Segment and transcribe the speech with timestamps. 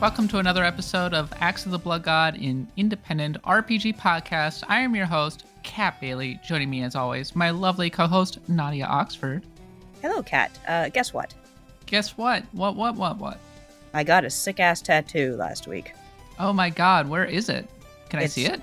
[0.00, 4.62] Welcome to another episode of Acts of the Blood God in Independent RPG Podcast.
[4.68, 6.38] I am your host, Kat Bailey.
[6.44, 9.42] Joining me as always, my lovely co-host, Nadia Oxford.
[10.00, 10.56] Hello, Kat.
[10.68, 11.34] Uh, guess what?
[11.86, 12.44] Guess what?
[12.52, 13.40] What, what, what, what?
[13.92, 15.92] I got a sick ass tattoo last week.
[16.38, 17.68] Oh my god, where is it?
[18.08, 18.62] Can I see it?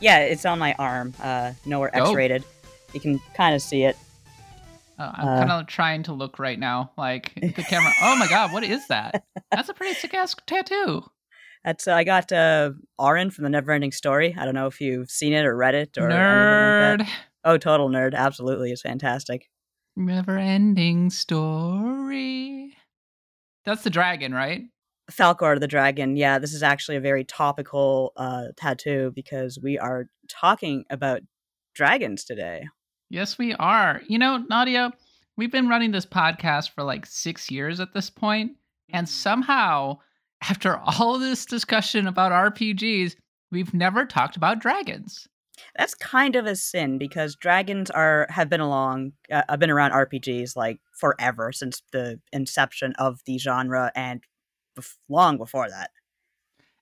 [0.00, 1.12] Yeah, it's on my arm.
[1.22, 2.06] Uh, nowhere Oh.
[2.08, 2.42] X-rated.
[2.94, 3.98] You can kind of see it.
[5.00, 7.90] Uh, I'm Uh, kind of trying to look right now, like the camera.
[8.02, 9.24] oh my god, what is that?
[9.50, 11.02] That's a pretty sick ass tattoo.
[11.64, 14.34] That's uh, I got uh, Auryn from the Neverending Story.
[14.38, 16.98] I don't know if you've seen it or read it or Nerd.
[17.00, 17.08] like.
[17.44, 18.14] Oh, total nerd.
[18.14, 19.48] Absolutely, it's fantastic.
[19.96, 22.76] Never ending story.
[23.64, 24.62] That's the dragon, right?
[25.10, 26.16] Falkor the Dragon.
[26.16, 31.20] Yeah, this is actually a very topical uh, tattoo because we are talking about
[31.74, 32.64] dragons today.
[33.10, 34.00] Yes, we are.
[34.06, 34.92] You know, Nadia,
[35.36, 38.52] we've been running this podcast for like six years at this point,
[38.92, 39.98] and somehow,
[40.48, 43.16] after all this discussion about RPGs,
[43.50, 45.26] we've never talked about dragons.
[45.76, 49.90] that's kind of a sin because dragons are have been along uh, have been around
[49.90, 54.22] RPGs like forever since the inception of the genre and
[54.78, 55.90] bef- long before that.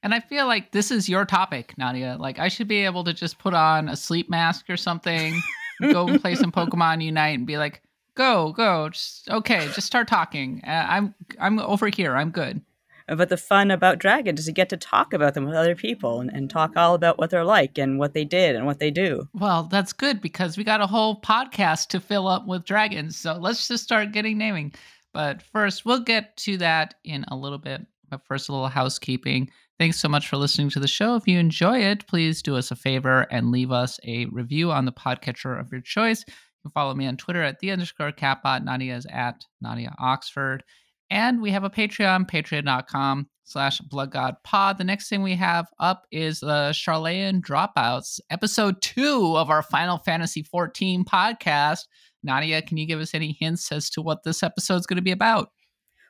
[0.03, 2.17] And I feel like this is your topic, Nadia.
[2.21, 5.34] Like, I should be able to just put on a sleep mask or something,
[5.81, 7.83] go and play some Pokemon Unite, and be like,
[8.15, 10.62] "Go, go, just okay, just start talking.
[10.67, 12.17] Uh, I'm, I'm over here.
[12.17, 12.62] I'm good."
[13.09, 16.21] But the fun about dragons is you get to talk about them with other people
[16.21, 18.91] and, and talk all about what they're like and what they did and what they
[18.91, 19.27] do.
[19.33, 23.17] Well, that's good because we got a whole podcast to fill up with dragons.
[23.17, 24.75] So let's just start getting naming.
[25.15, 27.87] But first, we'll get to that in a little bit.
[28.11, 29.51] But first, a little housekeeping.
[29.79, 31.15] Thanks so much for listening to the show.
[31.15, 34.87] If you enjoy it, please do us a favor and leave us a review on
[34.87, 36.25] the podcatcher of your choice.
[36.27, 36.34] You
[36.65, 38.65] can follow me on Twitter at the underscore katbot.
[38.65, 40.65] Nadia is at Nadia Oxford.
[41.11, 44.78] And we have a Patreon, patreon.com slash bloodgodpod.
[44.78, 49.99] The next thing we have up is the Charlatan Dropouts, episode two of our Final
[49.99, 51.87] Fantasy XIV podcast.
[52.25, 55.12] Nadia, can you give us any hints as to what this episode's going to be
[55.12, 55.50] about?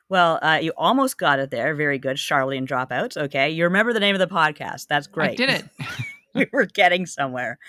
[0.09, 1.75] Well, uh, you almost got it there.
[1.75, 2.17] Very good.
[2.17, 3.15] Charlie and Dropouts.
[3.15, 3.51] Okay.
[3.51, 4.87] You remember the name of the podcast.
[4.87, 5.31] That's great.
[5.31, 5.65] I did it.
[6.33, 7.59] we were getting somewhere.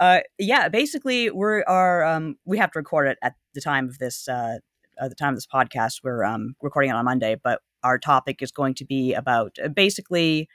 [0.00, 3.98] Uh, yeah, basically, we are um, we have to record it at the time of
[3.98, 4.58] this uh,
[5.00, 6.00] at the time of this podcast.
[6.02, 9.68] We're um, recording it on Monday, but our topic is going to be about uh,
[9.68, 10.48] basically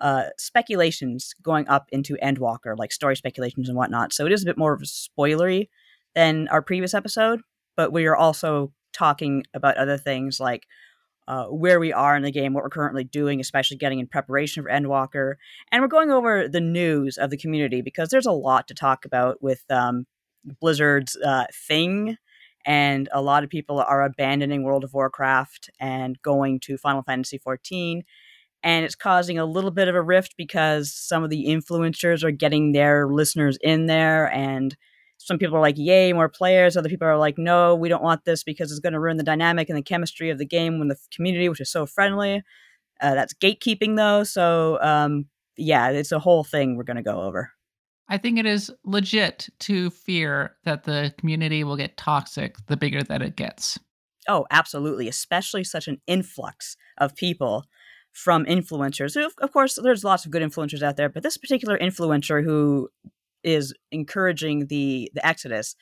[0.00, 4.12] uh, speculations going up into Endwalker, like story speculations and whatnot.
[4.12, 5.68] So it is a bit more of a spoilery
[6.14, 7.40] than our previous episode,
[7.76, 10.66] but we are also talking about other things like
[11.28, 14.62] uh, where we are in the game, what we're currently doing, especially getting in preparation
[14.62, 15.34] for Endwalker,
[15.70, 19.04] and we're going over the news of the community because there's a lot to talk
[19.04, 20.06] about with um,
[20.60, 22.16] Blizzard's uh, thing,
[22.66, 27.38] and a lot of people are abandoning World of Warcraft and going to Final Fantasy
[27.38, 28.02] XIV,
[28.62, 32.32] and it's causing a little bit of a rift because some of the influencers are
[32.32, 34.76] getting their listeners in there and
[35.22, 36.78] some people are like, yay, more players.
[36.78, 39.22] Other people are like, no, we don't want this because it's going to ruin the
[39.22, 42.42] dynamic and the chemistry of the game when the community, which is so friendly.
[43.02, 44.24] Uh, that's gatekeeping, though.
[44.24, 45.26] So, um,
[45.58, 47.50] yeah, it's a whole thing we're going to go over.
[48.08, 53.02] I think it is legit to fear that the community will get toxic the bigger
[53.02, 53.78] that it gets.
[54.26, 55.06] Oh, absolutely.
[55.06, 57.66] Especially such an influx of people
[58.12, 59.14] from influencers.
[59.14, 62.88] Who, Of course, there's lots of good influencers out there, but this particular influencer who
[63.42, 65.76] is encouraging the the exodus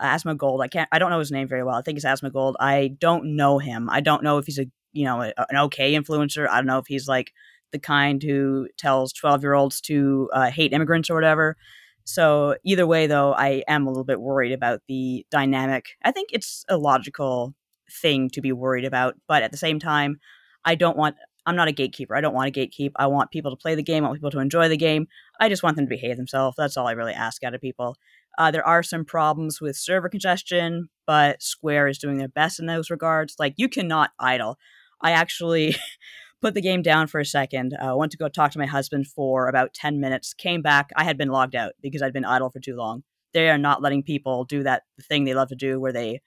[0.00, 2.88] Asmongold i can't i don't know his name very well i think it's Asmongold i
[2.98, 6.48] don't know him i don't know if he's a you know a, an okay influencer
[6.48, 7.32] i don't know if he's like
[7.72, 11.56] the kind who tells 12 year olds to uh, hate immigrants or whatever
[12.04, 16.30] so either way though i am a little bit worried about the dynamic i think
[16.32, 17.54] it's a logical
[17.90, 20.18] thing to be worried about but at the same time
[20.64, 21.16] i don't want
[21.46, 23.82] i'm not a gatekeeper i don't want to gatekeep i want people to play the
[23.82, 25.06] game i want people to enjoy the game
[25.42, 26.54] I just want them to behave themselves.
[26.56, 27.96] That's all I really ask out of people.
[28.38, 32.66] Uh, there are some problems with server congestion, but Square is doing their best in
[32.66, 33.34] those regards.
[33.40, 34.56] Like, you cannot idle.
[35.00, 35.74] I actually
[36.40, 39.08] put the game down for a second, uh, went to go talk to my husband
[39.08, 40.90] for about 10 minutes, came back.
[40.94, 43.02] I had been logged out because I'd been idle for too long.
[43.34, 46.20] They are not letting people do that thing they love to do where they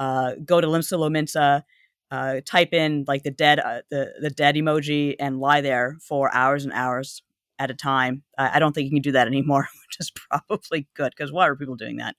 [0.00, 1.62] uh, go to Limsa Lominsa,
[2.10, 6.32] uh, type in like the dead uh, the the dead emoji and lie there for
[6.34, 7.22] hours and hours
[7.58, 8.22] at a time.
[8.38, 11.48] I I don't think you can do that anymore, which is probably good because why
[11.48, 12.16] are people doing that?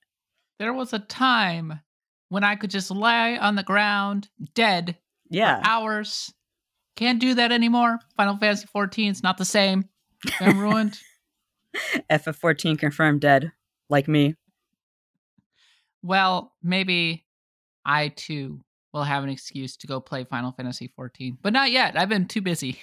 [0.58, 1.80] There was a time
[2.28, 4.98] when I could just lie on the ground dead
[5.30, 6.32] Yeah, for hours.
[6.96, 8.00] Can't do that anymore.
[8.16, 9.88] Final Fantasy 14 is not the same.
[10.40, 10.98] I'm ruined.
[12.10, 13.52] FF14 confirmed dead,
[13.88, 14.34] like me.
[16.02, 17.24] well, maybe
[17.84, 18.60] I too
[18.98, 21.38] will have an excuse to go play Final Fantasy 14.
[21.40, 21.96] But not yet.
[21.96, 22.80] I've been too busy.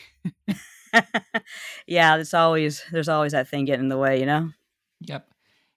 [1.87, 4.49] yeah, it's always there's always that thing getting in the way, you know.
[5.01, 5.27] Yep.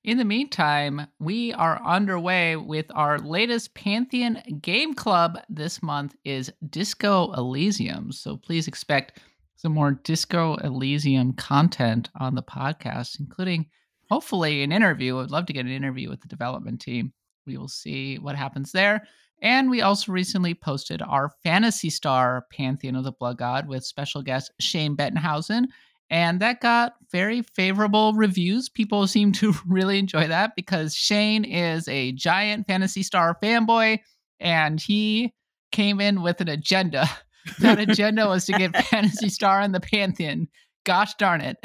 [0.05, 6.53] In the meantime, we are underway with our latest Pantheon game club this month is
[6.71, 8.13] Disco Elysium.
[8.13, 9.19] So please expect
[9.57, 13.67] some more Disco Elysium content on the podcast, including
[14.09, 15.19] hopefully an interview.
[15.19, 17.13] I'd love to get an interview with the development team.
[17.45, 19.03] We will see what happens there.
[19.41, 24.23] And we also recently posted our Phantasy Star Pantheon of the Blood God with special
[24.23, 25.67] guest Shane Bettenhausen.
[26.11, 28.69] And that got very favorable reviews.
[28.69, 34.01] People seem to really enjoy that because Shane is a giant Phantasy Star fanboy
[34.41, 35.35] and he
[35.71, 37.09] came in with an agenda.
[37.61, 40.49] that agenda was to get Phantasy Star in the Pantheon.
[40.85, 41.59] Gosh darn it.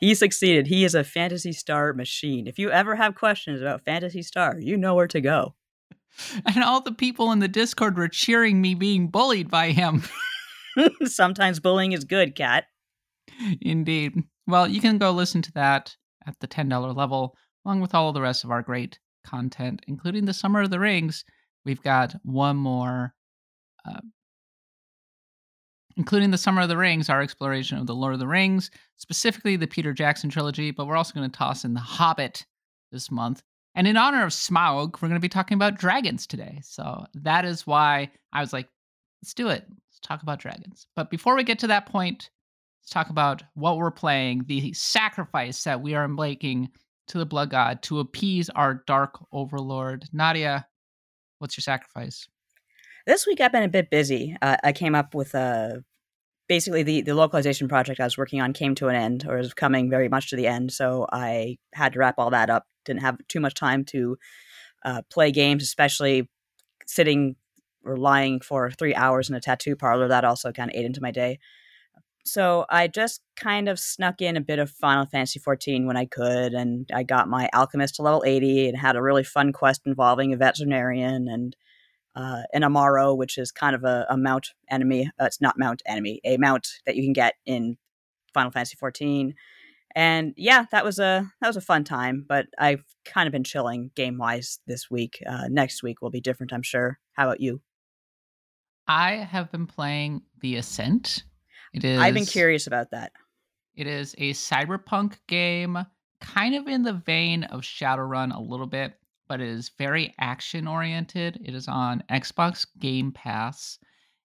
[0.00, 0.66] he succeeded.
[0.66, 2.46] He is a Phantasy Star machine.
[2.46, 5.54] If you ever have questions about Phantasy Star, you know where to go.
[6.46, 10.02] And all the people in the Discord were cheering me being bullied by him.
[11.04, 12.64] Sometimes bullying is good, Kat.
[13.60, 14.22] Indeed.
[14.46, 18.14] Well, you can go listen to that at the $10 level, along with all of
[18.14, 21.24] the rest of our great content, including the Summer of the Rings.
[21.64, 23.14] We've got one more,
[23.88, 24.00] uh,
[25.96, 29.56] including the Summer of the Rings, our exploration of the Lord of the Rings, specifically
[29.56, 32.44] the Peter Jackson trilogy, but we're also going to toss in The Hobbit
[32.90, 33.42] this month.
[33.74, 36.60] And in honor of Smaug, we're going to be talking about dragons today.
[36.62, 38.68] So that is why I was like,
[39.22, 39.64] let's do it.
[39.68, 40.86] Let's talk about dragons.
[40.94, 42.30] But before we get to that point,
[42.82, 46.68] let's talk about what we're playing, the sacrifice that we are making
[47.08, 50.04] to the blood god to appease our dark overlord.
[50.12, 50.66] Nadia,
[51.38, 52.28] what's your sacrifice?
[53.06, 54.36] This week I've been a bit busy.
[54.42, 55.82] Uh, I came up with a
[56.48, 59.54] basically the, the localization project I was working on came to an end or is
[59.54, 60.72] coming very much to the end.
[60.72, 62.66] So I had to wrap all that up.
[62.84, 64.16] Didn't have too much time to
[64.84, 66.28] uh, play games, especially
[66.86, 67.36] sitting
[67.84, 70.08] or lying for three hours in a tattoo parlor.
[70.08, 71.38] That also kind of ate into my day.
[72.24, 76.04] So I just kind of snuck in a bit of Final Fantasy XIV when I
[76.04, 79.82] could, and I got my alchemist to level 80 and had a really fun quest
[79.86, 81.56] involving a veterinarian and
[82.14, 85.10] uh, an Amaro, which is kind of a, a mount enemy.
[85.20, 87.76] Uh, it's not mount enemy, a mount that you can get in
[88.32, 89.34] Final Fantasy XIV.
[89.94, 92.24] And yeah, that was a that was a fun time.
[92.26, 95.22] But I've kind of been chilling game wise this week.
[95.26, 96.98] Uh, next week will be different, I'm sure.
[97.12, 97.60] How about you?
[98.88, 101.24] I have been playing The Ascent.
[101.72, 102.00] It is.
[102.00, 103.12] I've been curious about that.
[103.74, 105.78] It is a cyberpunk game,
[106.20, 108.94] kind of in the vein of Shadowrun a little bit
[109.32, 111.40] but it is very action oriented.
[111.42, 113.78] It is on Xbox Game Pass.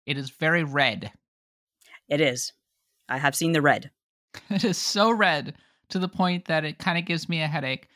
[0.07, 1.11] It is very red.
[2.09, 2.53] It is.
[3.09, 3.91] I have seen the red.
[4.51, 5.55] it is so red
[5.91, 7.89] to the point that it kind of gives me a headache.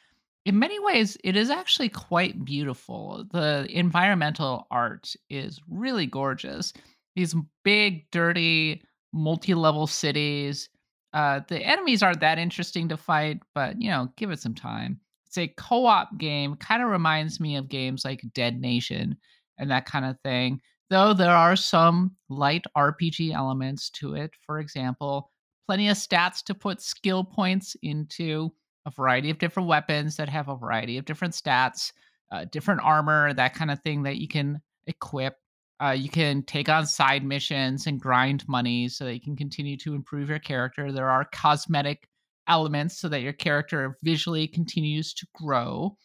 [0.44, 3.24] In many ways, it is actually quite beautiful.
[3.32, 6.72] The environmental art is really gorgeous.
[7.16, 7.34] These
[7.64, 10.68] big, dirty, multi level cities.
[11.12, 15.00] Uh, the enemies aren't that interesting to fight, but you know, give it some time
[15.36, 19.16] it's a co-op game kind of reminds me of games like dead nation
[19.58, 24.58] and that kind of thing though there are some light rpg elements to it for
[24.58, 25.30] example
[25.66, 28.52] plenty of stats to put skill points into
[28.86, 31.92] a variety of different weapons that have a variety of different stats
[32.32, 35.36] uh, different armor that kind of thing that you can equip.
[35.82, 39.76] Uh, you can take on side missions and grind money so that you can continue
[39.76, 40.90] to improve your character.
[40.90, 42.08] There are cosmetic
[42.48, 45.96] elements so that your character visually continues to grow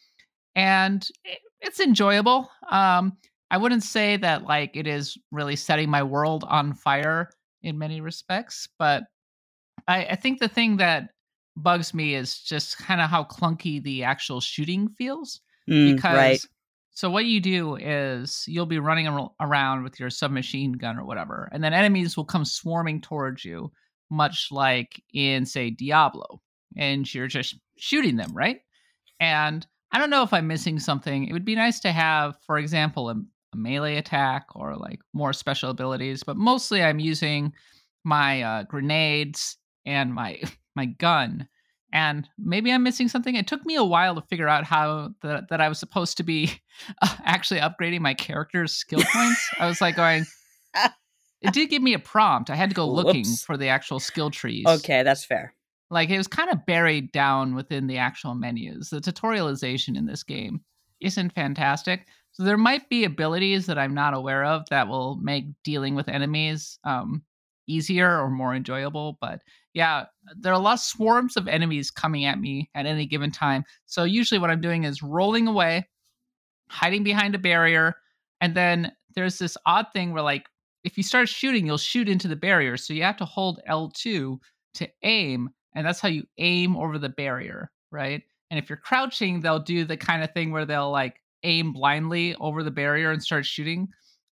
[0.55, 1.07] and
[1.61, 2.49] it's enjoyable.
[2.69, 3.17] Um
[3.51, 7.29] i wouldn't say that like it is really setting my world on fire
[7.61, 9.03] in many respects but
[9.91, 11.09] i i think the thing that
[11.57, 16.39] bugs me is just kind of how clunky the actual shooting feels mm, because right.
[16.91, 19.07] so what you do is you'll be running
[19.39, 23.71] around with your submachine gun or whatever and then enemies will come swarming towards you
[24.11, 26.41] much like in say Diablo,
[26.77, 28.59] and you're just shooting them, right?
[29.19, 31.25] And I don't know if I'm missing something.
[31.25, 35.33] It would be nice to have, for example, a, a melee attack or like more
[35.33, 37.53] special abilities, but mostly I'm using
[38.03, 40.41] my uh, grenades and my
[40.75, 41.47] my gun.
[41.93, 43.35] And maybe I'm missing something.
[43.35, 46.23] It took me a while to figure out how the, that I was supposed to
[46.23, 46.61] be
[47.01, 49.49] uh, actually upgrading my character's skill points.
[49.59, 50.25] I was like going,
[51.41, 52.49] it did give me a prompt.
[52.49, 54.65] I had to go looking for the actual skill trees.
[54.65, 55.53] Okay, that's fair.
[55.89, 58.89] Like it was kind of buried down within the actual menus.
[58.89, 60.61] The tutorialization in this game
[61.01, 62.07] isn't fantastic.
[62.31, 66.07] So there might be abilities that I'm not aware of that will make dealing with
[66.07, 67.23] enemies um,
[67.67, 69.17] easier or more enjoyable.
[69.19, 69.41] But
[69.73, 70.05] yeah,
[70.37, 73.63] there are a lot of swarms of enemies coming at me at any given time.
[73.85, 75.87] So usually what I'm doing is rolling away,
[76.69, 77.95] hiding behind a barrier,
[78.41, 80.45] and then there's this odd thing where like
[80.83, 82.75] if you start shooting, you'll shoot into the barrier.
[82.75, 84.37] So you have to hold L2
[84.75, 88.21] to aim, and that's how you aim over the barrier, right?
[88.49, 92.35] And if you're crouching, they'll do the kind of thing where they'll like aim blindly
[92.39, 93.87] over the barrier and start shooting.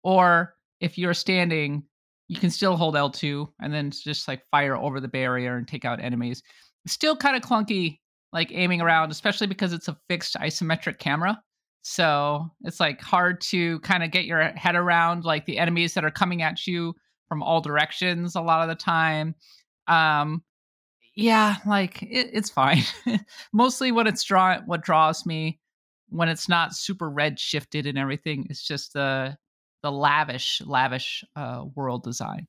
[0.02, 1.84] Or if you're standing,
[2.32, 5.84] you can still hold L2 and then just like fire over the barrier and take
[5.84, 6.42] out enemies.
[6.86, 7.98] Still kind of clunky,
[8.32, 11.38] like aiming around, especially because it's a fixed isometric camera.
[11.82, 16.06] So it's like hard to kind of get your head around like the enemies that
[16.06, 16.94] are coming at you
[17.28, 19.34] from all directions a lot of the time.
[19.86, 20.42] Um,
[21.14, 22.82] yeah, like it, it's fine.
[23.52, 25.60] Mostly what it's draw what draws me
[26.08, 28.46] when it's not super red shifted and everything.
[28.48, 29.36] It's just the
[29.82, 32.46] the lavish, lavish uh, world design.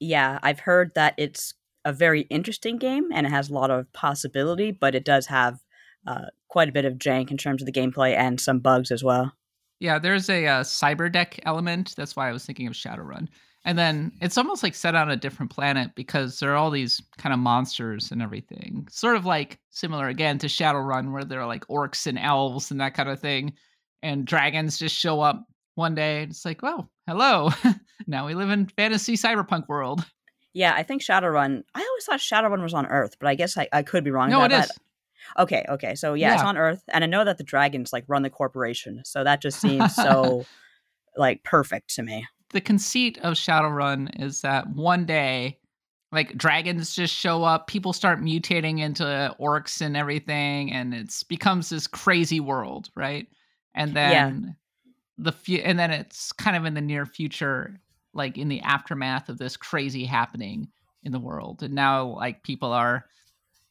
[0.00, 1.54] Yeah, I've heard that it's
[1.84, 5.60] a very interesting game and it has a lot of possibility, but it does have
[6.06, 9.02] uh, quite a bit of jank in terms of the gameplay and some bugs as
[9.02, 9.32] well.
[9.80, 11.94] Yeah, there's a, uh, cyber deck element.
[11.96, 13.28] That's why I was thinking of Shadowrun.
[13.64, 17.00] And then it's almost like set on a different planet because there are all these
[17.18, 18.88] kind of monsters and everything.
[18.90, 22.80] Sort of like similar again to Shadowrun, where there are like orcs and elves and
[22.80, 23.52] that kind of thing.
[24.02, 26.22] And dragons just show up one day.
[26.22, 27.50] It's like, well, hello.
[28.06, 30.04] now we live in fantasy cyberpunk world.
[30.54, 31.62] Yeah, I think Shadowrun.
[31.74, 34.30] I always thought Shadowrun was on Earth, but I guess I, I could be wrong.
[34.30, 34.66] No, it that.
[34.66, 34.78] is.
[35.38, 35.94] Okay, okay.
[35.94, 38.30] So yeah, yeah, it's on Earth, and I know that the dragons like run the
[38.30, 40.44] corporation, so that just seems so
[41.16, 45.58] like perfect to me the conceit of Shadowrun is that one day,
[46.12, 51.70] like dragons just show up, people start mutating into orcs and everything, and it becomes
[51.70, 53.26] this crazy world, right?
[53.74, 54.56] And then.
[55.18, 57.80] The few, and then it's kind of in the near future,
[58.14, 60.68] like in the aftermath of this crazy happening
[61.02, 63.04] in the world, and now like people are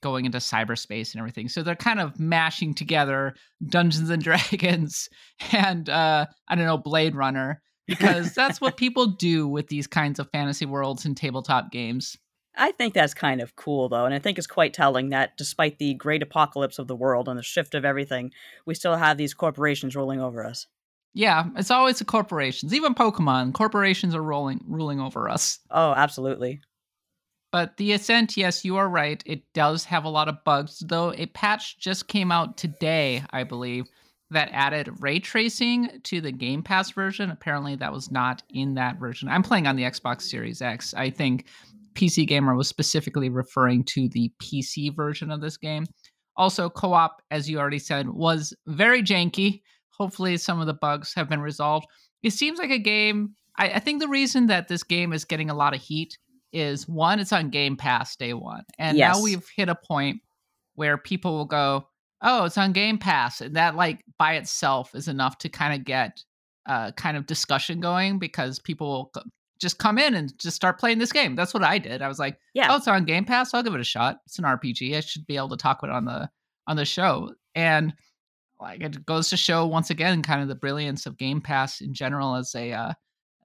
[0.02, 1.48] going into cyberspace and everything.
[1.48, 3.36] So they're kind of mashing together
[3.68, 5.10] Dungeons and Dragons
[5.52, 10.20] and uh I don't know Blade Runner because that's what people do with these kinds
[10.20, 12.18] of fantasy worlds and tabletop games.
[12.56, 15.78] I think that's kind of cool, though, and I think it's quite telling that despite
[15.78, 18.32] the great apocalypse of the world and the shift of everything,
[18.66, 20.68] we still have these corporations ruling over us.
[21.14, 22.74] Yeah, it's always the corporations.
[22.74, 25.60] Even Pokemon, corporations are rolling ruling over us.
[25.70, 26.62] Oh, absolutely.
[27.52, 29.22] But the Ascent, yes, you are right.
[29.26, 33.44] It does have a lot of bugs, though a patch just came out today, I
[33.44, 33.88] believe,
[34.30, 37.30] that added ray tracing to the Game Pass version.
[37.30, 39.28] Apparently, that was not in that version.
[39.28, 40.94] I'm playing on the Xbox Series X.
[40.94, 41.48] I think
[41.94, 45.86] PC Gamer was specifically referring to the PC version of this game.
[46.38, 49.62] Also, co op, as you already said, was very janky.
[50.02, 51.86] Hopefully, some of the bugs have been resolved.
[52.24, 53.36] It seems like a game.
[53.56, 56.18] I, I think the reason that this game is getting a lot of heat
[56.52, 58.64] is one, it's on Game Pass day one.
[58.80, 59.16] And yes.
[59.16, 60.22] now we've hit a point
[60.74, 61.88] where people will go,
[62.24, 63.42] oh, it's on Game Pass.
[63.42, 66.24] And that like by itself is enough to kind of get
[66.68, 69.24] uh kind of discussion going because people will
[69.60, 71.36] just come in and just start playing this game.
[71.36, 72.02] That's what I did.
[72.02, 73.54] I was like, yeah, oh, it's on Game Pass.
[73.54, 74.18] I'll give it a shot.
[74.26, 74.98] It's an RPG.
[74.98, 76.30] I should be able to talk about it on the
[76.68, 77.34] on the show.
[77.54, 77.94] And
[78.62, 81.94] like it goes to show once again kind of the brilliance of Game Pass in
[81.94, 82.94] general as a uh,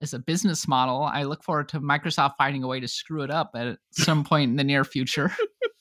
[0.03, 1.03] as a business model.
[1.03, 4.51] I look forward to Microsoft finding a way to screw it up at some point
[4.51, 5.33] in the near future.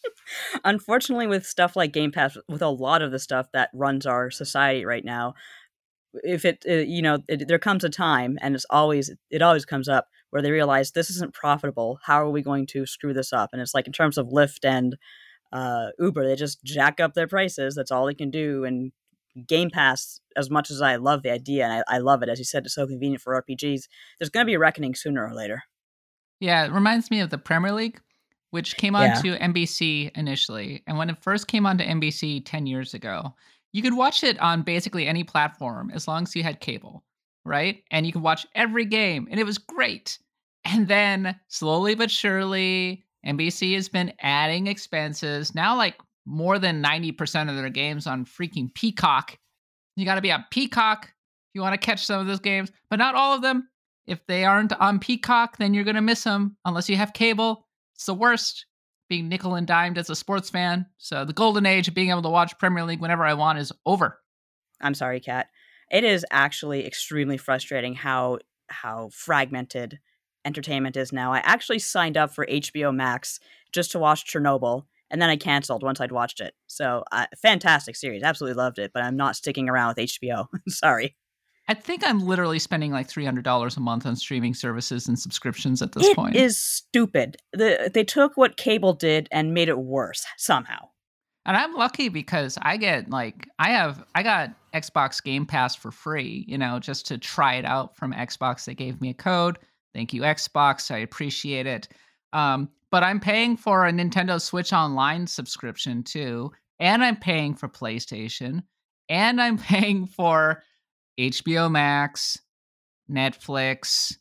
[0.63, 4.31] Unfortunately, with stuff like Game Pass, with a lot of the stuff that runs our
[4.31, 5.35] society right now,
[6.23, 9.65] if it, uh, you know, it, there comes a time, and it's always, it always
[9.65, 11.99] comes up where they realize this isn't profitable.
[12.03, 13.49] How are we going to screw this up?
[13.53, 14.97] And it's like in terms of Lyft and
[15.51, 17.75] uh, Uber, they just jack up their prices.
[17.75, 18.63] That's all they can do.
[18.65, 18.91] And
[19.47, 22.39] Game Pass, as much as I love the idea and I, I love it, as
[22.39, 23.83] you said, it's so convenient for RPGs.
[24.19, 25.63] There's going to be a reckoning sooner or later.
[26.39, 27.99] Yeah, it reminds me of the Premier League
[28.55, 29.15] which came on yeah.
[29.15, 30.81] to NBC initially.
[30.87, 33.35] And when it first came onto NBC 10 years ago,
[33.73, 37.03] you could watch it on basically any platform as long as you had cable,
[37.43, 37.83] right?
[37.91, 40.17] And you could watch every game, and it was great.
[40.63, 45.53] And then slowly but surely, NBC has been adding expenses.
[45.53, 49.37] Now, like more than 90% of their games on freaking Peacock.
[49.95, 52.71] You got to be on Peacock if you want to catch some of those games,
[52.89, 53.69] but not all of them.
[54.07, 57.67] If they aren't on Peacock, then you're going to miss them unless you have cable.
[57.95, 58.65] It's the worst
[59.09, 60.85] being nickel and dimed as a sports fan.
[60.97, 63.71] So the golden age of being able to watch Premier League whenever I want is
[63.85, 64.19] over.
[64.81, 65.47] I'm sorry, Kat.
[65.91, 69.99] It is actually extremely frustrating how how fragmented
[70.43, 71.31] entertainment is now.
[71.31, 73.39] I actually signed up for HBO Max
[73.71, 76.53] just to watch Chernobyl, and then I canceled once I'd watched it.
[76.67, 78.91] So, uh, fantastic series, absolutely loved it.
[78.93, 80.47] But I'm not sticking around with HBO.
[80.67, 81.15] sorry.
[81.67, 85.17] I think I'm literally spending like three hundred dollars a month on streaming services and
[85.17, 86.35] subscriptions at this it point.
[86.35, 87.37] It is stupid.
[87.53, 90.89] The, they took what cable did and made it worse somehow.
[91.45, 95.91] And I'm lucky because I get like I have I got Xbox Game Pass for
[95.91, 98.65] free, you know, just to try it out from Xbox.
[98.65, 99.59] They gave me a code.
[99.93, 100.93] Thank you, Xbox.
[100.93, 101.87] I appreciate it.
[102.33, 107.67] Um, but I'm paying for a Nintendo Switch Online subscription too, and I'm paying for
[107.67, 108.63] PlayStation,
[109.09, 110.63] and I'm paying for
[111.19, 112.39] HBO Max,
[113.11, 114.15] Netflix,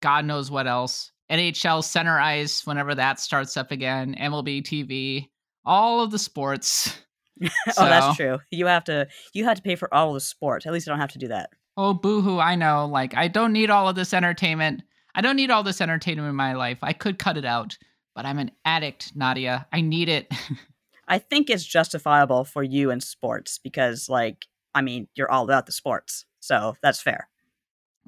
[0.00, 1.12] God knows what else.
[1.30, 5.28] NHL Center Ice, whenever that starts up again, MLB TV,
[5.66, 6.98] all of the sports.
[7.44, 8.38] oh, that's true.
[8.50, 10.64] You have to you have to pay for all of the sports.
[10.64, 11.50] At least I don't have to do that.
[11.76, 12.38] Oh, boohoo!
[12.38, 12.86] I know.
[12.86, 14.82] Like I don't need all of this entertainment.
[15.14, 16.78] I don't need all this entertainment in my life.
[16.82, 17.76] I could cut it out,
[18.14, 19.66] but I'm an addict, Nadia.
[19.72, 20.32] I need it.
[21.08, 25.66] I think it's justifiable for you in sports because, like, I mean, you're all about
[25.66, 27.28] the sports, so that's fair.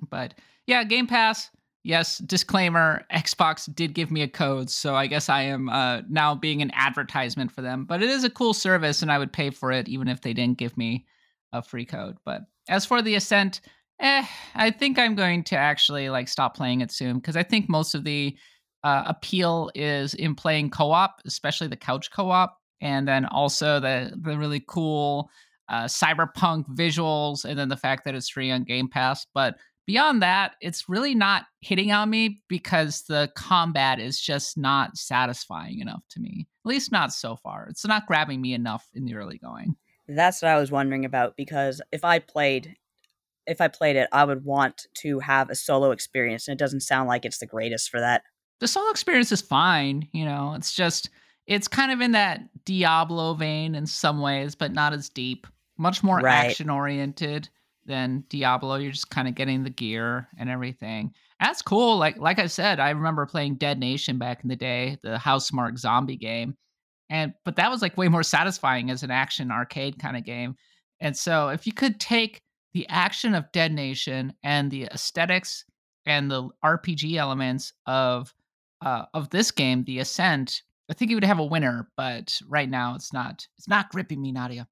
[0.09, 0.35] But
[0.67, 1.51] yeah, Game Pass.
[1.83, 6.35] Yes, disclaimer: Xbox did give me a code, so I guess I am uh, now
[6.35, 7.85] being an advertisement for them.
[7.85, 10.33] But it is a cool service, and I would pay for it even if they
[10.33, 11.05] didn't give me
[11.53, 12.17] a free code.
[12.25, 13.61] But as for the Ascent,
[14.01, 14.25] eh,
[14.55, 17.95] I think I'm going to actually like stop playing it soon because I think most
[17.95, 18.37] of the
[18.83, 24.37] uh, appeal is in playing co-op, especially the couch co-op, and then also the the
[24.37, 25.31] really cool
[25.69, 29.27] uh, cyberpunk visuals, and then the fact that it's free on Game Pass.
[29.33, 34.97] But beyond that, it's really not hitting on me because the combat is just not
[34.97, 36.47] satisfying enough to me.
[36.65, 37.67] At least not so far.
[37.71, 39.77] It's not grabbing me enough in the early going.
[40.07, 42.77] That's what I was wondering about because if I played
[43.47, 46.81] if I played it, I would want to have a solo experience and it doesn't
[46.81, 48.23] sound like it's the greatest for that.
[48.61, 50.55] The solo experience is fine, you know.
[50.57, 51.11] It's just
[51.47, 55.47] it's kind of in that Diablo vein in some ways, but not as deep.
[55.77, 56.47] Much more right.
[56.47, 57.49] action oriented
[57.85, 58.77] than Diablo.
[58.77, 61.13] You're just kind of getting the gear and everything.
[61.41, 61.99] That's cool.
[61.99, 65.79] Like like I said, I remember playing Dead Nation back in the day, the Housemarque
[65.79, 66.57] zombie game.
[67.11, 70.57] And but that was like way more satisfying as an action arcade kind of game.
[71.01, 72.41] And so if you could take
[72.75, 75.65] the action of Dead Nation and the aesthetics
[76.05, 78.35] and the RPG elements of
[78.85, 80.61] uh, of this game, The Ascent,
[80.91, 81.89] I think you would have a winner.
[81.97, 83.47] But right now, it's not.
[83.57, 84.69] It's not gripping me, Nadia.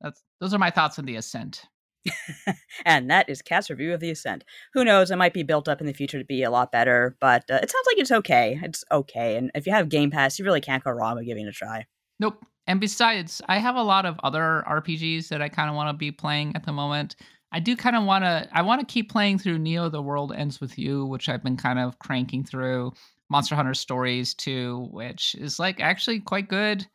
[0.00, 1.64] That's those are my thoughts on The Ascent.
[2.86, 4.44] and that is Kat's review of The Ascent.
[4.72, 5.10] Who knows?
[5.10, 7.58] It might be built up in the future to be a lot better, but uh,
[7.62, 8.58] it sounds like it's okay.
[8.62, 9.36] It's okay.
[9.36, 11.52] And if you have Game Pass, you really can't go wrong with giving it a
[11.52, 11.86] try.
[12.18, 12.44] Nope.
[12.68, 15.94] And besides, I have a lot of other RPGs that I kind of want to
[15.94, 17.16] be playing at the moment.
[17.50, 18.46] I do kind of want to.
[18.52, 21.56] I want to keep playing through Neo: The World Ends with You, which I've been
[21.56, 22.92] kind of cranking through.
[23.30, 26.86] Monster Hunter Stories too, which is like actually quite good.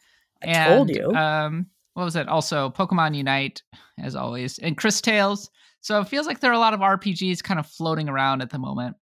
[0.43, 1.11] I and, told you.
[1.11, 2.27] Um, what was it?
[2.27, 3.63] Also, Pokemon Unite,
[3.99, 5.49] as always, and Cris Tales.
[5.81, 8.51] So it feels like there are a lot of RPGs kind of floating around at
[8.51, 8.95] the moment.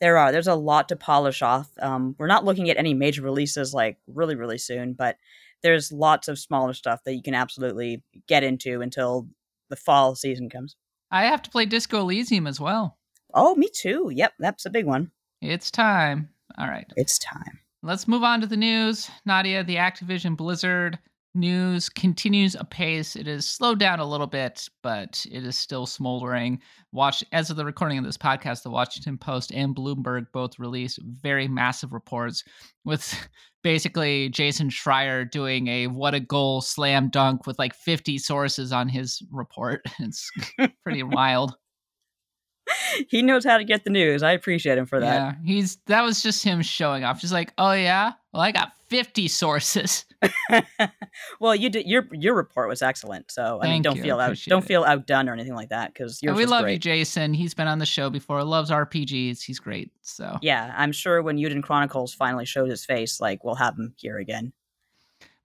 [0.00, 0.32] There are.
[0.32, 1.70] There's a lot to polish off.
[1.80, 5.16] Um, we're not looking at any major releases like really, really soon, but
[5.64, 9.26] there's lots of smaller stuff that you can absolutely get into until
[9.70, 10.76] the fall season comes.
[11.10, 12.98] I have to play Disco Elysium as well.
[13.32, 14.10] Oh, me too.
[14.14, 15.10] Yep, that's a big one.
[15.40, 16.28] It's time.
[16.58, 16.86] All right.
[16.96, 17.60] It's time.
[17.82, 19.10] Let's move on to the news.
[19.24, 20.98] Nadia, the Activision Blizzard
[21.34, 23.16] news continues apace.
[23.16, 26.60] It is slowed down a little bit, but it is still smoldering.
[26.92, 31.00] Watch as of the recording of this podcast, the Washington Post and Bloomberg both released
[31.02, 32.44] very massive reports
[32.84, 33.28] with
[33.64, 38.88] basically Jason Schreier doing a what a goal slam dunk with like 50 sources on
[38.88, 39.80] his report.
[39.98, 40.30] It's
[40.84, 41.56] pretty wild.
[43.08, 44.22] He knows how to get the news.
[44.22, 45.14] I appreciate him for that.
[45.14, 47.20] Yeah, he's that was just him showing off.
[47.20, 50.04] Just like, oh yeah, well I got 50 sources.
[51.40, 53.30] well, you did your your report was excellent.
[53.30, 54.02] So I mean, don't you.
[54.02, 54.66] feel out don't it.
[54.66, 56.72] feel outdone or anything like that because we love great.
[56.74, 57.34] you, Jason.
[57.34, 58.42] He's been on the show before.
[58.44, 59.42] Loves RPGs.
[59.42, 59.90] He's great.
[60.02, 63.94] So yeah, I'm sure when Eiyuden Chronicles finally shows his face, like we'll have him
[63.96, 64.52] here again.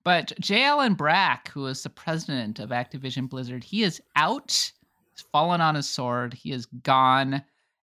[0.03, 0.63] But J.
[0.63, 4.51] Allen Brack, who is the president of Activision Blizzard, he is out.
[4.51, 6.33] He's fallen on his sword.
[6.33, 7.43] He is gone.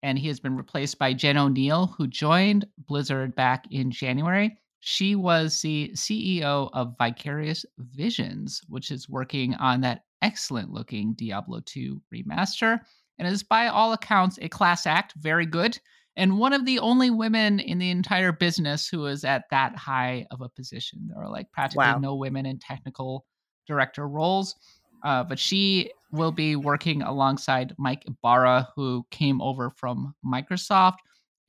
[0.02, 4.56] And he has been replaced by Jen Oneal, who joined Blizzard back in January.
[4.80, 11.60] She was the CEO of Vicarious Visions, which is working on that excellent looking Diablo
[11.64, 12.80] 2 remaster
[13.18, 15.78] and is by all accounts a class act, very good,
[16.16, 20.26] and one of the only women in the entire business who is at that high
[20.30, 21.08] of a position.
[21.08, 21.98] There are like practically wow.
[21.98, 23.24] no women in technical
[23.66, 24.56] director roles.
[25.04, 30.96] Uh, but she will be working alongside Mike Ibarra, who came over from Microsoft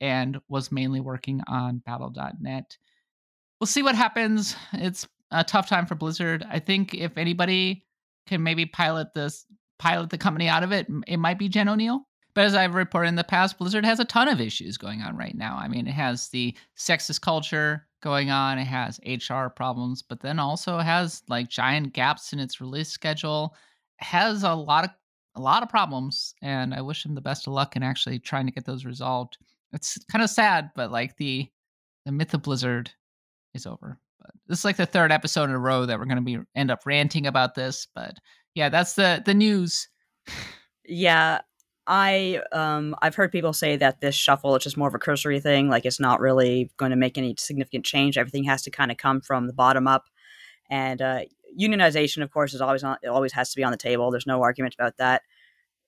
[0.00, 2.76] and was mainly working on Battle.net
[3.60, 4.56] we'll see what happens.
[4.72, 6.44] It's a tough time for Blizzard.
[6.48, 7.84] I think if anybody
[8.26, 9.46] can maybe pilot this,
[9.78, 12.00] pilot the company out of it, it might be Jen Oneal.
[12.34, 15.16] But as I've reported in the past, Blizzard has a ton of issues going on
[15.16, 15.58] right now.
[15.60, 18.58] I mean, it has the sexist culture, going on.
[18.58, 23.54] It has HR problems, but then also has like giant gaps in its release schedule.
[23.98, 24.90] Has a lot of
[25.36, 28.46] a lot of problems, and I wish them the best of luck in actually trying
[28.46, 29.38] to get those resolved.
[29.72, 31.48] It's kind of sad, but like the
[32.04, 32.90] the myth of Blizzard
[33.54, 33.98] is over.
[34.20, 36.38] But this is like the third episode in a row that we're going to be
[36.54, 37.86] end up ranting about this.
[37.94, 38.14] But
[38.54, 39.88] yeah, that's the the news.
[40.84, 41.40] Yeah,
[41.86, 45.40] I um I've heard people say that this shuffle is just more of a cursory
[45.40, 48.18] thing, like it's not really going to make any significant change.
[48.18, 50.04] Everything has to kind of come from the bottom up,
[50.68, 51.20] and uh,
[51.58, 52.96] unionization, of course, is always on.
[53.02, 54.10] It always has to be on the table.
[54.10, 55.22] There's no argument about that.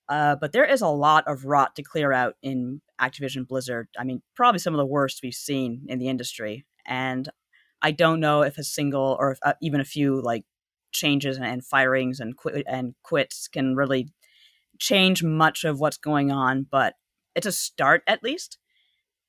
[0.09, 3.89] Uh, but there is a lot of rot to clear out in Activision Blizzard.
[3.99, 7.29] I mean, probably some of the worst we've seen in the industry, and
[7.83, 10.45] I don't know if a single or if, uh, even a few like
[10.93, 12.35] changes and, firings and
[12.67, 14.13] and quits can really
[14.79, 16.95] change much of what's going on, but
[17.35, 18.59] it's a start at least.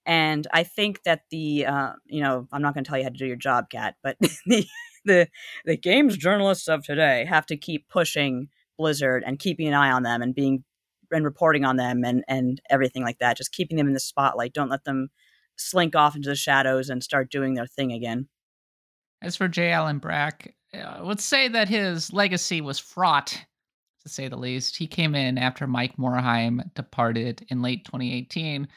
[0.05, 3.09] And I think that the, uh, you know, I'm not going to tell you how
[3.09, 4.65] to do your job, Kat, but the,
[5.05, 5.27] the
[5.65, 10.03] the games journalists of today have to keep pushing Blizzard and keeping an eye on
[10.03, 10.63] them and being
[11.11, 13.37] and reporting on them and and everything like that.
[13.37, 14.53] Just keeping them in the spotlight.
[14.53, 15.09] Don't let them
[15.55, 18.27] slink off into the shadows and start doing their thing again.
[19.23, 19.71] As for J.
[19.71, 23.41] Allen Brack, uh, I would say that his legacy was fraught
[24.01, 24.75] to say the least.
[24.75, 28.67] He came in after Mike Morhaime departed in late 2018,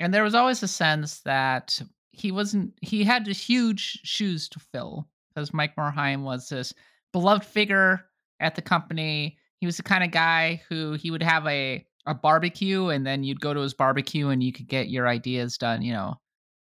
[0.00, 5.08] and there was always a sense that he wasn't he had huge shoes to fill
[5.28, 6.74] because Mike Morhaime was this
[7.12, 8.04] beloved figure
[8.40, 9.38] at the company.
[9.60, 13.22] He was the kind of guy who he would have a a barbecue and then
[13.22, 16.20] you'd go to his barbecue and you could get your ideas done, you know,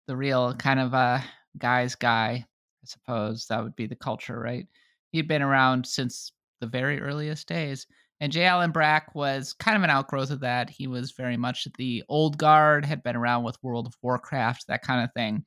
[0.08, 1.24] the real kind of a
[1.60, 2.46] guy's guy,
[2.88, 3.48] suppose.
[3.48, 4.68] That would be the culture, right?
[5.12, 7.88] He'd been around since the very earliest days.
[8.20, 8.46] And J.
[8.46, 10.70] Allen Brack was kind of an outgrowth of that.
[10.70, 14.82] He was very much the old guard, had been around with World of Warcraft, that
[14.82, 15.46] kind of thing.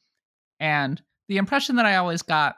[0.60, 2.56] And the impression that I always got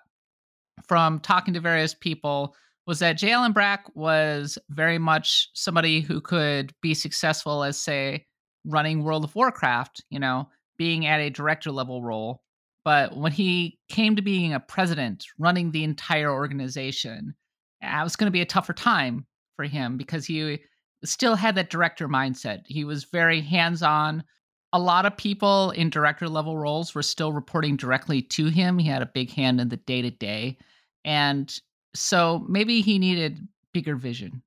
[0.86, 2.54] from talking to various people
[2.86, 3.32] was that J.
[3.32, 8.26] Allen Brack was very much somebody who could be successful as, say,
[8.66, 12.42] running World of Warcraft, you know, being at a director level role.
[12.84, 17.34] But when he came to being a president, running the entire organization,
[17.80, 20.60] it was going to be a tougher time for him because he
[21.04, 22.62] still had that director mindset.
[22.66, 24.24] He was very hands on.
[24.72, 28.78] A lot of people in director level roles were still reporting directly to him.
[28.78, 30.58] He had a big hand in the day to day.
[31.04, 31.54] And
[31.94, 34.42] so maybe he needed bigger vision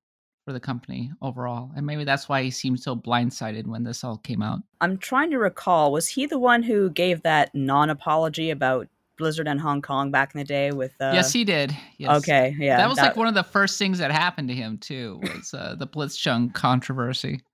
[0.46, 1.72] for the company overall.
[1.76, 4.60] And maybe that's why he seemed so blindsided when this all came out.
[4.80, 9.48] I'm trying to recall, was he the one who gave that non apology about Blizzard
[9.48, 11.12] and Hong Kong back in the day with uh...
[11.14, 11.76] Yes, he did.
[11.98, 12.18] Yes.
[12.18, 12.78] Okay, yeah.
[12.78, 13.08] That was that...
[13.08, 16.54] like one of the first things that happened to him too, was uh, the Blitzchung
[16.54, 17.42] controversy.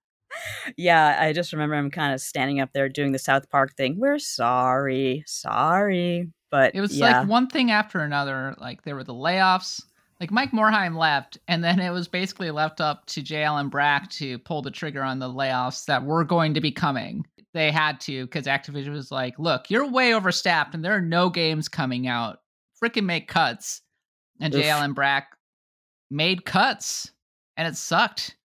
[0.78, 4.00] Yeah, I just remember him kind of standing up there doing the South Park thing.
[4.00, 6.30] We're sorry, sorry.
[6.50, 7.20] But it was yeah.
[7.20, 8.56] like one thing after another.
[8.58, 9.82] Like there were the layoffs.
[10.22, 13.44] Like Mike Morhaime left, and then it was basically left up to J.
[13.44, 17.26] Allen Brack to pull the trigger on the layoffs that were going to be coming
[17.54, 21.30] they had to because Activision was like, look, you're way overstaffed and there are no
[21.30, 22.40] games coming out.
[22.82, 23.82] Freaking make cuts.
[24.40, 24.70] And J.
[24.70, 25.36] Allen Brack
[26.10, 27.12] made cuts
[27.58, 28.36] and it sucked.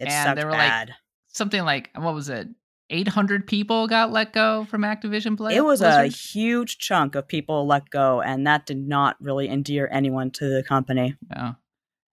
[0.00, 0.88] It and sucked they were bad.
[0.88, 0.96] like
[1.28, 2.48] something like what was it?
[2.94, 5.58] 800 people got let go from Activision Blizzard.
[5.58, 9.88] It was a huge chunk of people let go, and that did not really endear
[9.90, 11.16] anyone to the company.
[11.34, 11.54] No.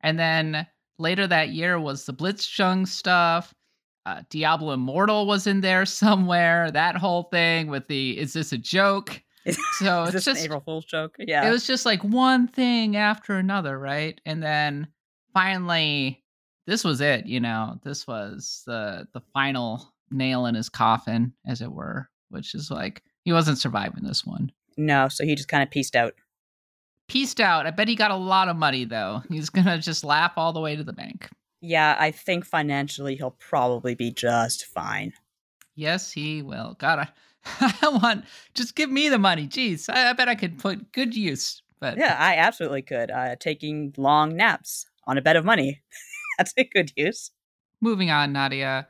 [0.02, 0.66] And then
[0.98, 3.54] later that year was the Blitzchung stuff
[4.06, 6.72] uh, Diablo Immortal was in there somewhere.
[6.72, 9.22] That whole thing with the is this a joke?
[9.80, 11.16] So it's just April Fool's joke.
[11.18, 14.22] Yeah, it was just like one thing after another, right?
[14.24, 14.86] And then
[15.34, 16.24] finally,
[16.68, 17.26] this was it.
[17.26, 22.10] You know, this was the the final nail in his coffin, as it were.
[22.30, 24.52] Which is like he wasn't surviving this one.
[24.78, 26.14] No, so he just kind of pieced out.
[27.08, 27.68] Pieced out.
[27.68, 29.24] I bet he got a lot of money though.
[29.30, 31.30] He's gonna just laugh all the way to the bank.
[31.62, 35.14] Yeah, I think financially he'll probably be just fine.
[35.76, 36.76] Yes, he will.
[36.80, 39.48] God, I, I want just give me the money.
[39.48, 41.62] Jeez, I, I, bet I could put good use.
[41.80, 43.12] But yeah, I absolutely could.
[43.12, 45.82] Uh, taking long naps on a bed of money.
[46.38, 47.32] That's a good use.
[47.82, 48.88] Moving on, Nadia.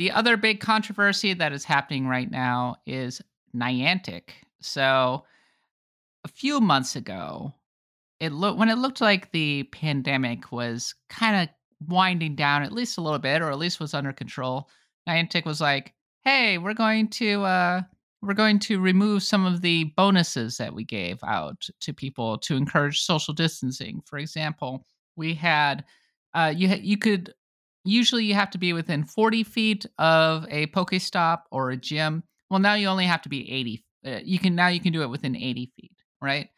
[0.00, 3.20] The other big controversy that is happening right now is
[3.54, 4.30] Niantic.
[4.62, 5.26] So,
[6.24, 7.52] a few months ago,
[8.18, 11.54] it looked when it looked like the pandemic was kind of
[11.86, 14.70] winding down at least a little bit, or at least was under control,
[15.06, 15.92] Niantic was like,
[16.24, 17.82] "Hey, we're going to uh,
[18.22, 22.56] we're going to remove some of the bonuses that we gave out to people to
[22.56, 24.00] encourage social distancing.
[24.06, 24.86] For example,
[25.16, 25.84] we had
[26.32, 27.34] uh, you ha- you could
[27.84, 32.22] usually you have to be within 40 feet of a Pokestop or a gym.
[32.50, 33.84] Well, now you only have to be 80.
[34.06, 35.92] Uh, you can now you can do it within 80 feet.
[36.22, 36.48] right?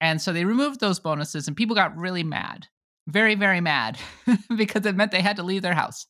[0.00, 2.66] And so they removed those bonuses, and people got really mad,
[3.06, 3.98] very, very mad,
[4.56, 6.06] because it meant they had to leave their house.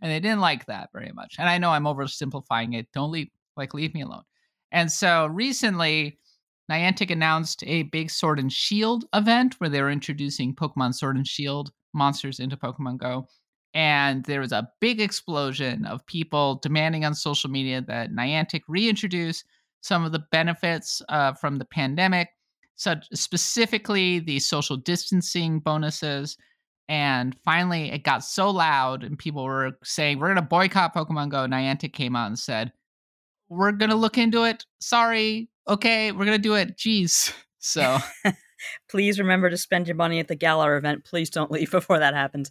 [0.00, 1.34] And they didn't like that very much.
[1.38, 2.86] And I know I'm oversimplifying it.
[2.94, 4.22] Don't leave, like, leave me alone.
[4.70, 6.18] And so recently,
[6.70, 11.26] Niantic announced a big Sword and Shield event where they were introducing Pokemon Sword and
[11.26, 13.26] Shield monsters into Pokemon Go.
[13.74, 19.42] And there was a big explosion of people demanding on social media that Niantic reintroduce
[19.80, 22.28] some of the benefits uh, from the pandemic
[22.76, 26.36] such specifically the social distancing bonuses.
[26.88, 31.30] And finally, it got so loud, and people were saying, We're going to boycott Pokemon
[31.30, 31.46] Go.
[31.46, 32.72] Niantic came out and said,
[33.48, 34.66] We're going to look into it.
[34.80, 35.48] Sorry.
[35.66, 36.76] Okay, we're going to do it.
[36.76, 37.32] Jeez.
[37.66, 37.96] So.
[38.90, 41.06] Please remember to spend your money at the Galar event.
[41.06, 42.50] Please don't leave before that happens.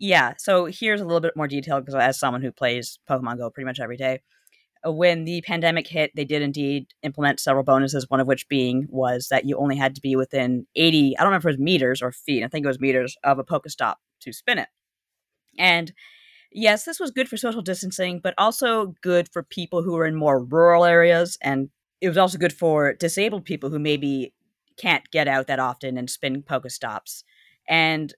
[0.00, 3.50] Yeah, so here's a little bit more detail because as someone who plays Pokemon Go
[3.50, 4.20] pretty much every day,
[4.86, 8.86] uh, when the pandemic hit, they did indeed implement several bonuses, one of which being
[8.90, 11.64] was that you only had to be within 80, I don't remember if it was
[11.64, 14.68] meters or feet, I think it was meters of a Pokestop to spin it.
[15.58, 15.92] And
[16.52, 20.16] yes, this was good for social distancing, but also good for people who are in
[20.16, 21.38] more rural areas.
[21.42, 21.70] And
[22.00, 24.32] it was also good for disabled people who maybe
[24.76, 27.24] can't get out that often and spin Pokestops.
[27.68, 28.14] And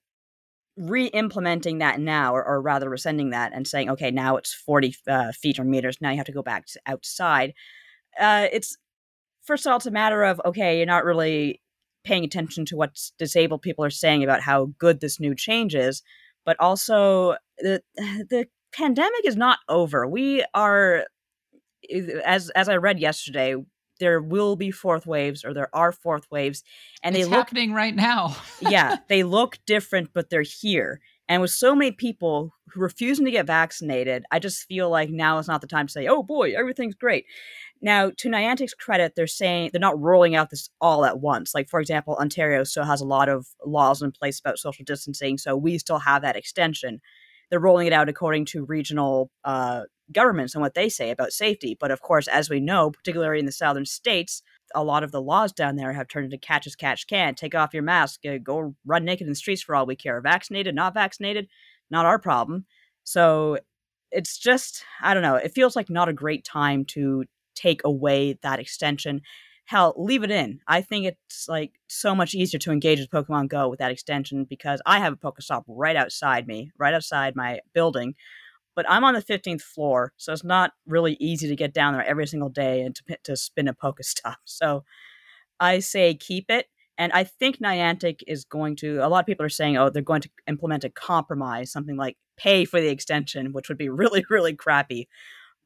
[0.77, 5.33] re-implementing that now or, or, rather rescinding that and saying okay now it's 40 uh,
[5.33, 7.55] feet or meters now you have to go back to outside
[8.21, 8.77] uh, it's
[9.43, 11.63] first of all it's a matter of okay you're not really
[12.05, 16.03] paying attention to what disabled people are saying about how good this new change is
[16.45, 20.07] but also the the pandemic is not over.
[20.07, 21.05] We are
[22.25, 23.55] as as i read yesterday
[23.99, 26.63] there will be fourth waves or there are fourth waves
[27.03, 28.37] and it's they look happening right now.
[28.61, 33.31] Yeah they look different but they're here and with so many people who refusing to
[33.31, 36.53] get vaccinated i just feel like now is not the time to say oh boy
[36.57, 37.27] everything's great.
[37.83, 41.55] Now to niantic's credit they're saying they're not rolling out this all at once.
[41.55, 45.39] Like for example ontario still has a lot of laws in place about social distancing
[45.39, 47.01] so we still have that extension.
[47.51, 51.77] They're rolling it out according to regional uh, governments and what they say about safety.
[51.79, 54.43] But of course, as we know, particularly in the southern states,
[54.75, 57.35] a lot of the laws down there have turned into catch as catch can.
[57.35, 60.21] Take off your mask, uh, go run naked in the streets for all we care.
[60.21, 61.49] Vaccinated, not vaccinated,
[61.91, 62.67] not our problem.
[63.05, 63.59] So
[64.11, 68.39] it's just, I don't know, it feels like not a great time to take away
[68.43, 69.23] that extension.
[69.65, 70.61] Hell, leave it in.
[70.69, 74.45] I think it's like so much easier to engage with Pokemon Go with that extension
[74.45, 78.15] because I have a Pokestop right outside me, right outside my building
[78.77, 82.05] but I'm on the 15th floor, so it's not really easy to get down there
[82.05, 84.37] every single day and to, to spin a Pokestop.
[84.45, 84.85] So
[85.59, 86.67] I say keep it.
[86.99, 90.03] And I think Niantic is going to, a lot of people are saying, oh, they're
[90.03, 94.25] going to implement a compromise, something like pay for the extension, which would be really,
[94.31, 95.09] really crappy.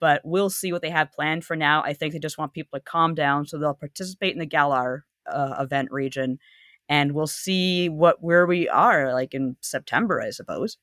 [0.00, 1.82] But we'll see what they have planned for now.
[1.82, 5.04] I think they just want people to calm down so they'll participate in the Galar
[5.30, 6.38] uh, event region.
[6.88, 10.78] And we'll see what where we are like in September, I suppose.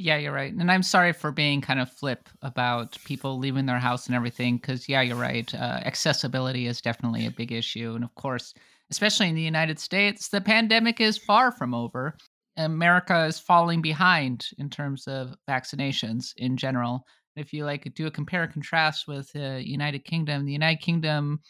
[0.00, 0.52] Yeah, you're right.
[0.52, 4.56] And I'm sorry for being kind of flip about people leaving their house and everything,
[4.56, 5.52] because, yeah, you're right.
[5.52, 7.94] Uh, accessibility is definitely a big issue.
[7.96, 8.54] And of course,
[8.90, 12.16] especially in the United States, the pandemic is far from over.
[12.56, 17.04] America is falling behind in terms of vaccinations in general.
[17.34, 20.80] If you like do a compare and contrast with the uh, United Kingdom, the United
[20.80, 21.40] Kingdom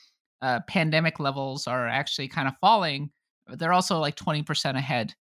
[0.40, 3.10] uh, pandemic levels are actually kind of falling.
[3.46, 5.14] They're also like 20% ahead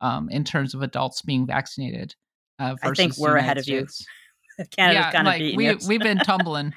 [0.00, 2.14] um, in terms of adults being vaccinated.
[2.60, 3.86] Uh, I think we're ahead of you.
[4.70, 6.74] Canada's yeah, kind of like we we've been tumbling.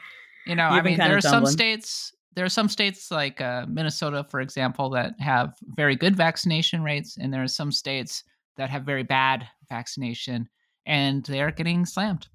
[0.48, 2.14] You know, I mean, there are some states.
[2.36, 7.18] There are some states like uh, Minnesota, for example, that have very good vaccination rates,
[7.18, 8.24] and there are some states
[8.58, 10.50] that have very bad vaccination,
[10.86, 12.28] and they are getting slammed.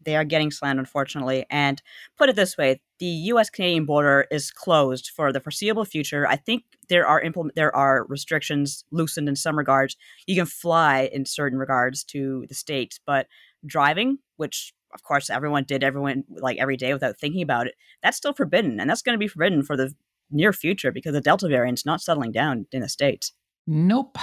[0.00, 1.44] They are getting slammed, unfortunately.
[1.50, 1.82] And
[2.16, 3.50] put it this way: the U.S.
[3.50, 6.26] Canadian border is closed for the foreseeable future.
[6.26, 9.96] I think there are implement there are restrictions loosened in some regards.
[10.26, 13.26] You can fly in certain regards to the states, but
[13.66, 18.16] driving, which of course everyone did, everyone like every day without thinking about it, that's
[18.16, 19.94] still forbidden, and that's going to be forbidden for the
[20.30, 23.32] near future because the Delta variant's not settling down in the states.
[23.66, 24.18] Nope,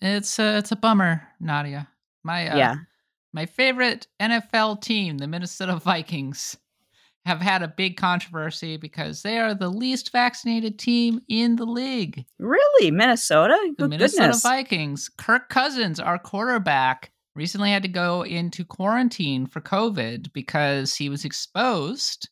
[0.00, 1.88] it's a it's a bummer, Nadia.
[2.22, 2.76] My uh, yeah,
[3.38, 6.56] my favorite NFL team, the Minnesota Vikings
[7.24, 12.24] have had a big controversy because they are the least vaccinated team in the league.
[12.40, 12.90] Really?
[12.90, 13.56] Minnesota?
[13.76, 14.42] The Good Minnesota goodness.
[14.42, 15.08] Vikings.
[15.18, 21.24] Kirk Cousins, our quarterback, recently had to go into quarantine for COVID because he was
[21.24, 22.28] exposed.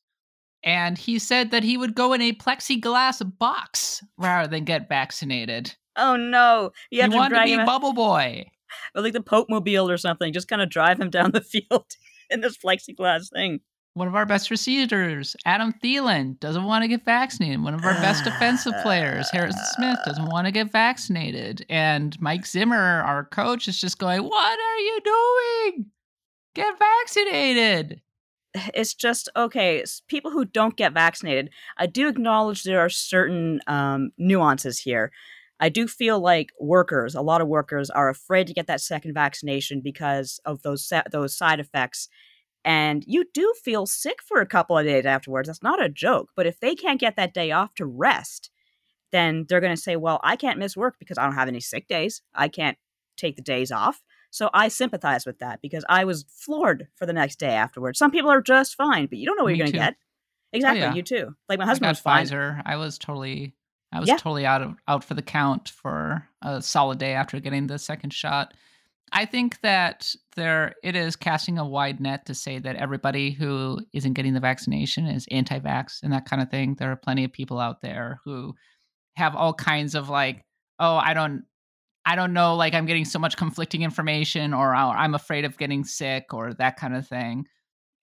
[0.64, 5.72] And he said that he would go in a plexiglass box rather than get vaccinated.
[5.94, 6.72] Oh no!
[6.90, 8.46] You have he to wanted to be Bubble Boy,
[8.94, 10.32] or like the Pope Mobile or something.
[10.32, 11.86] Just kind of drive him down the field
[12.30, 13.60] in this plexiglass thing.
[13.94, 17.62] one of our best receivers, Adam Thielen, doesn't want to get vaccinated.
[17.62, 21.64] One of our best defensive players, Harrison Smith, doesn't want to get vaccinated.
[21.70, 25.86] And Mike Zimmer, our coach, is just going, What are you doing?
[26.54, 28.02] Get vaccinated.
[28.74, 29.84] It's just okay.
[30.08, 35.12] People who don't get vaccinated, I do acknowledge there are certain um, nuances here.
[35.58, 39.14] I do feel like workers, a lot of workers, are afraid to get that second
[39.14, 42.08] vaccination because of those those side effects
[42.66, 45.48] and you do feel sick for a couple of days afterwards.
[45.48, 46.30] That's not a joke.
[46.34, 48.50] But if they can't get that day off to rest,
[49.12, 51.60] then they're going to say, well, I can't miss work because I don't have any
[51.60, 52.22] sick days.
[52.34, 52.76] I can't
[53.16, 54.02] take the days off.
[54.32, 58.00] So I sympathize with that because I was floored for the next day afterwards.
[58.00, 59.94] Some people are just fine, but you don't know what Me you're going to get.
[59.96, 60.04] Oh,
[60.52, 60.94] exactly, oh, yeah.
[60.94, 61.36] you too.
[61.48, 62.26] Like my husband I was fine.
[62.26, 62.60] Pfizer.
[62.66, 63.54] I was totally,
[63.92, 64.16] I was yeah.
[64.16, 68.12] totally out of out for the count for a solid day after getting the second
[68.12, 68.52] shot.
[69.12, 73.78] I think that there it is casting a wide net to say that everybody who
[73.92, 76.74] isn't getting the vaccination is anti-vax and that kind of thing.
[76.74, 78.54] There are plenty of people out there who
[79.16, 80.44] have all kinds of like,
[80.80, 81.44] oh, I don't
[82.04, 85.82] I don't know, like I'm getting so much conflicting information or I'm afraid of getting
[85.84, 87.46] sick or that kind of thing.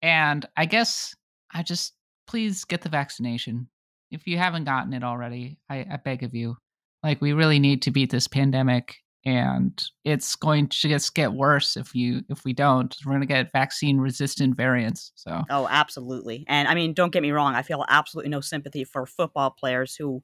[0.02, 1.16] And I guess
[1.54, 1.94] I just
[2.28, 3.70] please get the vaccination.
[4.14, 6.56] If you haven't gotten it already, I, I beg of you.
[7.02, 8.96] Like we really need to beat this pandemic
[9.26, 12.96] and it's going to just get worse if you if we don't.
[13.06, 15.44] We're going to get vaccine resistant variants so.
[15.50, 19.06] Oh absolutely and i mean don't get me wrong i feel absolutely no sympathy for
[19.06, 20.22] football players who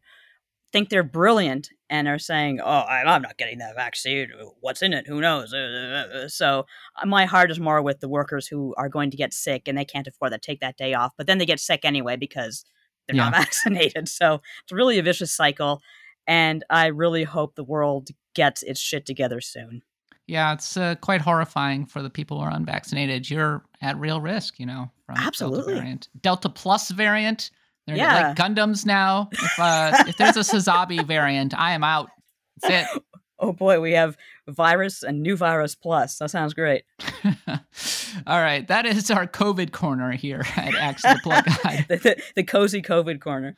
[0.72, 5.08] think they're brilliant and are saying oh i'm not getting that vaccine what's in it?
[5.08, 5.54] Who knows?
[6.34, 6.66] So
[7.02, 9.78] uh, my heart is more with the workers who are going to get sick and
[9.78, 12.66] they can't afford to take that day off but then they get sick anyway because
[13.10, 13.30] they're yeah.
[13.30, 15.82] not vaccinated so it's really a vicious cycle
[16.30, 19.82] and I really hope the world gets its shit together soon.
[20.28, 23.28] Yeah, it's uh, quite horrifying for the people who are unvaccinated.
[23.28, 25.74] You're at real risk, you know, from Absolutely.
[25.74, 26.10] Delta variant.
[26.22, 27.50] Delta Plus variant.
[27.88, 28.28] They're yeah.
[28.28, 29.30] like Gundams now.
[29.32, 32.12] If, uh, if there's a Sazabi variant, I am out.
[32.62, 33.04] That's it.
[33.40, 36.18] Oh boy, we have virus and new virus plus.
[36.18, 36.84] That sounds great.
[38.28, 41.86] All right, that is our COVID corner here at Axe the Blood God.
[41.88, 43.56] the, the, the cozy COVID corner.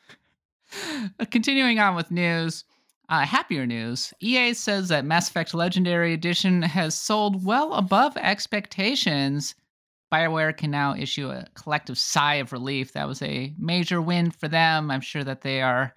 [1.30, 2.64] Continuing on with news,
[3.08, 4.14] uh, happier news.
[4.20, 9.54] EA says that Mass Effect Legendary Edition has sold well above expectations.
[10.12, 12.92] BioWare can now issue a collective sigh of relief.
[12.92, 14.90] That was a major win for them.
[14.90, 15.92] I'm sure that they are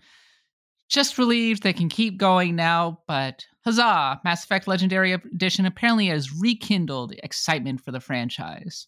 [0.90, 4.22] just relieved they can keep going now, but huzzah!
[4.24, 8.88] Mass Effect Legendary Edition apparently has rekindled excitement for the franchise.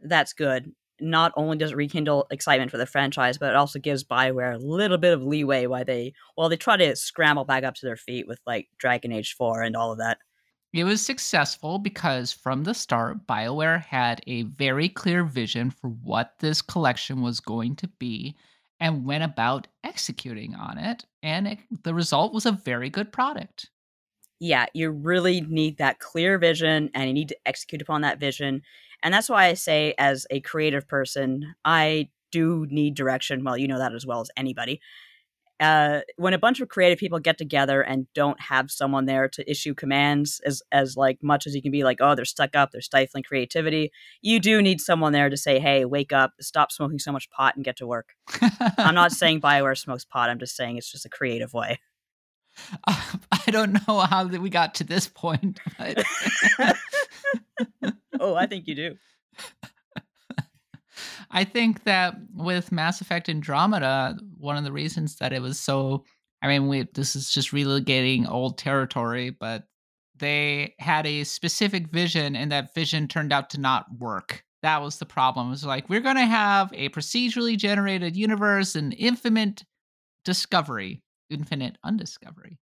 [0.00, 4.04] That's good not only does it rekindle excitement for the franchise, but it also gives
[4.04, 7.74] Bioware a little bit of leeway while they while they try to scramble back up
[7.76, 10.18] to their feet with like Dragon Age 4 and all of that.
[10.72, 16.34] It was successful because from the start, BioWare had a very clear vision for what
[16.40, 18.36] this collection was going to be
[18.78, 21.06] and went about executing on it.
[21.22, 23.70] And it, the result was a very good product.
[24.40, 28.62] Yeah, you really need that clear vision and you need to execute upon that vision.
[29.02, 33.42] And that's why I say, as a creative person, I do need direction.
[33.44, 34.80] Well, you know that as well as anybody.
[35.60, 39.50] Uh, when a bunch of creative people get together and don't have someone there to
[39.50, 42.70] issue commands as as like much as you can be like oh they're stuck up
[42.70, 43.90] they're stifling creativity
[44.22, 47.56] you do need someone there to say hey wake up stop smoking so much pot
[47.56, 48.14] and get to work
[48.78, 51.80] i'm not saying bioware smokes pot i'm just saying it's just a creative way
[52.86, 56.04] uh, i don't know how we got to this point but
[58.20, 58.96] oh, I think you do.
[61.30, 66.04] I think that with Mass Effect Andromeda, one of the reasons that it was so
[66.40, 69.64] I mean, we this is just relocating old territory, but
[70.16, 74.44] they had a specific vision and that vision turned out to not work.
[74.62, 75.48] That was the problem.
[75.48, 79.64] It was like we're going to have a procedurally generated universe and infinite
[80.24, 82.58] discovery, infinite undiscovery.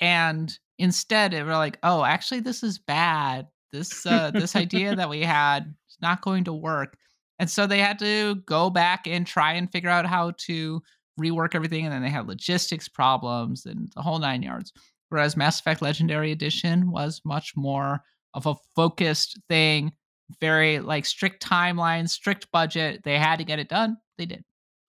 [0.00, 5.08] And instead, it were like, oh, actually, this is bad this uh, this idea that
[5.08, 6.96] we had is not going to work.
[7.38, 10.82] And so they had to go back and try and figure out how to
[11.20, 11.84] rework everything.
[11.84, 14.72] And then they had logistics problems and the whole nine yards.
[15.10, 18.00] Whereas Mass Effect Legendary Edition was much more
[18.34, 19.92] of a focused thing,
[20.40, 23.02] very like strict timeline, strict budget.
[23.04, 23.98] They had to get it done.
[24.18, 24.44] They did.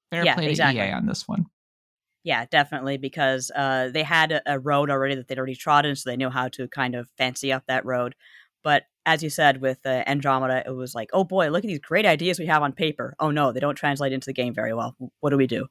[0.09, 0.79] Fair yeah, play exactly.
[0.79, 1.45] to EA on this one.
[2.27, 6.09] Yeah, definitely, because uh, they had a, a, road already that they'd already trodden, so
[6.09, 8.15] they knew how to kind of fancy up that road.
[8.65, 11.79] But as you said with uh, Andromeda, it was like, oh boy, look at these
[11.79, 13.15] great ideas we have on paper.
[13.17, 14.97] Oh no, they don't translate into the game very well.
[15.21, 15.67] What do we do?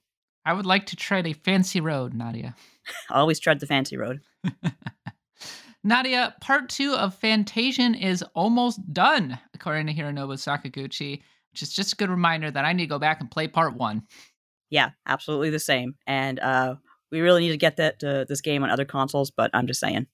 [0.46, 2.54] I would like to tread a fancy road, Nadia.
[3.10, 4.22] Always tread the fancy road.
[5.84, 11.20] Nadia, part two of Fantasian is almost done, according to Hironobu Sakaguchi.
[11.52, 13.46] Which is just just a good reminder that I need to go back and play
[13.46, 14.04] part one.
[14.70, 15.94] Yeah, absolutely the same.
[16.06, 16.76] And uh,
[17.10, 19.80] we really need to get that uh, this game on other consoles, but I'm just
[19.80, 20.06] saying.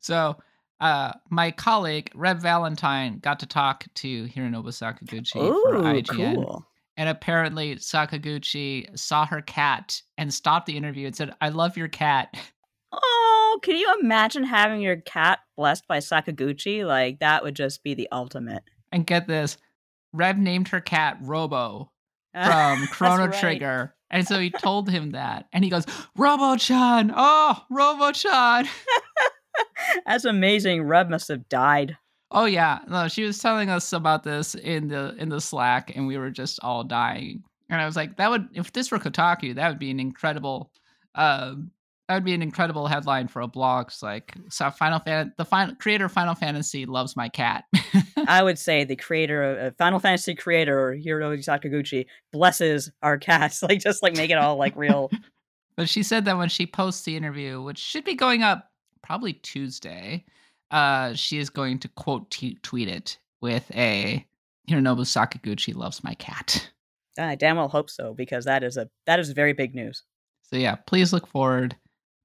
[0.00, 0.36] So,
[0.80, 6.66] uh, my colleague Reb Valentine got to talk to Hironobu Sakaguchi Ooh, for IGN, cool.
[6.96, 11.88] and apparently Sakaguchi saw her cat and stopped the interview and said, "I love your
[11.88, 12.34] cat."
[12.94, 16.84] Oh, can you imagine having your cat blessed by Sakaguchi?
[16.84, 18.64] Like that would just be the ultimate.
[18.90, 19.56] And get this,
[20.12, 21.91] Reb named her cat Robo
[22.44, 23.40] from Chrono right.
[23.40, 23.94] Trigger.
[24.10, 25.46] And so he told him that.
[25.52, 27.12] And he goes, Robo Chan.
[27.16, 28.68] Oh, Robo Chan.
[30.06, 30.82] That's amazing.
[30.84, 31.96] Reb must have died.
[32.30, 32.80] Oh yeah.
[32.88, 36.30] No, she was telling us about this in the in the Slack and we were
[36.30, 37.42] just all dying.
[37.68, 40.70] And I was like, that would if this were Kotaku, that would be an incredible
[41.14, 41.70] um
[42.08, 43.88] that would be an incredible headline for a blog.
[43.88, 47.64] It's like so Final Fan the final creator of Final Fantasy loves my cat.
[48.28, 53.62] I would say the creator, uh, Final Fantasy creator Hironobu Sakaguchi, blesses our cats.
[53.72, 55.10] Like just like make it all like real.
[55.74, 58.70] But she said that when she posts the interview, which should be going up
[59.02, 60.26] probably Tuesday,
[60.70, 64.26] uh, she is going to quote t- tweet it with a
[64.68, 66.70] Hironobu Sakaguchi loves my cat.
[67.18, 70.02] I damn well hope so because that is a that is very big news.
[70.42, 71.76] So yeah, please look forward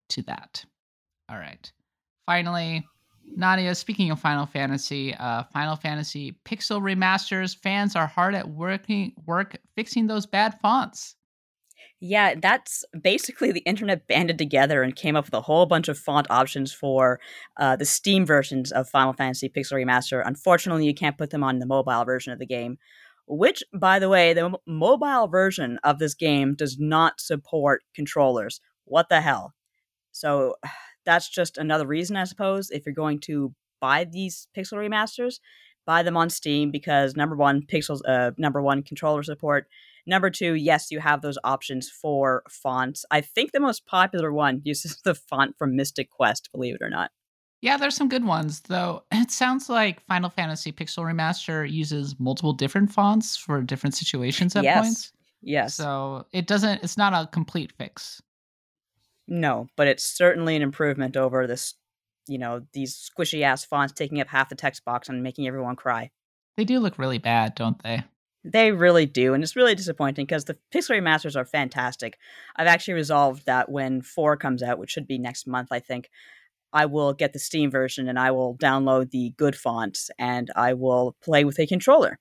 [0.10, 0.66] to that.
[1.30, 1.72] All right.
[2.26, 2.86] Finally,
[3.36, 9.14] Nadia, speaking of Final Fantasy, uh, Final Fantasy Pixel remasters, fans are hard at working
[9.26, 11.16] work fixing those bad fonts.
[12.00, 15.98] Yeah, that's basically the internet banded together and came up with a whole bunch of
[15.98, 17.20] font options for
[17.58, 20.22] uh, the Steam versions of Final Fantasy Pixel Remaster.
[20.24, 22.78] Unfortunately, you can't put them on the mobile version of the game,
[23.28, 28.62] which, by the way, the mo- mobile version of this game does not support controllers.
[28.86, 29.54] What the hell?
[30.12, 30.56] So
[31.08, 35.40] that's just another reason, I suppose, if you're going to buy these Pixel remasters,
[35.86, 39.68] buy them on Steam because number one, Pixels, uh, number one, controller support.
[40.06, 43.06] Number two, yes, you have those options for fonts.
[43.10, 46.90] I think the most popular one uses the font from Mystic Quest, believe it or
[46.90, 47.12] not.
[47.62, 49.04] Yeah, there's some good ones, though.
[49.12, 54.64] It sounds like Final Fantasy Pixel Remaster uses multiple different fonts for different situations at
[54.64, 54.82] Yes.
[54.82, 55.12] points.
[55.42, 55.76] Yes.
[55.76, 58.22] So it doesn't, it's not a complete fix.
[59.28, 61.74] No, but it's certainly an improvement over this,
[62.28, 65.76] you know, these squishy ass fonts taking up half the text box and making everyone
[65.76, 66.12] cry.
[66.56, 68.04] They do look really bad, don't they?
[68.44, 72.18] They really do, and it's really disappointing because the Pixel remasters are fantastic.
[72.56, 76.10] I've actually resolved that when 4 comes out, which should be next month, I think,
[76.72, 80.74] I will get the Steam version and I will download the good fonts and I
[80.74, 82.20] will play with a controller.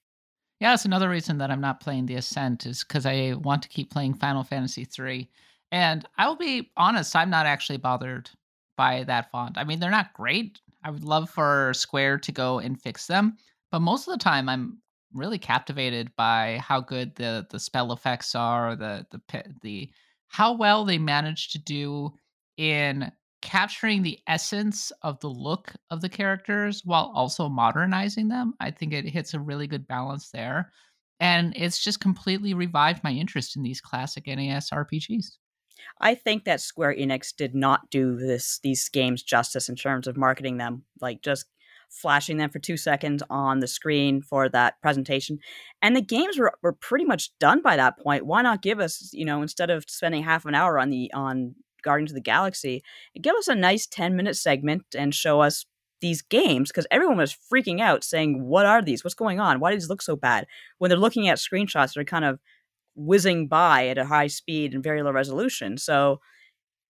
[0.61, 3.69] Yeah, that's another reason that I'm not playing The Ascent is because I want to
[3.69, 5.29] keep playing Final Fantasy 3.
[5.77, 8.31] And I will be honest, I'm not actually bothered
[8.79, 9.59] by that font.
[9.59, 10.59] I mean, they're not great.
[10.83, 13.37] I would love for Square to go and fix them,
[13.71, 14.79] but most of the time I'm
[15.13, 19.91] really captivated by how good the the spell effects are, the the the
[20.29, 22.15] how well they manage to do
[22.57, 23.13] in
[23.43, 28.55] capturing the essence of the look of the characters while also modernizing them.
[28.61, 30.73] I think it hits a really good balance there.
[31.21, 35.37] And it's just completely revived my interest in these classic NES RPGs.
[36.01, 40.17] I think that Square Enix did not do this these games justice in terms of
[40.17, 41.47] marketing them, like just
[41.89, 45.39] flashing them for two seconds on the screen for that presentation.
[45.83, 48.27] And the games were, were pretty much done by that point.
[48.27, 51.55] Why not give us, you know, instead of spending half an hour on the on
[51.83, 52.83] Guardians of the Galaxy,
[53.21, 55.65] give us a nice 10 minute segment and show us
[56.01, 59.03] these games because everyone was freaking out saying, What are these?
[59.03, 59.61] What's going on?
[59.61, 60.47] Why do these look so bad?
[60.79, 62.39] When they're looking at screenshots, they're kind of
[62.97, 65.79] whizzing by at a high speed and very low resolution.
[65.79, 66.21] So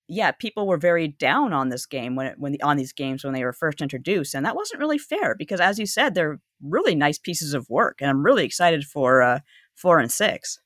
[0.09, 3.25] yeah, people were very down on this game when it, when the, on these games
[3.25, 6.39] when they were first introduced, and that wasn't really fair because, as you said, they're
[6.63, 9.41] really nice pieces of work, and I'm really excited for uh,
[9.75, 10.61] four and six.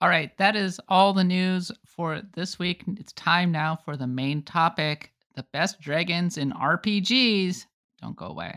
[0.00, 2.84] All right, that is all the news for this week.
[2.98, 7.66] It's time now for the main topic the best dragons in RPGs.
[8.00, 8.56] Don't go away.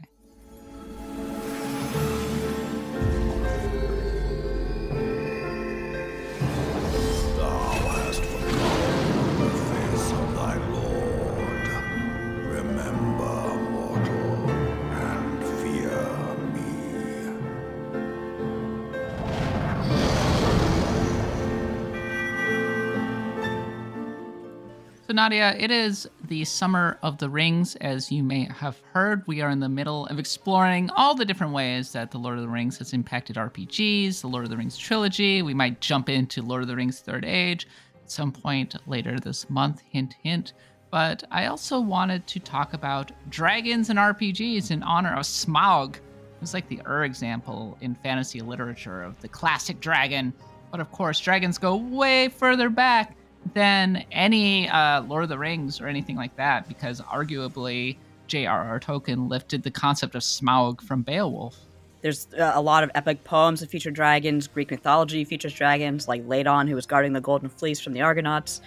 [25.07, 27.77] So, Nadia, it is the summer of the rings.
[27.77, 31.53] As you may have heard, we are in the middle of exploring all the different
[31.53, 34.77] ways that the Lord of the Rings has impacted RPGs, the Lord of the Rings
[34.77, 35.41] trilogy.
[35.41, 39.49] We might jump into Lord of the Rings Third Age at some point later this
[39.49, 40.51] month, hint, hint.
[40.91, 45.99] But I also wanted to talk about dragons and RPGs in honor of Smaug,
[46.41, 50.33] It's like the Ur example in fantasy literature of the classic dragon.
[50.69, 53.16] But of course, dragons go way further back
[53.53, 58.79] than any uh, Lord of the Rings or anything like that, because arguably J.R.R.
[58.79, 61.57] Tolkien lifted the concept of Smaug from Beowulf.
[62.01, 64.47] There's uh, a lot of epic poems that feature dragons.
[64.47, 68.61] Greek mythology features dragons, like Ladon, who was guarding the Golden Fleece from the Argonauts.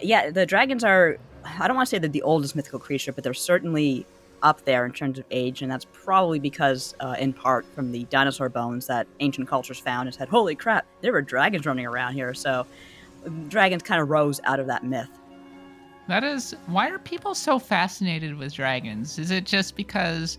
[0.00, 3.24] Yeah, the dragons are, I don't want to say they're the oldest mythical creature, but
[3.24, 4.06] they're certainly
[4.42, 8.04] up there in terms of age, and that's probably because, uh, in part, from the
[8.04, 12.12] dinosaur bones that ancient cultures found and said, holy crap, there were dragons running around
[12.12, 12.34] here.
[12.34, 12.66] So
[13.48, 15.10] dragons kind of rose out of that myth.
[16.08, 19.18] That is, why are people so fascinated with dragons?
[19.18, 20.36] Is it just because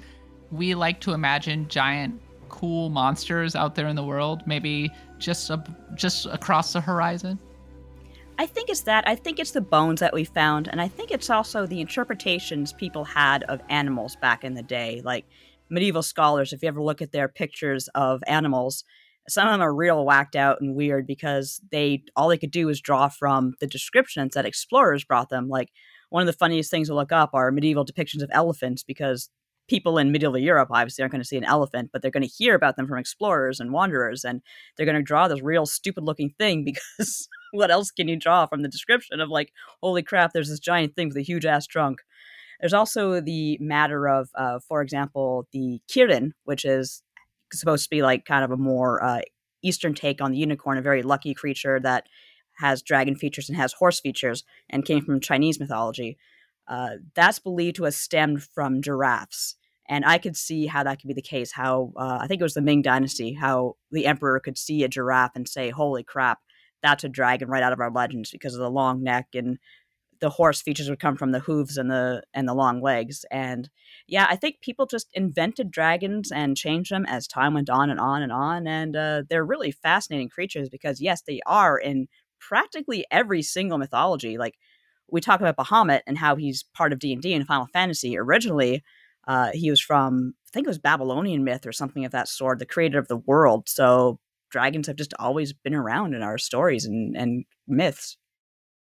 [0.52, 5.64] we like to imagine giant, cool monsters out there in the world, maybe just a,
[5.96, 7.40] just across the horizon?
[8.38, 9.08] I think it's that.
[9.08, 12.74] I think it's the bones that we found, and I think it's also the interpretations
[12.74, 15.02] people had of animals back in the day.
[15.04, 15.26] Like
[15.70, 18.84] medieval scholars, if you ever look at their pictures of animals,
[19.28, 22.68] some of them are real whacked out and weird because they all they could do
[22.68, 25.48] was draw from the descriptions that explorers brought them.
[25.48, 25.70] Like
[26.10, 29.30] one of the funniest things to look up are medieval depictions of elephants because
[29.68, 32.30] people in medieval Europe obviously aren't going to see an elephant, but they're going to
[32.30, 34.42] hear about them from explorers and wanderers, and
[34.78, 36.64] they're going to draw this real stupid looking thing
[37.00, 39.52] because what else can you draw from the description of like,
[39.82, 42.00] holy crap, there's this giant thing with a huge ass trunk.
[42.60, 47.04] There's also the matter of, uh, for example, the Kirin, which is
[47.60, 49.22] supposed to be like kind of a more uh,
[49.64, 52.08] Eastern take on the unicorn, a very lucky creature that
[52.58, 56.18] has dragon features and has horse features and came from Chinese mythology.
[56.68, 59.56] Uh, that's believed to have stemmed from giraffes.
[59.88, 61.52] And I could see how that could be the case.
[61.52, 64.88] How uh, I think it was the Ming Dynasty, how the emperor could see a
[64.88, 66.40] giraffe and say, "Holy crap,
[66.82, 69.60] that's a dragon right out of our legends," because of the long neck and
[70.22, 73.70] the horse features would come from the hooves and the and the long legs and
[74.08, 78.00] yeah i think people just invented dragons and changed them as time went on and
[78.00, 82.08] on and on and uh, they're really fascinating creatures because yes they are in
[82.40, 84.56] practically every single mythology like
[85.10, 88.18] we talk about bahamut and how he's part of d&d and final fantasy.
[88.18, 88.84] Originally
[89.28, 92.60] uh, he was from i think it was babylonian myth or something of that sort
[92.60, 96.86] the creator of the world so dragons have just always been around in our stories
[96.86, 98.18] and, and myths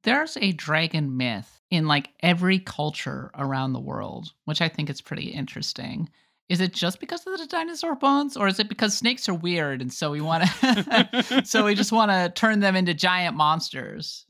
[0.06, 5.02] there's a dragon myth in like every culture around the world, which I think is
[5.02, 6.10] pretty interesting.
[6.48, 9.82] Is it just because of the dinosaur bones, or is it because snakes are weird
[9.82, 14.26] and so we want to, so we just want to turn them into giant monsters?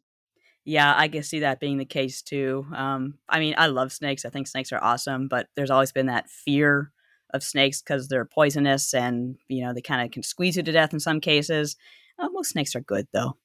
[0.64, 2.66] Yeah, I can see that being the case too.
[2.74, 4.26] Um, I mean, I love snakes.
[4.26, 6.92] I think snakes are awesome, but there's always been that fear
[7.34, 10.72] of snakes because they're poisonous and you know they kind of can squeeze you to
[10.72, 11.76] death in some cases.
[12.18, 13.36] Uh, most snakes are good though.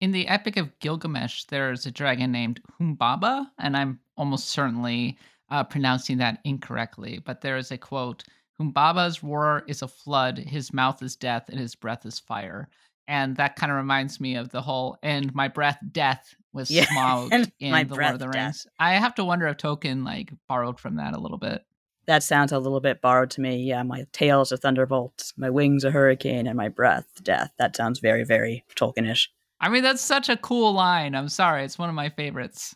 [0.00, 5.16] In the Epic of Gilgamesh, there's a dragon named Humbaba, and I'm almost certainly
[5.50, 8.24] uh, pronouncing that incorrectly, but there is a quote
[8.60, 12.68] Humbaba's roar is a flood, his mouth is death, and his breath is fire.
[13.08, 16.84] And that kind of reminds me of the whole "and my breath, death" was yeah,
[17.32, 18.64] in the Lord of the Rings.
[18.64, 18.72] Death.
[18.78, 21.64] I have to wonder if Tolkien like borrowed from that a little bit.
[22.06, 23.62] That sounds a little bit borrowed to me.
[23.62, 27.52] Yeah, my tails a thunderbolt, my wings a hurricane, and my breath, death.
[27.58, 29.28] That sounds very, very Tolkienish.
[29.60, 31.14] I mean, that's such a cool line.
[31.14, 32.74] I'm sorry, it's one of my favorites.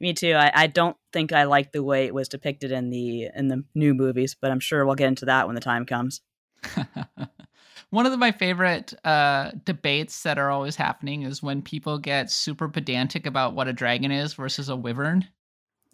[0.00, 0.32] Me too.
[0.32, 3.64] I, I don't think I like the way it was depicted in the in the
[3.74, 6.20] new movies, but I'm sure we'll get into that when the time comes.
[7.90, 12.30] one of the, my favorite uh, debates that are always happening is when people get
[12.30, 15.28] super pedantic about what a dragon is versus a wyvern.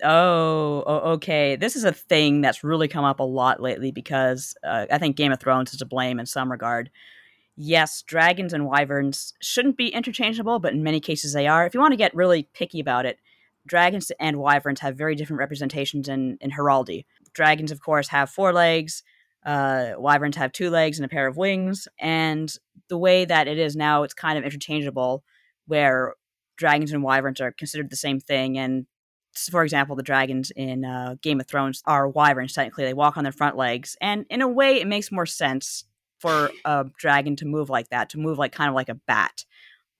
[0.02, 0.84] Oh,
[1.14, 1.56] okay.
[1.56, 5.16] This is a thing that's really come up a lot lately because uh, I think
[5.16, 6.90] Game of Thrones is to blame in some regard
[7.58, 11.66] yes, dragons and wyverns shouldn't be interchangeable, but in many cases they are.
[11.66, 13.18] If you want to get really picky about it,
[13.66, 17.04] dragons and wyverns have very different representations in, in heraldry.
[17.34, 19.02] Dragons, of course, have four legs.
[19.44, 21.88] Uh, wyverns have two legs and a pair of wings.
[21.98, 22.52] And
[22.88, 25.24] the way that it is now, it's kind of interchangeable,
[25.66, 26.14] where
[26.56, 28.56] dragons and wyverns are considered the same thing.
[28.56, 28.86] And
[29.50, 32.52] for example, the dragons in uh, Game of Thrones are wyverns.
[32.52, 35.84] Technically, they walk on their front legs, and in a way, it makes more sense
[36.18, 39.44] for a dragon to move like that, to move like kind of like a bat.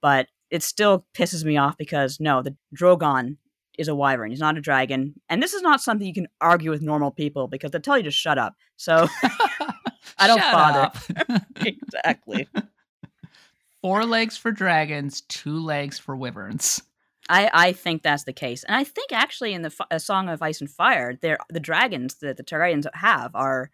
[0.01, 3.37] But it still pisses me off because no, the Drogon
[3.79, 4.31] is a wyvern.
[4.31, 5.15] He's not a dragon.
[5.29, 8.05] And this is not something you can argue with normal people because they'll tell you
[8.05, 8.55] to shut up.
[8.77, 9.07] So
[10.19, 11.45] I don't bother.
[11.65, 12.49] exactly.
[13.83, 16.83] Four legs for dragons, two legs for wyverns.
[17.29, 20.41] I, I think that's the case, and I think actually in the a Song of
[20.41, 23.71] Ice and Fire, there the dragons that the Targaryens have are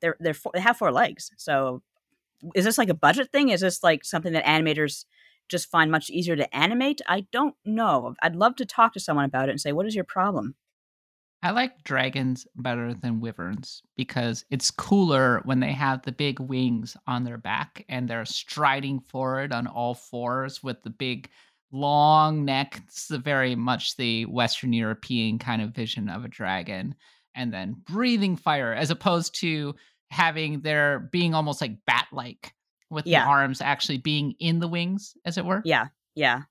[0.00, 1.30] they're they're they have four legs.
[1.36, 1.82] So
[2.54, 3.48] is this like a budget thing?
[3.48, 5.04] Is this like something that animators
[5.48, 7.00] just find much easier to animate?
[7.06, 8.14] I don't know.
[8.22, 10.54] I'd love to talk to someone about it and say, what is your problem?
[11.40, 16.96] I like dragons better than wyverns because it's cooler when they have the big wings
[17.06, 21.30] on their back and they're striding forward on all fours with the big
[21.70, 22.80] long neck.
[22.84, 26.96] It's very much the Western European kind of vision of a dragon.
[27.38, 29.74] And then breathing fire as opposed to
[30.10, 32.52] having their being almost like bat like
[32.90, 33.24] with Yeah.
[33.24, 35.62] the arms actually being in the wings, as it were.
[35.64, 36.42] Yeah, yeah.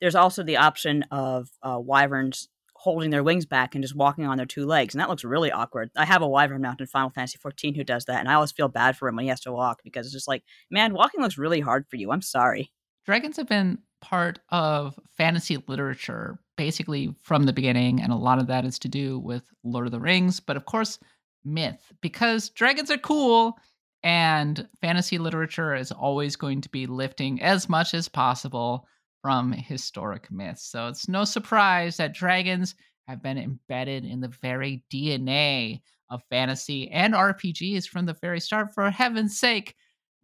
[0.00, 4.36] There's also the option of uh, wyverns holding their wings back and just walking on
[4.36, 5.90] their two legs, and that looks really awkward.
[5.96, 8.52] I have a wyvern mount in Final Fantasy 14 who does that, and I always
[8.52, 11.22] feel bad for him when he has to walk because it's just like, man, walking
[11.22, 12.10] looks really hard for you.
[12.10, 12.70] I'm sorry.
[13.06, 18.46] dragons have been part of fantasy literature basically from the beginning and a lot of
[18.46, 20.98] that is to do with lord of the rings but of course
[21.44, 23.58] myth because dragons are cool
[24.04, 28.86] and fantasy literature is always going to be lifting as much as possible
[29.22, 30.70] from historic myths.
[30.70, 32.74] So it's no surprise that dragons
[33.08, 35.80] have been embedded in the very dna
[36.10, 39.74] of fantasy and rpgs from the very start for heaven's sake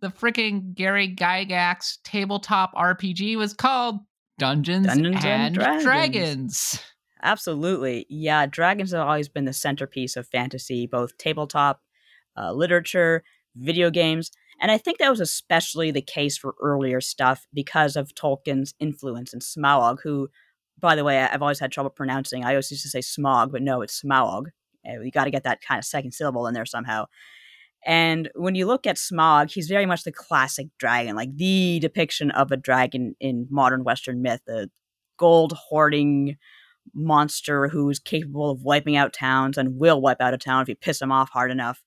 [0.00, 4.00] the freaking Gary Gygax tabletop RPG was called
[4.38, 5.84] Dungeons, Dungeons and and, Dragons.
[5.84, 6.82] Dragons.
[7.22, 8.06] Absolutely.
[8.08, 11.82] Yeah, dragons have always been the centerpiece of fantasy, both tabletop,
[12.36, 13.22] uh, literature,
[13.56, 14.30] video games.
[14.60, 19.32] And I think that was especially the case for earlier stuff because of Tolkien's influence
[19.32, 20.28] and Smaug, who,
[20.78, 22.44] by the way, I've always had trouble pronouncing.
[22.44, 24.46] I always used to say Smog, but no, it's Smaug.
[24.86, 27.06] Uh, We got to get that kind of second syllable in there somehow.
[27.86, 32.30] And when you look at Smog, he's very much the classic dragon, like the depiction
[32.32, 34.70] of a dragon in modern Western myth, the
[35.16, 36.36] gold hoarding
[36.94, 40.74] monster who's capable of wiping out towns and will wipe out a town if you
[40.74, 41.82] piss him off hard enough.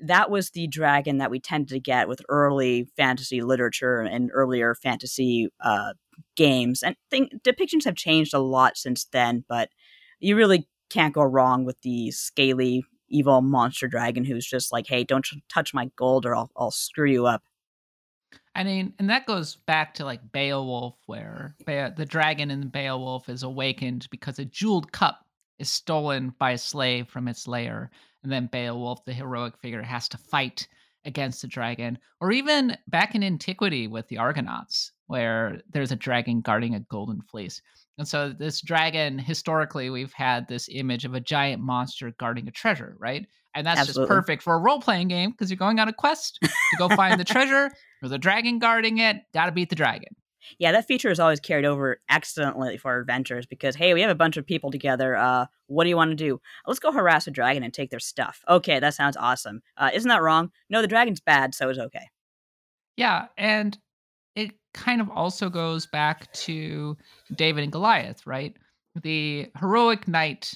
[0.00, 4.74] That was the dragon that we tended to get with early fantasy literature and earlier
[4.74, 5.94] fantasy uh,
[6.36, 6.82] games.
[6.82, 9.70] And depictions have changed a lot since then, but
[10.20, 15.04] you really can't go wrong with the scaly, evil monster dragon who's just like, "Hey,
[15.04, 17.42] don't touch my gold, or I'll I'll screw you up."
[18.54, 23.28] I mean, and that goes back to like Beowulf, where Be- the dragon in Beowulf
[23.28, 25.26] is awakened because a jeweled cup
[25.58, 27.90] is stolen by a slave from its lair.
[28.22, 30.66] And then Beowulf, the heroic figure, has to fight
[31.04, 31.98] against the dragon.
[32.20, 37.20] Or even back in antiquity with the Argonauts, where there's a dragon guarding a golden
[37.22, 37.60] fleece.
[37.98, 42.50] And so, this dragon, historically, we've had this image of a giant monster guarding a
[42.50, 43.26] treasure, right?
[43.54, 44.02] And that's Absolutely.
[44.02, 46.88] just perfect for a role playing game because you're going on a quest to go
[46.88, 47.70] find the treasure.
[48.00, 49.18] There's a dragon guarding it.
[49.32, 50.16] Got to beat the dragon.
[50.58, 54.14] Yeah, that feature is always carried over excellently for adventures because hey, we have a
[54.14, 55.16] bunch of people together.
[55.16, 56.40] Uh, what do you want to do?
[56.66, 58.42] Let's go harass a dragon and take their stuff.
[58.48, 59.62] Okay, that sounds awesome.
[59.76, 60.50] Uh, isn't that wrong?
[60.68, 62.08] No, the dragon's bad, so it's okay.
[62.96, 63.76] Yeah, and
[64.74, 66.96] kind of also goes back to
[67.34, 68.54] David and Goliath, right?
[69.02, 70.52] The heroic knight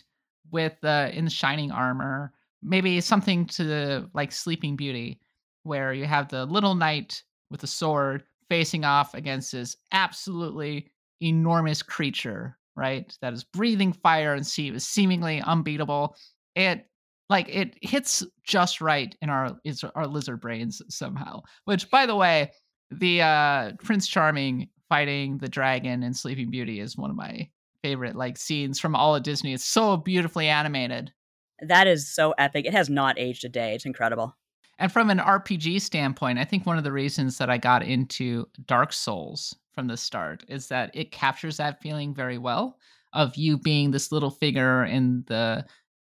[0.50, 5.20] with the in shining armor, maybe something to the, like Sleeping Beauty,
[5.62, 10.90] where you have the little knight with a sword facing off against this absolutely
[11.20, 13.16] enormous creature, right?
[13.20, 16.16] That is breathing fire and see seemingly unbeatable.
[16.54, 16.86] It
[17.30, 21.42] like it hits just right in our is our lizard brains somehow.
[21.64, 22.50] Which, by the way,
[22.90, 27.48] the uh Prince Charming fighting the dragon in Sleeping Beauty is one of my
[27.82, 29.52] favorite like scenes from all of Disney.
[29.52, 31.12] It's so beautifully animated.
[31.60, 32.66] That is so epic.
[32.66, 33.74] It has not aged a day.
[33.74, 34.36] It's incredible.
[34.78, 38.46] And from an RPG standpoint, I think one of the reasons that I got into
[38.66, 42.78] Dark Souls from the start is that it captures that feeling very well
[43.12, 45.64] of you being this little figure in the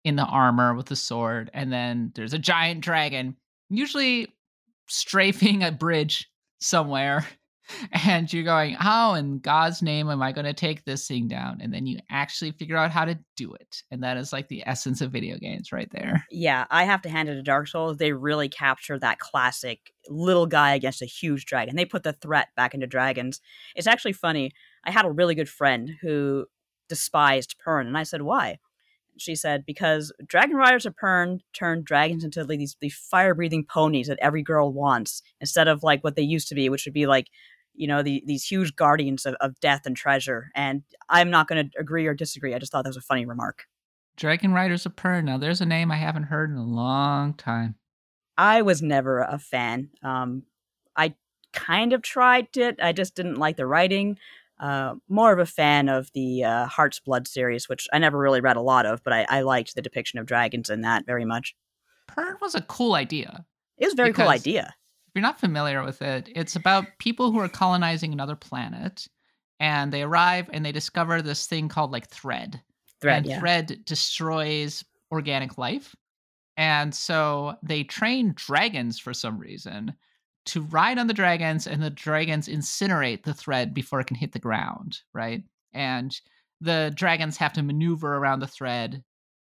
[0.04, 3.36] in the armor with the sword and then there's a giant dragon
[3.68, 4.26] usually
[4.88, 6.30] strafing a bridge
[6.60, 7.26] somewhere
[8.04, 11.58] and you're going how in god's name am i going to take this thing down
[11.60, 14.62] and then you actually figure out how to do it and that is like the
[14.66, 17.96] essence of video games right there Yeah, I have to hand it to Dark Souls.
[17.96, 21.76] They really capture that classic little guy against a huge dragon.
[21.76, 23.40] They put the threat back into dragons.
[23.76, 24.52] It's actually funny.
[24.84, 26.46] I had a really good friend who
[26.88, 28.58] despised Pern, and I said, "Why?"
[29.16, 34.08] She said, "Because dragon riders of Pern turned dragons into like these, these fire-breathing ponies
[34.08, 37.06] that every girl wants, instead of like what they used to be, which would be
[37.06, 37.28] like."
[37.72, 40.50] You know, the, these huge guardians of, of death and treasure.
[40.54, 42.52] And I'm not going to agree or disagree.
[42.54, 43.64] I just thought that was a funny remark.
[44.16, 47.76] dragon riders of pern now there's a name i haven't heard in a long time
[48.36, 49.90] I was never a fan.
[50.02, 50.44] Um,
[50.96, 51.14] I
[51.52, 52.78] kind of tried it.
[52.82, 54.16] I just didn't like the writing.
[54.60, 58.42] Uh, more of a fan of the uh, Heart's Blood series, which I never really
[58.42, 61.24] read a lot of, but I, I liked the depiction of dragons in that very
[61.24, 61.56] much.
[62.06, 63.46] pern was a cool idea
[63.78, 64.74] It was a very cool idea.
[65.08, 69.08] if you're not familiar with it, it's about people who are colonizing another planet
[69.58, 72.60] and they arrive and they discover this thing called like thread.
[73.00, 73.40] Thread, and yeah.
[73.40, 75.96] thread destroys organic life.
[76.58, 79.94] And so they train dragons for some reason
[80.46, 84.32] to ride on the dragons, and the dragons incinerate the thread before it can hit
[84.32, 85.42] the ground, right?
[85.72, 86.18] And
[86.60, 89.02] the dragons have to maneuver around the thread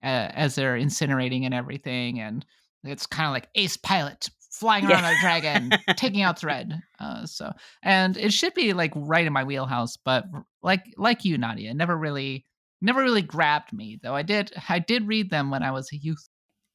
[0.03, 2.19] uh, as they're incinerating and everything.
[2.19, 2.45] And
[2.83, 5.17] it's kind of like Ace Pilot flying around Yeah.
[5.17, 6.81] a dragon, taking out thread.
[6.99, 7.51] Uh, so,
[7.83, 10.25] and it should be like right in my wheelhouse, but
[10.61, 12.45] like like you, Nadia, never really,
[12.81, 13.99] never really grabbed me.
[14.01, 16.27] Though I did, I did read them when I was a youth.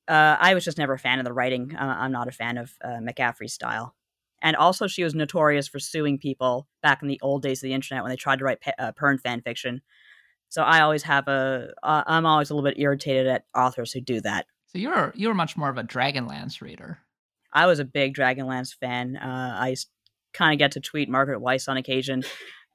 [0.08, 1.74] Uh, I was just never a fan of the writing.
[1.76, 3.94] Uh, I'm not a fan of uh, McCaffrey's style.
[4.42, 7.74] And also, she was notorious for suing people back in the old days of the
[7.74, 9.80] internet when they tried to write pe- uh, Pern fan fiction.
[10.48, 14.00] So I always have a, uh, I'm always a little bit irritated at authors who
[14.00, 14.46] do that.
[14.66, 16.98] So you're you're much more of a Dragonlance reader.
[17.52, 19.16] I was a big Dragonlance fan.
[19.16, 19.76] Uh, I
[20.34, 22.22] kind of get to tweet Margaret Weis on occasion.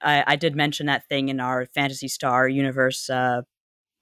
[0.01, 3.43] I, I did mention that thing in our Phantasy Star universe uh,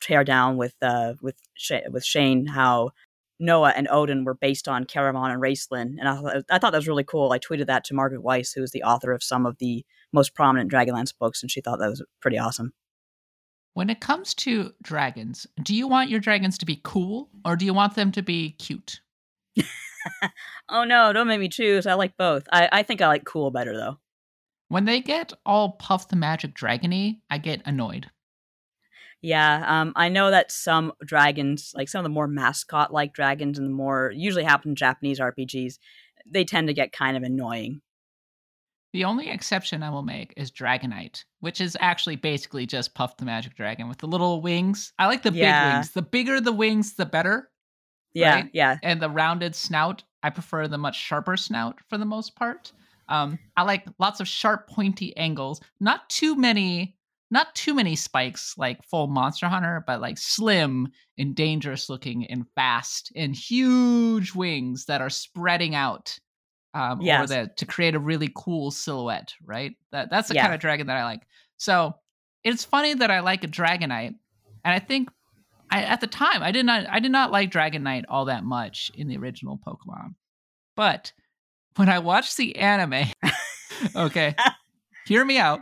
[0.01, 2.91] teardown with uh, with Sha- with Shane how
[3.39, 6.77] Noah and Odin were based on Caramon and Raistlin, and I thought, I thought that
[6.77, 7.31] was really cool.
[7.31, 10.35] I tweeted that to Margaret Weis, who is the author of some of the most
[10.35, 12.73] prominent Dragonlance books, and she thought that was pretty awesome.
[13.73, 17.65] When it comes to dragons, do you want your dragons to be cool or do
[17.65, 18.99] you want them to be cute?
[20.69, 21.87] Oh no, don't make me choose.
[21.87, 22.47] I like both.
[22.51, 23.97] I, I think I like cool better though.
[24.67, 28.09] When they get all Puff the Magic Dragony, I get annoyed.
[29.21, 33.57] Yeah, um, I know that some dragons, like some of the more mascot like dragons
[33.59, 35.77] and the more usually happen in Japanese RPGs,
[36.25, 37.81] they tend to get kind of annoying.
[38.93, 43.25] The only exception I will make is Dragonite, which is actually basically just Puff the
[43.25, 44.93] Magic Dragon with the little wings.
[44.97, 45.63] I like the Yeah.
[45.63, 45.91] big wings.
[45.91, 47.51] The bigger the wings, the better.
[48.13, 48.49] Yeah, Right?
[48.53, 48.77] yeah.
[48.81, 52.71] And the rounded snout, I prefer the much sharper snout for the most part.
[53.09, 55.61] Um, I like lots of sharp, pointy angles.
[55.79, 56.95] Not too many,
[57.31, 62.45] not too many spikes like full Monster Hunter, but like slim and dangerous looking and
[62.55, 66.17] fast and huge wings that are spreading out.
[66.75, 67.29] Um, or Yes.
[67.29, 69.75] that to create a really cool silhouette, right?
[69.91, 70.43] That that's the Yeah.
[70.43, 71.23] kind of dragon that I like.
[71.57, 71.95] So
[72.43, 74.13] it's funny that I like a Dragonite,
[74.63, 75.09] and I think
[75.71, 78.91] I, at the time I did not I did not like dragonite all that much
[78.93, 80.13] in the original Pokemon.
[80.75, 81.11] But
[81.75, 83.11] when I watched the anime,
[83.95, 84.35] okay,
[85.07, 85.61] hear me out.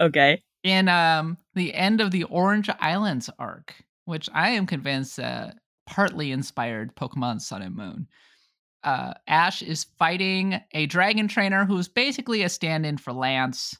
[0.00, 0.44] Okay.
[0.66, 3.72] In um the end of the Orange Islands arc,
[4.04, 5.52] which I am convinced uh,
[5.86, 8.08] partly inspired Pokemon Sun and Moon.
[8.82, 13.76] Uh, Ash is fighting a dragon trainer who's basically a stand-in for Lance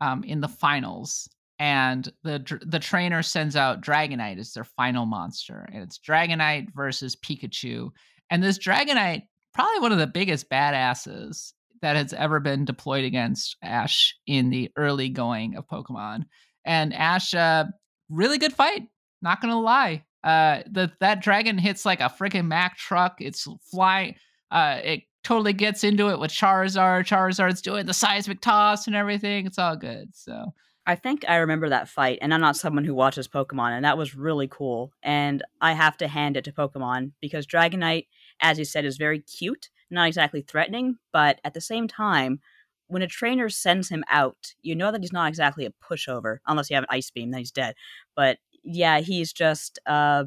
[0.00, 5.68] um, in the finals, and the the trainer sends out Dragonite as their final monster,
[5.72, 7.90] and it's Dragonite versus Pikachu,
[8.30, 11.52] and this Dragonite probably one of the biggest badasses
[11.82, 16.24] that has ever been deployed against Ash in the early going of Pokemon,
[16.64, 17.64] and Ash, uh,
[18.08, 18.82] really good fight,
[19.20, 20.04] not gonna lie.
[20.24, 23.16] Uh, the that dragon hits like a freaking Mack truck.
[23.20, 24.14] It's flying.
[24.50, 27.06] Uh, it totally gets into it with Charizard.
[27.06, 29.46] Charizard's doing the seismic toss and everything.
[29.46, 30.14] It's all good.
[30.14, 30.52] So
[30.86, 33.98] I think I remember that fight, and I'm not someone who watches Pokemon, and that
[33.98, 34.92] was really cool.
[35.02, 38.06] And I have to hand it to Pokemon because Dragonite,
[38.40, 42.40] as you said, is very cute, not exactly threatening, but at the same time,
[42.88, 46.68] when a trainer sends him out, you know that he's not exactly a pushover, unless
[46.68, 47.74] you have an ice beam, then he's dead.
[48.16, 50.24] But yeah, he's just uh,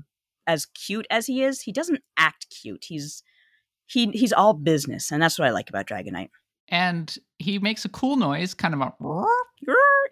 [0.48, 1.62] as cute as he is.
[1.62, 2.86] He doesn't act cute.
[2.88, 3.24] He's
[3.86, 6.30] he he's all business, and that's what I like about Dragonite.
[6.70, 8.94] and he makes a cool noise, kind of a.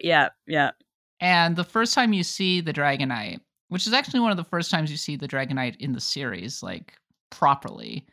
[0.00, 0.72] Yeah, yeah.
[1.20, 4.70] And the first time you see the Dragonite, which is actually one of the first
[4.70, 6.94] times you see the Dragonite in the series, like
[7.30, 8.06] properly,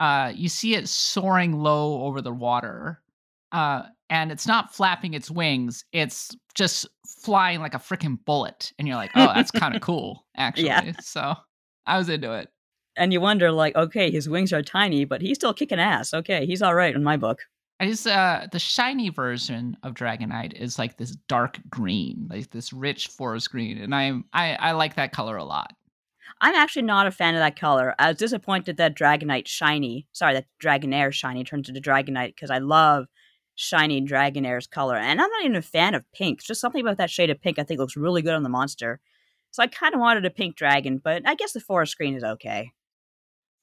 [0.00, 3.00] uh, you see it soaring low over the water.
[3.52, 8.72] Uh, and it's not flapping its wings, it's just flying like a freaking bullet.
[8.78, 10.66] And you're like, oh, that's kind of cool, actually.
[10.66, 10.92] Yeah.
[11.00, 11.34] So
[11.86, 12.48] I was into it.
[12.96, 16.46] and you wonder like okay his wings are tiny but he's still kicking ass okay
[16.46, 17.40] he's all right in my book
[17.78, 22.72] I just uh the shiny version of Dragonite is like this dark green, like this
[22.72, 25.74] rich forest green, and I'm I I like that color a lot.
[26.40, 30.34] I'm actually not a fan of that color i was disappointed that dragonite shiny sorry
[30.34, 33.06] that dragonair shiny turns into dragonite because i love
[33.54, 37.10] shiny dragonair's color and i'm not even a fan of pink just something about that
[37.10, 39.00] shade of pink i think looks really good on the monster
[39.50, 42.24] so i kind of wanted a pink dragon but i guess the forest green is
[42.24, 42.70] okay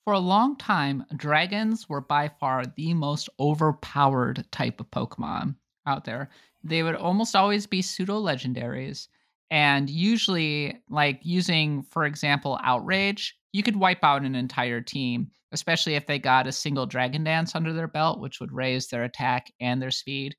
[0.06, 6.06] For a long time, dragons were by far the most overpowered type of Pokemon out
[6.06, 6.30] there.
[6.64, 9.08] They would almost always be pseudo legendaries.
[9.54, 15.94] And usually, like using, for example, Outrage, you could wipe out an entire team, especially
[15.94, 19.54] if they got a single Dragon Dance under their belt, which would raise their attack
[19.60, 20.36] and their speed.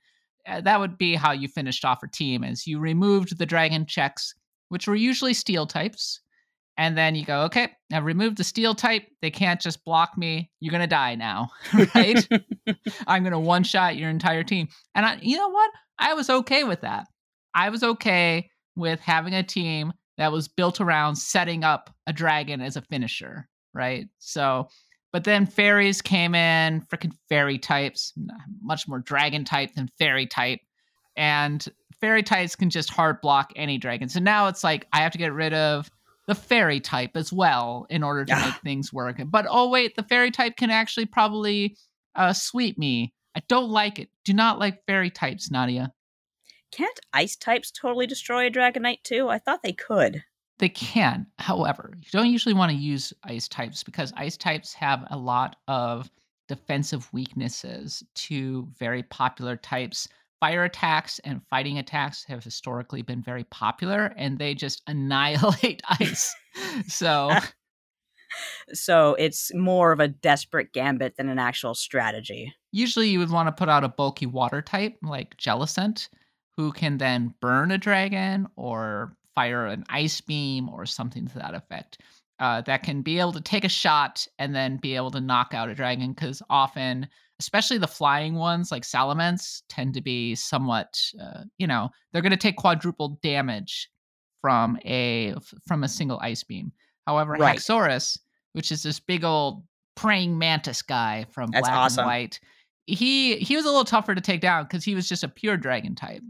[0.49, 3.87] Uh, that would be how you finished off a team, is you removed the dragon
[3.87, 4.35] checks,
[4.71, 6.21] which were usually steel types,
[6.77, 9.07] And then you go, okay, now remove the steel type.
[9.23, 10.51] They can't just block me.
[10.59, 11.51] You're gonna die now,
[11.95, 12.29] right?
[13.07, 14.67] I'm gonna one shot your entire team.
[14.97, 15.71] And I, you know what?
[16.01, 17.07] I was okay with that.
[17.55, 22.61] I was okay with having a team that was built around setting up a dragon
[22.61, 24.09] as a finisher, right?
[24.19, 24.69] So,
[25.13, 28.13] but then fairies came in, freaking fairy types,
[28.63, 30.61] much more dragon type than fairy type.
[31.17, 31.67] And
[32.01, 34.09] fairy types can just hard block any dragon.
[34.09, 35.91] So now it's like I have to get rid of
[36.27, 39.21] the fairy type as well in order to make things work.
[39.27, 41.77] But oh wait, the fairy type can actually probably
[42.15, 43.13] uh, sweep me.
[43.37, 44.09] I don't like it.
[44.25, 45.93] Do not like fairy types, Nadia.
[46.75, 49.29] Can't ice types totally destroy a Dragonite too?
[49.29, 50.25] I thought they could.
[50.59, 51.29] They can.
[51.39, 55.55] However, you don't usually want to use ice types because ice types have a lot
[55.69, 56.11] of
[56.49, 60.09] defensive weaknesses to very popular types.
[60.41, 66.35] Fire attacks and fighting attacks have historically been very popular and they just annihilate ice.
[66.89, 67.31] so
[68.73, 72.53] so it's more of a desperate gambit than an actual strategy.
[72.73, 76.09] Usually you would want to put out a bulky water type like Jellicent
[76.57, 81.55] who can then burn a dragon or fire an ice beam or something to that
[81.55, 81.99] effect.
[82.41, 85.55] Uh, that can be able to take a shot and then be able to knock
[85.55, 87.07] out a dragon because often
[87.41, 92.31] especially the flying ones like salamence tend to be somewhat uh, you know they're going
[92.33, 93.89] to take quadruple damage
[94.41, 95.33] from a
[95.67, 96.73] from a single ice beam
[97.07, 97.57] however Right.
[97.59, 98.19] haxorus
[98.53, 99.63] which is this big old
[99.95, 102.01] praying mantis guy from That's black awesome.
[102.01, 102.41] and white
[102.87, 105.57] he he was a little tougher to take down because he was just a pure
[105.57, 106.23] dragon type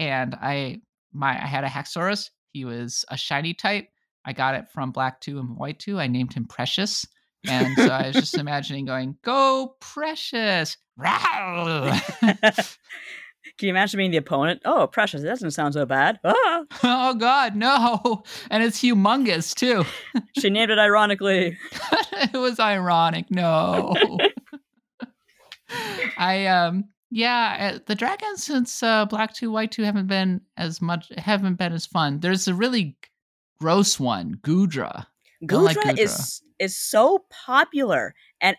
[0.00, 0.80] and i
[1.12, 3.86] my i had a haxorus he was a shiny type
[4.24, 7.06] i got it from black 2 and white 2 i named him precious
[7.46, 10.76] and so i was just imagining going go precious
[13.58, 14.60] Can you imagine being the opponent?
[14.66, 15.22] Oh, precious.
[15.22, 16.18] It doesn't sound so bad.
[16.24, 19.84] Ah, oh god no and it's humongous too
[20.38, 21.56] she named it ironically.
[22.12, 23.94] it was ironic no
[26.18, 30.80] i um yeah uh, the dragons since uh black 2 white 2 haven't been as
[30.80, 32.96] much haven't been as fun there's a really
[33.60, 35.06] gross one goodra
[35.44, 38.56] Don't like Goodra is is so popular, and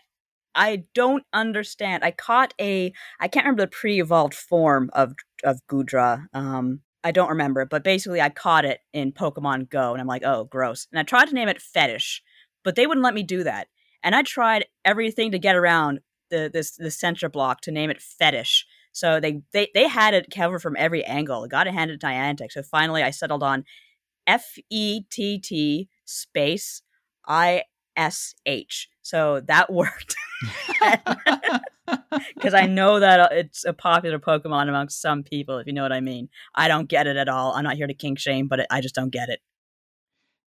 [0.54, 2.04] I don't understand.
[2.04, 6.26] I caught a I can't remember the pre-evolved form of of Goodra.
[6.34, 10.24] Um, I don't remember, but basically I caught it in Pokemon Go, and I'm like,
[10.24, 10.86] oh, gross.
[10.92, 12.22] And I tried to name it Fetish,
[12.64, 13.68] but they wouldn't let me do that.
[14.04, 16.00] And I tried everything to get around
[16.32, 18.66] the this the center block to name it Fetish.
[18.90, 21.46] So they they they had it covered from every angle.
[21.46, 22.50] Got to hand it to Niantic.
[22.50, 23.64] So finally, I settled on
[24.26, 26.82] F E T T space
[27.26, 27.64] I
[27.96, 28.88] S H.
[29.02, 30.16] So that worked
[32.34, 35.82] because I know that uh, it's a popular Pokemon amongst some people, if you know
[35.82, 36.28] what I mean.
[36.54, 37.52] I don't get it at all.
[37.52, 39.40] I'm not here to kink shame, but I just don't get it.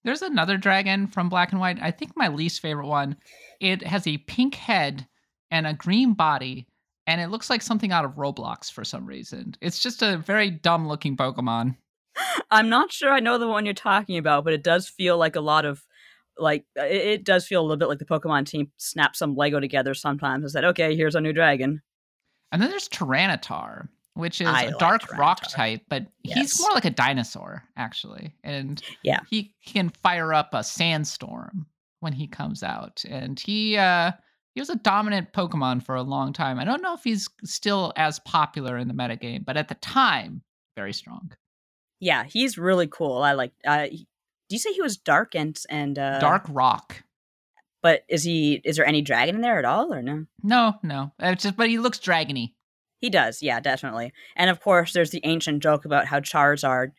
[0.03, 1.79] There's another dragon from Black and White.
[1.81, 3.17] I think my least favorite one.
[3.59, 5.07] It has a pink head
[5.51, 6.67] and a green body,
[7.07, 9.55] and it looks like something out of Roblox for some reason.
[9.61, 11.75] It's just a very dumb looking Pokemon.
[12.51, 15.35] I'm not sure I know the one you're talking about, but it does feel like
[15.35, 15.83] a lot of
[16.37, 19.59] like it, it does feel a little bit like the Pokemon team snapped some Lego
[19.59, 21.81] together sometimes and said, "Okay, here's our new dragon."
[22.51, 26.35] And then there's Tyranitar, which is I a dark rock type, but Yes.
[26.35, 28.33] he's more like a dinosaur, actually.
[28.43, 29.19] And Yeah.
[29.29, 31.65] he can fire up a sandstorm
[31.99, 33.03] when he comes out.
[33.09, 34.11] And he uh
[34.55, 36.57] he was a dominant Pokemon for a long time.
[36.59, 40.41] I don't know if he's still as popular in the metagame, but at the time,
[40.75, 41.31] very strong.
[41.99, 43.21] Yeah, he's really cool.
[43.21, 43.51] I like.
[43.65, 44.07] Uh, he-
[44.47, 47.03] do you say he was dark and and uh, Dark rock.
[47.81, 48.61] But is he?
[48.63, 50.25] Is there any dragon in there at all, or no?
[50.41, 51.11] No, no.
[51.19, 52.53] It's just but he looks dragony.
[53.01, 54.13] He does, yeah, definitely.
[54.35, 56.91] And of course, there's the ancient joke about how Charizard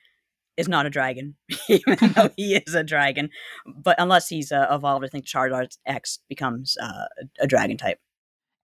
[0.57, 1.35] is not a dragon,
[1.69, 3.31] even though he is a dragon.
[3.67, 7.07] But unless he's uh, evolved, I think Charizard X becomes uh,
[7.41, 7.99] a dragon type.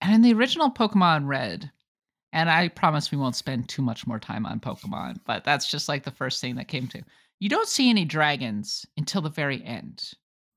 [0.01, 1.71] And in the original Pokemon Red,
[2.33, 5.89] and I promise we won't spend too much more time on Pokemon, but that's just
[5.89, 7.03] like the first thing that came to.
[7.41, 10.03] You don't see any dragons until the very end.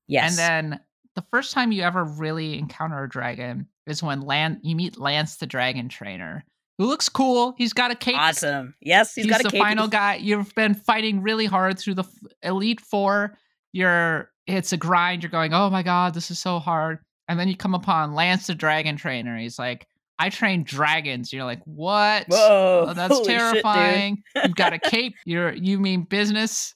[0.08, 0.38] Yes.
[0.38, 0.80] And then
[1.14, 5.36] the first time you ever really encounter a dragon is when Lan- you meet Lance
[5.36, 6.44] the Dragon Trainer,
[6.78, 7.54] who looks cool.
[7.58, 8.18] He's got a cape.
[8.18, 8.74] awesome.
[8.80, 9.60] Yes, he's He's got a the cape.
[9.62, 10.16] final guy.
[10.16, 12.04] You've been fighting really hard through the
[12.42, 13.38] Elite Four.
[13.72, 15.22] You're it's a grind.
[15.22, 16.98] You're going, oh my god, this is so hard.
[17.28, 19.36] And then you come upon Lance the Dragon Trainer.
[19.36, 19.86] He's like,
[20.18, 21.32] I train dragons.
[21.32, 22.26] You're like, what?
[22.28, 24.22] Whoa, Oh, that's holy shit, terrifying.
[24.36, 25.14] You've got a cape.
[25.24, 26.74] You're you mean business?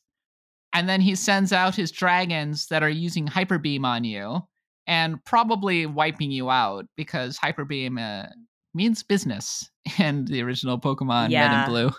[0.72, 4.40] And then he sends out his dragons that are using hyper beam on you
[4.86, 8.26] and probably wiping you out because hyper beam uh,
[8.75, 11.91] means business in the original Pokemon Red and Blue.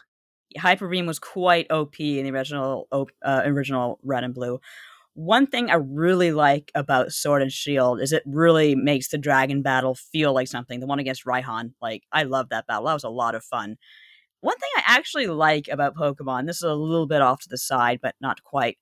[0.57, 4.59] Hyper Beam was quite OP in the original uh, original Red and Blue.
[5.13, 9.61] One thing I really like about Sword and Shield is it really makes the dragon
[9.61, 10.79] battle feel like something.
[10.79, 12.85] The one against Raihan, like I love that battle.
[12.85, 13.77] That was a lot of fun.
[14.39, 17.57] One thing I actually like about Pokemon, this is a little bit off to the
[17.57, 18.77] side, but not quite.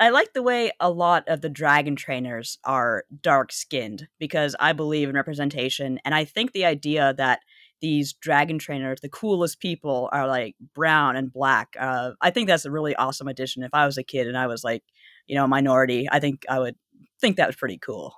[0.00, 4.72] I like the way a lot of the dragon trainers are dark skinned because I
[4.72, 7.40] believe in representation, and I think the idea that
[7.80, 11.76] these dragon trainers, the coolest people, are like brown and black.
[11.78, 13.62] Uh, I think that's a really awesome addition.
[13.62, 14.82] If I was a kid and I was like,
[15.26, 16.76] you know, a minority, I think I would
[17.20, 18.14] think that was pretty cool.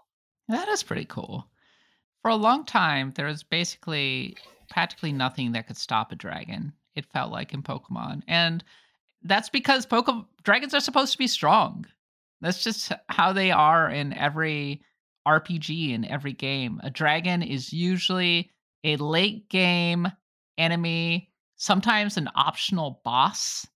[0.49, 1.47] That is pretty cool.
[2.23, 4.37] For a long time, there was basically
[4.71, 6.73] practically nothing that could stop a dragon.
[6.95, 8.64] It felt like in Pokemon, and
[9.23, 11.87] that's because Pokemon dragons are supposed to be strong.
[12.41, 14.83] That's just how they are in every
[15.29, 16.81] RPG in every game.
[16.83, 18.51] A dragon is usually
[18.85, 20.09] a late game
[20.57, 23.66] enemy, sometimes an optional boss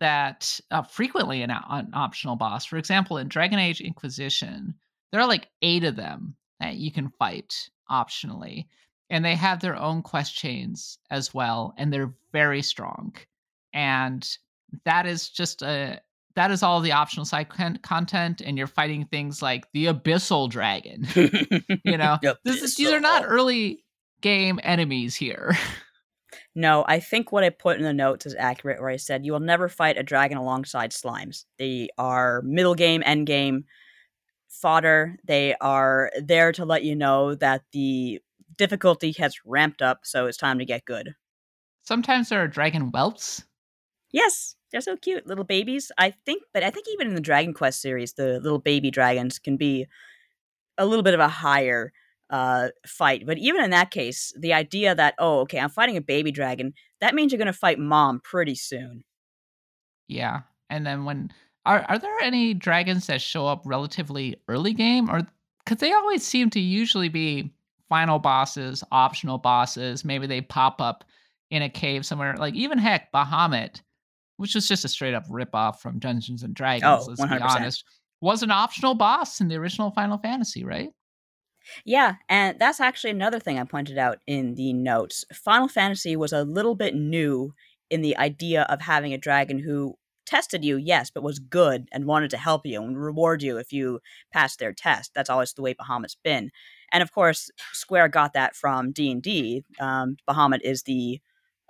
[0.00, 2.64] that uh, frequently an, an optional boss.
[2.64, 4.74] For example, in Dragon Age Inquisition,
[5.12, 8.66] there are like eight of them that you can fight optionally
[9.10, 13.12] and they have their own quest chains as well and they're very strong
[13.74, 14.38] and
[14.84, 16.00] that is just a
[16.36, 20.48] that is all the optional side con- content and you're fighting things like the abyssal
[20.48, 21.06] dragon
[21.84, 22.18] you know?
[22.44, 23.84] This is, these are not early
[24.20, 25.56] game enemies here.
[26.54, 29.32] No i think what i put in the notes is accurate where i said you
[29.32, 31.44] will never fight a dragon alongside slimes.
[31.58, 33.64] They are middle game end game
[34.50, 35.16] fodder.
[35.24, 38.20] They are there to let you know that the
[38.56, 41.14] difficulty has ramped up, so it's time to get good.
[41.82, 43.44] Sometimes there are dragon whelps.
[44.12, 45.90] Yes, they're so cute, little babies.
[45.98, 49.38] I think, but I think even in the Dragon Quest series, the little baby dragons
[49.38, 49.86] can be
[50.78, 51.92] a little bit of a higher
[52.30, 53.26] uh, fight.
[53.26, 56.74] But even in that case, the idea that oh, okay, I'm fighting a baby dragon,
[57.00, 59.04] that means you're going to fight mom pretty soon.
[60.08, 61.32] Yeah, and then when
[61.66, 65.26] are are there any dragons that show up relatively early game, or
[65.64, 67.52] because they always seem to usually be
[67.88, 70.04] final bosses, optional bosses.
[70.04, 71.04] Maybe they pop up
[71.50, 72.36] in a cave somewhere.
[72.36, 73.82] Like even heck, Bahamut,
[74.40, 77.04] which was just a straight up rip off from Dungeons and Dragons.
[77.04, 77.36] Oh, let's 100%.
[77.36, 77.84] be honest,
[78.22, 80.90] was an optional boss in the original Final Fantasy, right?
[81.84, 85.26] Yeah, and that's actually another thing I pointed out in the notes.
[85.34, 87.52] Final Fantasy was a little bit new
[87.90, 92.06] in the idea of having a dragon who tested you, yes, but was good and
[92.06, 94.00] wanted to help you and reward you if you
[94.32, 95.12] passed their test.
[95.14, 96.50] That's always the way Bahamut's been
[96.92, 101.20] and of course square got that from d&d um, bahamut is the,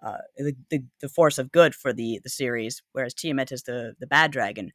[0.03, 3.94] uh, the, the, the force of good for the the series whereas tiamat is the
[3.98, 4.72] the bad dragon.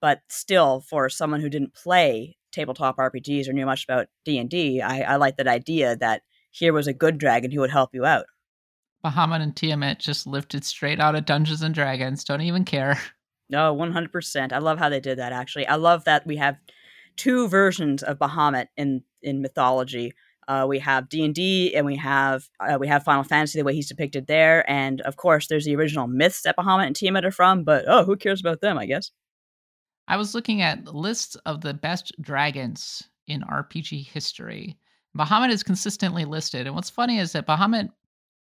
[0.00, 5.00] But still for someone who didn't play tabletop rpgs or knew much about d&d I,
[5.02, 8.26] I like that idea that here was a good dragon who would help you out.
[9.04, 12.24] Bahamut and tiamat just lifted straight out of dungeons and dragons.
[12.24, 12.98] Don't even care.
[13.50, 15.66] No 100% i love how they did that actually.
[15.66, 16.56] I love that we have
[17.16, 20.12] two versions of Bahamut in in mythology.
[20.52, 23.64] Uh, we have D and D, and we have uh, we have Final Fantasy the
[23.64, 27.24] way he's depicted there, and of course there's the original myths that Bahamut and Tiamat
[27.24, 27.64] are from.
[27.64, 28.76] But oh, who cares about them?
[28.76, 29.10] I guess.
[30.08, 34.76] I was looking at lists of the best dragons in RPG history.
[35.16, 37.88] Bahamut is consistently listed, and what's funny is that Bahamut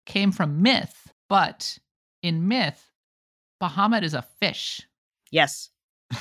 [0.05, 1.79] came from myth, but
[2.25, 2.91] in myth,
[3.63, 4.81] Bahamut is a fish.
[5.31, 5.71] Yes.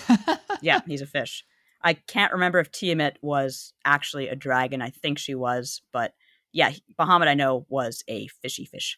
[0.62, 1.44] yeah, he's a fish.
[1.82, 4.82] I can't remember if Tiamat was actually a dragon.
[4.82, 6.14] I think she was, but
[6.52, 8.98] yeah, Bahamut I know was a fishy fish.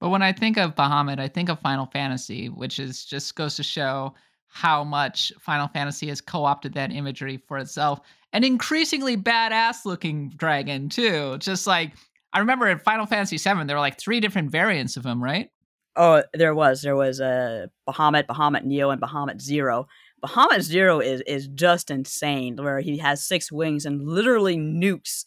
[0.00, 3.56] But when I think of Bahamut, I think of Final Fantasy, which is just goes
[3.56, 4.14] to show
[4.48, 8.00] how much Final Fantasy has co-opted that imagery for itself.
[8.32, 11.38] An increasingly badass looking dragon too.
[11.38, 11.92] Just like
[12.32, 15.50] I remember in Final Fantasy VII, there were like three different variants of him, right?
[15.96, 16.82] Oh, there was.
[16.82, 19.86] There was a uh, Bahamut, Bahamut Neo, and Bahamut Zero.
[20.24, 25.24] Bahamut Zero is is just insane, where he has six wings and literally nukes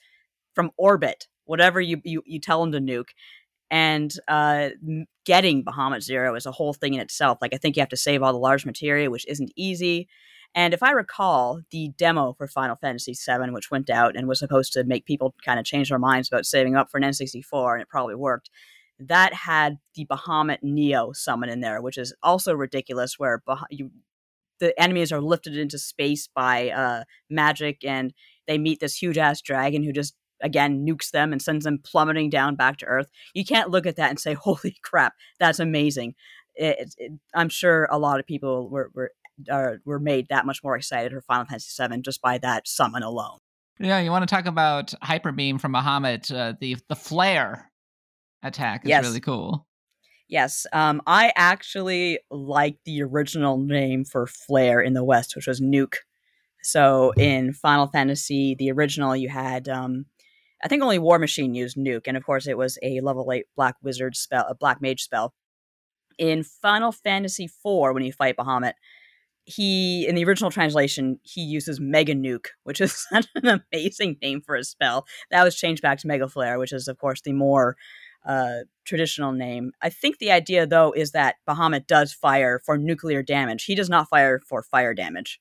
[0.54, 3.10] from orbit whatever you you, you tell him to nuke.
[3.72, 4.70] And uh,
[5.26, 7.40] getting Bahamut Zero is a whole thing in itself.
[7.42, 10.08] Like I think you have to save all the large materia, which isn't easy.
[10.54, 14.40] And if I recall, the demo for Final Fantasy VII, which went out and was
[14.40, 17.74] supposed to make people kind of change their minds about saving up for an N64,
[17.74, 18.50] and it probably worked,
[18.98, 23.20] that had the Bahamut Neo summon in there, which is also ridiculous.
[23.20, 23.92] Where bah- you
[24.60, 28.14] the enemies are lifted into space by uh, magic, and
[28.48, 32.30] they meet this huge ass dragon who just again nukes them and sends them plummeting
[32.30, 33.10] down back to Earth.
[33.34, 36.16] You can't look at that and say, "Holy crap, that's amazing."
[36.56, 39.12] It, it, I'm sure a lot of people were were
[39.50, 43.04] uh, were made that much more excited for Final Fantasy VII just by that summon
[43.04, 43.40] alone.
[43.80, 46.34] Yeah, you want to talk about Hyper Beam from Bahamut?
[46.34, 47.72] Uh, the the flare
[48.42, 49.04] attack is yes.
[49.04, 49.66] really cool.
[50.28, 55.62] Yes, um, I actually like the original name for Flare in the West, which was
[55.62, 55.98] Nuke.
[56.64, 60.08] So in Final Fantasy, the original, you had, um,
[60.64, 63.46] I think only War Machine used Nuke, and of course it was a level eight
[63.56, 65.36] Black Wizard spell, a Black Mage spell.
[66.18, 68.74] In Final Fantasy IV, when you fight Bahamut,
[69.46, 74.42] he in the original translation he uses Mega Nuke, which is such an amazing name
[74.42, 75.06] for a spell.
[75.30, 77.76] That was changed back to Mega Flare, which is of course the more
[78.26, 79.72] uh, traditional name.
[79.82, 83.66] I think the idea, though, is that Bahamut does fire for nuclear damage.
[83.66, 85.40] He does not fire for fire damage.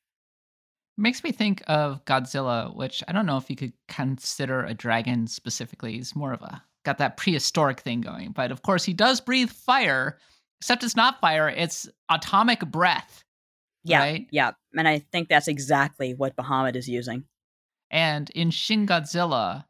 [0.97, 5.27] Makes me think of Godzilla, which I don't know if you could consider a dragon
[5.27, 5.95] specifically.
[5.95, 9.51] He's more of a got that prehistoric thing going, but of course he does breathe
[9.51, 10.19] fire.
[10.61, 13.25] Except it's not fire; it's atomic breath.
[13.83, 14.27] Yeah, right?
[14.31, 17.25] yeah, and I think that's exactly what Bahamut is using.
[17.91, 19.65] And in Shin Godzilla,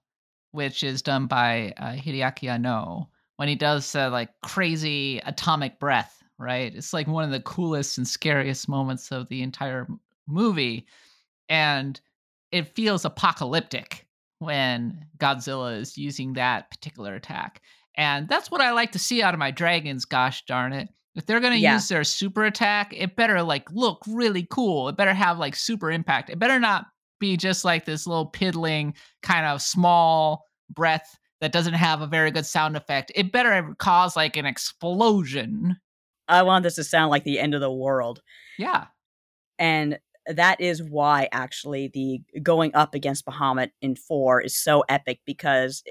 [0.54, 6.22] which is done by uh, Hideaki Anno, when he does uh, like crazy atomic breath,
[6.38, 6.72] right?
[6.74, 9.88] It's like one of the coolest and scariest moments of the entire
[10.28, 10.86] movie.
[11.48, 12.00] And
[12.52, 14.06] it feels apocalyptic
[14.38, 17.60] when Godzilla is using that particular attack.
[17.96, 20.88] And that's what I like to see out of my dragons, gosh darn it.
[21.16, 21.74] If they're going to Yeah.
[21.74, 24.88] use their super attack, it better like look really cool.
[24.88, 26.30] It better have like super impact.
[26.30, 26.86] It better not
[27.20, 32.30] be just like this little piddling kind of small breath that doesn't have a very
[32.30, 33.12] good sound effect.
[33.14, 35.76] It better cause like an explosion.
[36.28, 38.22] I want this to sound like the end of the world.
[38.58, 38.86] Yeah.
[39.58, 45.20] and that is why actually the going up against Bahamut in four is so epic
[45.26, 45.82] because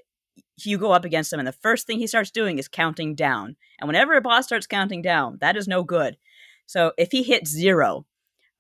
[0.58, 3.56] you go up against him and the first thing he starts doing is counting down
[3.80, 6.18] and whenever a boss starts counting down that is no good
[6.66, 8.06] so if he hits zero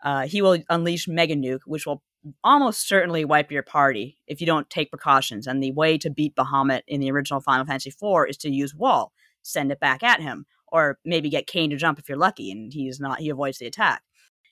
[0.03, 2.03] uh, he will unleash mega nuke which will
[2.44, 6.36] almost certainly wipe your party if you don't take precautions and the way to beat
[6.36, 9.12] Bahamut in the original final fantasy IV is to use wall
[9.42, 12.72] send it back at him or maybe get Kain to jump if you're lucky and
[12.74, 14.04] he's not he avoids the attack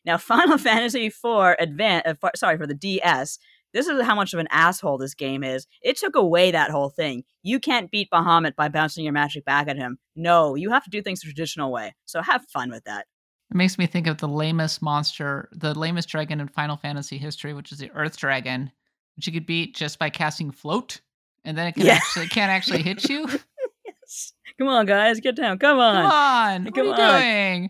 [0.06, 3.40] now, Final Fantasy IV Advance, uh, sorry, for the DS,
[3.74, 5.66] this is how much of an asshole this game is.
[5.82, 7.24] It took away that whole thing.
[7.42, 9.98] You can't beat Bahamut by bouncing your magic back at him.
[10.16, 11.96] No, you have to do things the traditional way.
[12.06, 13.06] So have fun with that.
[13.52, 17.54] It makes me think of the lamest monster, the lamest dragon in Final Fantasy history,
[17.54, 18.72] which is the Earth Dragon,
[19.18, 21.02] which you could beat just by casting float,
[21.44, 21.96] and then it can Yeah.
[21.96, 23.28] actually can't actually hit you.
[23.86, 24.34] Yes.
[24.58, 25.58] Come on, guys, get down.
[25.58, 25.96] Come on.
[26.04, 27.22] Come on, what Come are you on.
[27.22, 27.70] doing?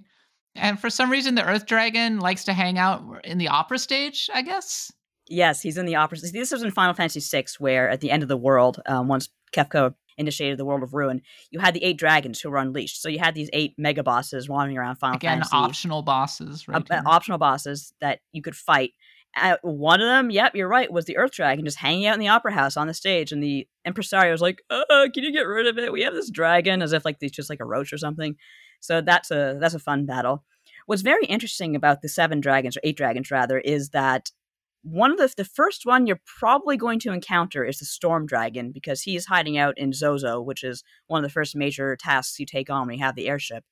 [0.56, 4.30] And for some reason, the Earth Dragon likes to hang out in the opera stage.
[4.34, 4.92] I guess.
[5.30, 6.18] Yes, he's in the opera.
[6.20, 9.30] This was in Final Fantasy VI, where at the end of the world, um, once
[9.54, 13.02] Kefka initiated the world of ruin, you had the eight dragons who were unleashed.
[13.02, 15.56] So you had these eight mega bosses wandering around Final Again, Fantasy.
[15.56, 16.90] optional bosses, right?
[16.90, 18.92] uh, optional bosses that you could fight.
[19.36, 22.20] Uh, one of them, yep, you're right, was the Earth Dragon just hanging out in
[22.20, 25.44] the opera house on the stage, and the impresario was like, "Uh, can you get
[25.48, 25.94] rid of it?
[25.94, 28.36] We have this dragon," as if like it's just like a roach or something.
[28.82, 30.44] So that's a that's a fun battle.
[30.86, 34.32] What's very interesting about the seven dragons or eight dragons rather is that
[34.84, 38.72] one of the the first one you're probably going to encounter is the Storm Dragon
[38.72, 42.46] because he's hiding out in Zozo, which is one of the first major tasks you
[42.46, 43.64] take on when you have the airship.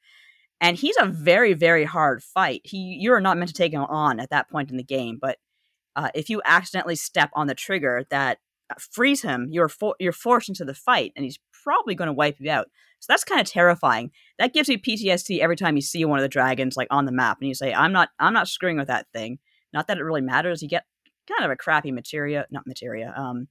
[0.61, 2.61] And he's a very very hard fight.
[2.63, 5.17] He you are not meant to take him on at that point in the game
[5.19, 5.37] but
[5.95, 8.37] uh, if you accidentally step on the trigger that
[8.69, 12.13] uh, frees him you're for- you're forced into the fight and he's probably going to
[12.13, 12.67] wipe you out.
[12.99, 14.11] So that's kind of terrifying.
[14.37, 17.11] That gives you ptsd every time you see one of the dragons like on the
[17.11, 19.39] map and you say i'm not i'm not screwing with that thing.
[19.73, 20.61] Not that it really matters.
[20.61, 20.85] You get
[21.29, 23.47] kind of a crappy materia not materia um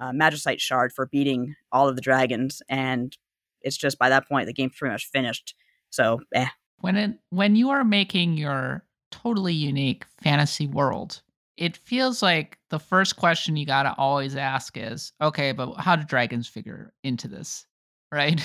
[0.00, 3.16] uh, magicite shard for beating all of the dragons and
[3.60, 5.54] it's just by that point the game's pretty much finished.
[5.90, 6.46] So eh,
[6.78, 11.22] when it when you are making your totally unique fantasy world
[11.58, 15.96] it feels like the first question you got to always ask is okay but how
[15.96, 17.66] do dragons figure into this?
[18.10, 18.40] Right?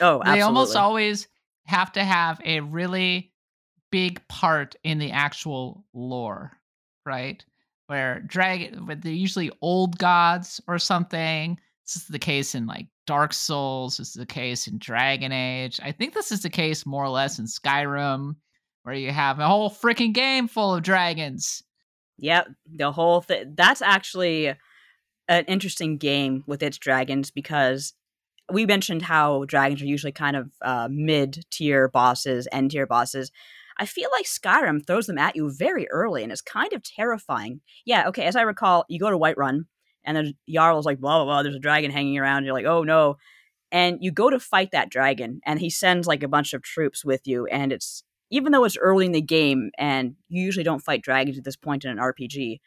[0.00, 0.32] Oh, absolutely.
[0.34, 1.28] they almost always
[1.66, 3.32] have to have a really
[3.90, 6.52] big part in the actual lore
[7.06, 7.44] right
[7.90, 12.86] where dragon but they're usually old gods or something this is the case in like
[13.06, 16.86] dark souls this is the case in dragon age i think this is the case
[16.86, 18.36] more or less in skyrim
[18.84, 21.62] where you have a whole freaking game full of dragons
[22.20, 23.54] Yep, the whole thing.
[23.56, 24.54] That's actually
[25.28, 27.94] an interesting game with its dragons because
[28.52, 33.32] we mentioned how dragons are usually kind of uh, mid tier bosses, end tier bosses.
[33.80, 37.62] I feel like Skyrim throws them at you very early and it's kind of terrifying.
[37.86, 39.64] Yeah, okay, as I recall, you go to Whiterun
[40.04, 42.44] and then Jarl's like, blah, blah, blah, there's a dragon hanging around.
[42.44, 43.16] You're like, oh no.
[43.72, 47.06] And you go to fight that dragon and he sends like a bunch of troops
[47.06, 47.46] with you.
[47.46, 51.38] And it's, even though it's early in the game and you usually don't fight dragons
[51.38, 52.60] at this point in an RPG,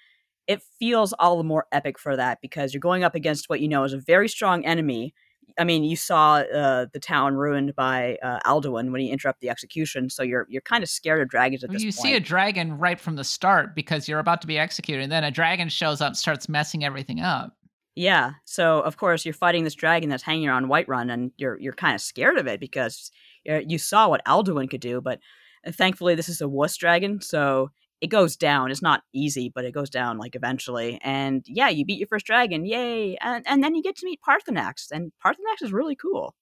[0.48, 3.68] it feels all the more epic for that because you're going up against what you
[3.68, 5.14] know is a very strong enemy.
[5.58, 9.50] I mean, you saw uh, the town ruined by uh, Alduin when he interrupted the
[9.50, 12.10] execution, so you're you're kind of scared of dragons at Well, this you point.
[12.10, 15.12] You see a dragon right from the start because you're about to be executed, and
[15.12, 17.56] then a dragon shows up, starts messing everything up.
[17.96, 18.32] Yeah.
[18.46, 21.96] So of course you're fighting this dragon that's hanging around Whiterun, and you're you're kind
[21.96, 23.12] of scared of it because
[23.50, 25.02] uh, you saw what Alduin could do.
[25.02, 25.20] But
[25.66, 27.70] uh, thankfully, this is a wuss dragon, so
[28.04, 28.70] it goes down.
[28.70, 31.00] It's not easy, but it goes down like eventually.
[31.02, 33.16] And yeah, you beat your first dragon, yay!
[33.22, 36.36] And and then you get to meet Paarthurnax, and Paarthurnax is really cool.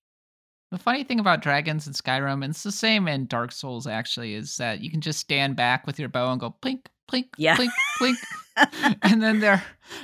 [0.72, 4.34] The funny thing about dragons in Skyrim, and it's the same in Dark Souls actually,
[4.34, 7.56] is that you can just stand back with your bow and go plink, plink, Yeah.
[7.58, 7.70] plink,
[8.02, 8.16] plink,
[9.04, 9.62] and then their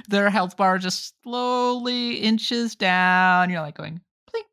[0.10, 3.50] their health bar just slowly inches down.
[3.50, 4.00] You're like going
[4.34, 4.44] plink.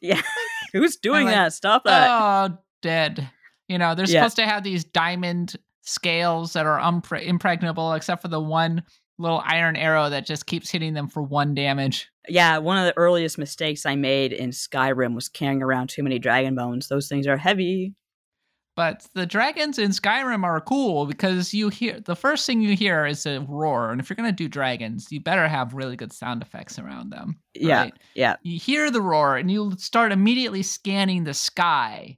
[0.00, 0.22] yeah.
[0.72, 1.52] Who's doing like, that?
[1.54, 2.08] Stop that.
[2.08, 3.28] Oh, dead.
[3.68, 4.20] You know, they're Yeah.
[4.20, 8.82] supposed to have these diamond scales that are umpre- impregnable, except for the one
[9.18, 12.08] little iron arrow that just keeps hitting them for one damage.
[12.28, 16.18] Yeah, one of the earliest mistakes I made in Skyrim was carrying around too many
[16.18, 16.88] dragon bones.
[16.88, 17.94] Those things are heavy.
[18.74, 23.04] But the dragons in Skyrim are cool because you hear the first thing you hear
[23.04, 26.40] is a roar, and if you're gonna do dragons, you better have really good sound
[26.40, 27.38] effects around them.
[27.54, 28.36] Yeah, yeah.
[28.42, 32.16] You hear the roar, and you start immediately scanning the sky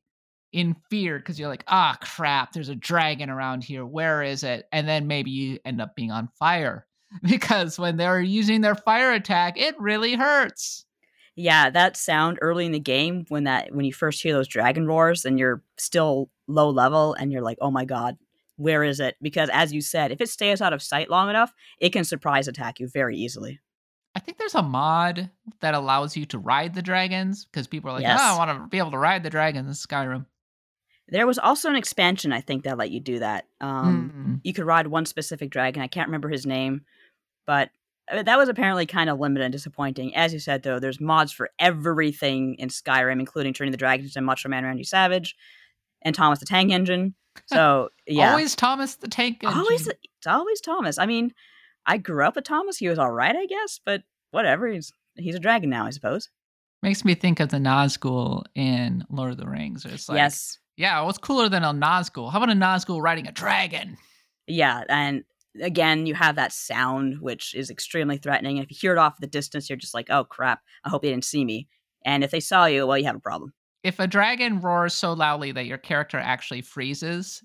[0.54, 3.84] in fear because you're like, ah, crap, there's a dragon around here.
[3.84, 4.68] Where is it?
[4.70, 6.86] And then maybe you end up being on fire
[7.22, 10.86] because when they're using their fire attack, it really hurts.
[11.34, 14.86] Yeah, that sound early in the game when that when you first hear those dragon
[14.86, 18.16] roars and you're still low level and you're like, "Oh my god,
[18.54, 21.52] where is it?" Because as you said, if it stays out of sight long enough,
[21.80, 23.58] it can surprise attack you very easily.
[24.14, 25.28] I think there's a mod
[25.58, 28.20] that allows you to ride the dragons because people are like, Yes.
[28.22, 30.26] oh, I want to be able to ride the dragons in Skyrim.
[31.08, 33.46] There was also an expansion I think that let you do that.
[33.60, 34.40] Um Mm.
[34.44, 35.82] you could ride one specific dragon.
[35.82, 36.82] I can't remember his name,
[37.46, 37.70] but
[38.10, 40.14] uh, that was apparently kind of limited and disappointing.
[40.14, 44.20] As you said, though, there's mods for everything in Skyrim, including turning the dragons into
[44.20, 45.34] Macho Man Randy Savage
[46.02, 47.14] and Thomas the Tank Engine.
[47.46, 49.58] So yeah, Always Thomas the Tank Engine.
[49.58, 50.98] always it's always Thomas.
[50.98, 51.32] I mean,
[51.86, 52.76] I grew up with Thomas.
[52.78, 54.68] He was all right, I guess, but whatever.
[54.68, 56.28] He's he's a dragon now, I suppose.
[56.82, 59.86] Makes me think of the Nazgul in Lord of the Rings.
[59.86, 62.30] It's like, yes, yeah, what's cooler than a Nazgul?
[62.30, 63.96] How about a Nazgul riding a dragon?
[64.46, 65.24] yeah, and
[65.60, 68.58] again, you have that sound which is extremely threatening.
[68.58, 70.60] And if you hear it off the distance, you're just like, oh crap!
[70.84, 71.68] I hope they didn't see me.
[72.04, 73.52] And if they saw you, well, you have a problem.
[73.82, 77.42] If a dragon roars so loudly that your character actually freezes,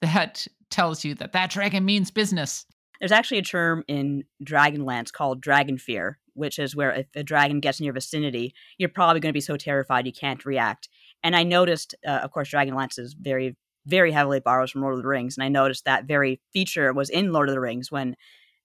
[0.00, 2.66] that tells you that that dragon means business.
[2.98, 7.60] There's actually a term in Dragonlance called dragon fear, which is where if a dragon
[7.60, 10.88] gets in your vicinity, you're probably going to be so terrified you can't react.
[11.22, 13.56] And I noticed, uh, of course, Dragonlance is very,
[13.86, 17.10] very heavily borrows from Lord of the Rings, and I noticed that very feature was
[17.10, 18.16] in Lord of the Rings when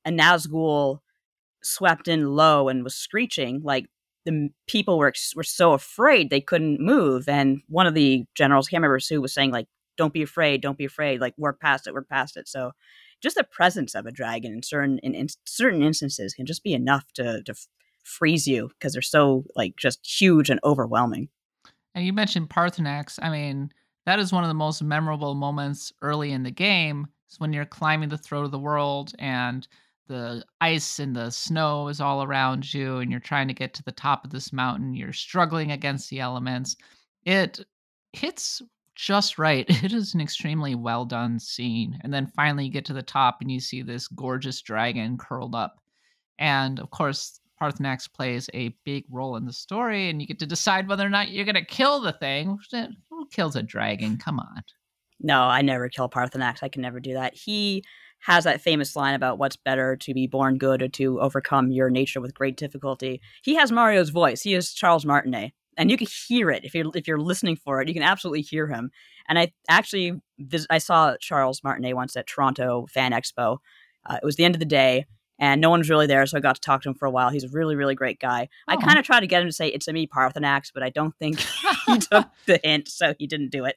[0.06, 1.00] a Nazgul
[1.64, 3.62] swept in low and was screeching.
[3.64, 3.88] Like
[4.26, 8.72] the people were were so afraid they couldn't move, and one of the generals, I
[8.72, 9.68] can't remember who, was saying like,
[9.98, 12.72] "Don't be afraid, don't be afraid, like work past it, work past it." So
[13.22, 16.74] just the presence of a dragon in certain in, in certain instances can just be
[16.74, 17.54] enough to to
[18.04, 21.30] freeze you because they're so like just huge and overwhelming.
[21.94, 23.20] And you mentioned Paarthurnax.
[23.22, 23.72] I mean,
[24.06, 27.08] that is one of the most memorable moments early in the game.
[27.30, 29.68] Is when you're climbing the throat of the world and
[30.08, 33.84] the ice and the snow is all around you, and you're trying to get to
[33.84, 34.94] the top of this mountain.
[34.94, 36.76] You're struggling against the elements.
[37.24, 37.60] It
[38.14, 38.62] hits
[38.96, 39.66] just right.
[39.84, 42.00] It is an extremely well done scene.
[42.04, 45.56] And then finally, you get to the top and you see this gorgeous dragon curled
[45.56, 45.80] up.
[46.40, 50.48] And of course, Paarthurnax plays a big role in the story, and you get to
[50.48, 52.58] decide whether or not you're going to kill the thing.
[53.10, 54.18] Who kills a dragon?
[54.18, 54.64] Come on.
[55.20, 56.64] No, I never kill Paarthurnax.
[56.64, 57.36] I can never do that.
[57.36, 57.84] He
[58.22, 61.90] has that famous line about what's better to be born good or to overcome your
[61.90, 63.22] nature with great difficulty.
[63.44, 64.42] He has Mario's voice.
[64.42, 67.82] He is Charles Martinet, and you can hear it if you're if you're listening for
[67.82, 67.88] it.
[67.88, 68.92] You can absolutely hear him.
[69.28, 70.20] And I actually
[70.70, 73.58] I saw Charles Martinet once at Toronto Fan Expo.
[74.06, 75.06] Uh, it was the end of the day,
[75.42, 77.12] and no one was really there, so I got to talk to him for a
[77.12, 77.30] while.
[77.30, 78.48] He's a really really great guy.
[78.70, 78.80] I Oh.
[78.80, 81.14] kind of tried to get him to say it's a me Paarthurnax, but I don't
[81.18, 81.40] think
[81.88, 83.76] he took the hint, so he didn't do it.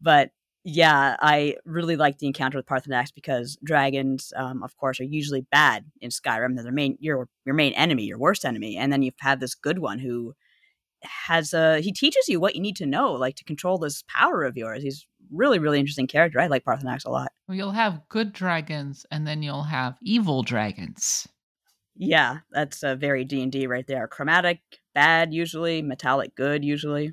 [0.00, 0.30] But
[0.64, 5.40] yeah, I really like the encounter with Paarthurnax because dragons, um, of course, are usually
[5.50, 6.54] bad in Skyrim.
[6.54, 9.40] They're their main your your main enemy, your worst enemy, and then you have had
[9.40, 10.34] this good one who
[11.26, 14.44] has a he teaches you what you need to know, like to control this power
[14.44, 14.82] of yours.
[14.84, 16.40] He's really really interesting character.
[16.40, 17.32] I like Paarthurnax a lot.
[17.48, 21.28] Well, you'll have good dragons, and then you'll have evil dragons.
[21.96, 24.08] Yeah, that's a very D and D right there.
[24.08, 24.60] Chromatic
[24.94, 27.12] bad usually, metallic good usually.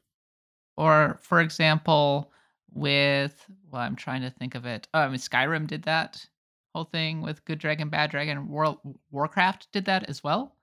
[0.77, 2.31] Or, for example,
[2.71, 4.87] with well, I'm trying to think of it.
[4.93, 6.25] Oh, I mean, Skyrim did that
[6.73, 8.47] whole thing with good dragon, bad dragon.
[8.47, 8.79] World
[9.11, 10.55] Warcraft did that as well.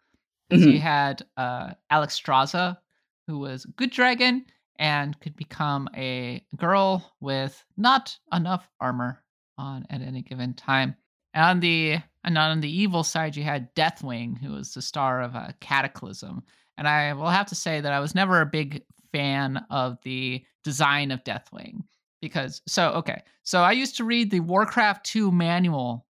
[0.51, 0.73] 'Cause Mhm.
[0.75, 2.79] You had uh, Alexstrasza,
[3.27, 4.47] who was good dragon
[4.79, 9.23] and could become a girl with not enough armor
[9.59, 10.97] on at any given time.
[11.35, 15.23] And on the and on the evil side, you had Deathwing, who was the star
[15.23, 16.43] of a Cataclysm.
[16.79, 18.83] And I will have to say that I was never a big
[19.13, 21.85] fan of the design of Deathwing
[22.21, 26.07] because so okay, so I used to read the Warcraft 2 manual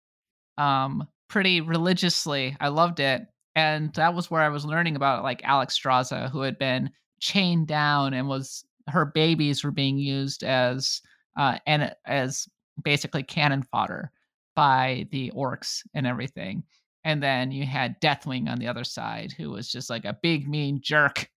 [0.58, 2.56] um pretty religiously.
[2.60, 3.26] I loved it.
[3.54, 6.90] And that was where I was learning about like Alexstrasza, who had been
[7.20, 11.00] chained down and was her babies were being used as
[11.36, 12.48] uh and as
[12.84, 14.10] basically cannon fodder
[14.54, 16.62] by the orcs and everything.
[17.04, 20.48] And then you had Deathwing on the other side, who was just like a big
[20.48, 21.28] mean jerk.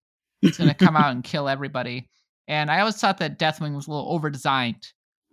[0.41, 2.09] He's gonna come out and kill everybody.
[2.47, 4.87] And I always thought that Deathwing was a little over designed,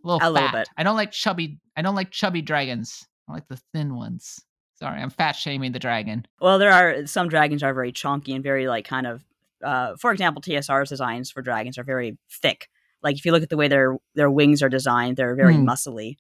[0.05, 0.33] a little A fat.
[0.33, 0.69] little bit.
[0.77, 1.59] I don't like chubby.
[1.77, 3.07] I don't like chubby dragons.
[3.29, 4.39] I like the thin ones.
[4.79, 6.27] Sorry, I'm fat shaming the dragon.
[6.41, 9.25] Well, there are some dragons are very chunky and very like kind of.
[9.65, 12.69] Uh, for example, TSR's designs for dragons are very thick.
[13.03, 15.69] Like if you look at the way their their wings are designed, they're very Hmm.
[15.69, 16.17] muscly.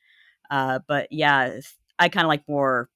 [0.51, 1.59] Uh, but yeah,
[1.99, 2.89] I kind of like more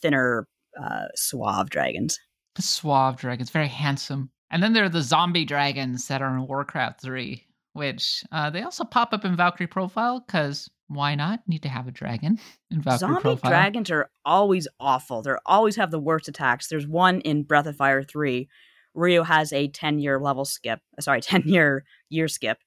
[0.00, 0.46] thinner,
[0.80, 2.18] uh, suave dragons.
[2.58, 4.30] Suave dragons, very handsome.
[4.50, 7.42] And then there are the zombie dragons that are in Warcraft 3,
[7.72, 11.40] which uh, they also pop up in Valkyrie Profile because why not?
[11.46, 12.38] Need to have a dragon
[12.70, 13.50] in Valkyrie Zombie Profile.
[13.50, 15.22] dragons are always awful.
[15.22, 16.68] They always have the worst attacks.
[16.68, 18.48] There's one in Breath of Fire 3.
[18.94, 22.58] Ryu has a 10 year level skip, uh, sorry, 10 year year skip.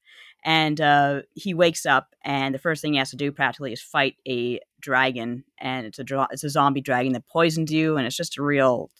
[0.44, 3.82] And uh, he wakes up, and the first thing he has to do practically is
[3.82, 5.44] fight a dragon.
[5.58, 8.92] And it's a it's a zombie dragon that poisons you, and it's just a real,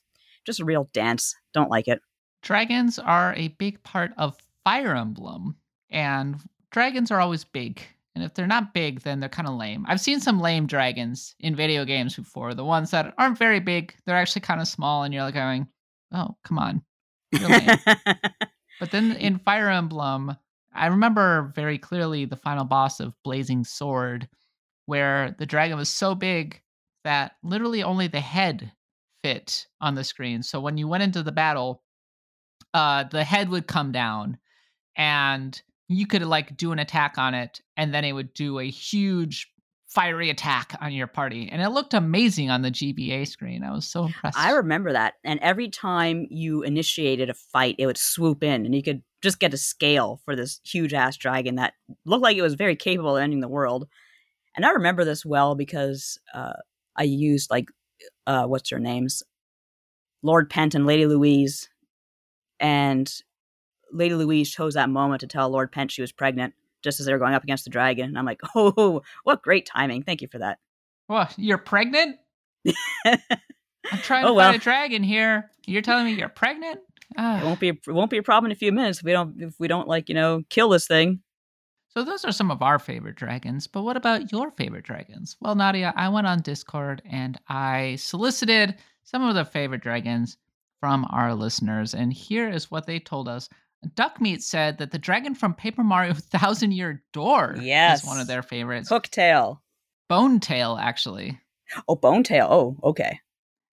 [0.44, 1.36] just a real dance.
[1.54, 2.02] Don't like it.
[2.42, 5.56] Dragons are a big part of Fire Emblem,
[5.92, 6.38] and
[6.72, 7.80] dragons are always big.
[8.16, 9.86] And if they're not big, then they're kind of lame.
[9.88, 12.56] I've seen some lame dragons in video games before.
[12.56, 15.68] The ones that aren't very big, they're actually kind of small, and you're like going,
[16.12, 16.82] "Oh, come on."
[18.80, 20.36] But then in Fire Emblem,
[20.74, 24.28] I remember very clearly the final boss of Blazing Sword,
[24.86, 26.62] where the dragon was so big
[27.04, 28.72] that literally only the head
[29.24, 30.44] fit on the screen.
[30.44, 31.82] So when you went into the battle,
[32.74, 34.38] uh, the head would come down
[34.98, 38.70] and you could like do an attack on it, and then it would do a
[38.70, 39.52] huge
[39.96, 41.50] fiery attack on your party.
[41.50, 43.64] And it looked amazing on the GBA screen.
[43.64, 44.38] I was so impressed.
[44.38, 45.14] I remember that.
[45.24, 49.40] And every time you initiated a fight, it would swoop in, and you could just
[49.40, 51.74] get a scale for this huge ass dragon that
[52.06, 53.88] looked like it was very capable of ending the world.
[54.56, 56.54] And I remember this well because uh,
[56.96, 57.70] I used like
[58.28, 59.24] uh, what's her names,
[60.22, 61.70] Lord Pent and Lady Louise,
[62.60, 63.12] and
[63.92, 66.54] Lady Louise chose that moment to tell Lord Pent she was pregnant.
[66.86, 69.66] Just as they were going up against the dragon, and I'm like, "Oh, what great
[69.66, 70.04] timing!
[70.04, 70.60] Thank you for that."
[71.08, 71.34] What?
[71.38, 72.16] You're pregnant?
[73.06, 74.50] I'm trying Oh, to well.
[74.52, 75.52] fight a dragon here.
[75.68, 76.80] You're telling me you're pregnant?
[77.12, 77.42] It Ah.
[77.44, 79.60] won't be it won't be a problem in a few minutes if we don't if
[79.60, 81.22] we don't like you know kill this thing.
[81.90, 85.38] So those are some of our favorite dragons, but what about your favorite dragons?
[85.40, 90.36] Well, Nadia, I went on Discord and I solicited some of the favorite dragons
[90.82, 93.48] from our listeners, and here is what they told us.
[93.86, 98.02] Duckmeat said that the dragon from Paper Mario Thousand Year Door Yes.
[98.04, 98.90] is one of their favorites.
[98.90, 99.60] Hooktail.
[100.10, 101.40] Bone Tail, actually.
[101.88, 102.48] Oh, Bone Tail.
[102.50, 103.20] Oh, okay.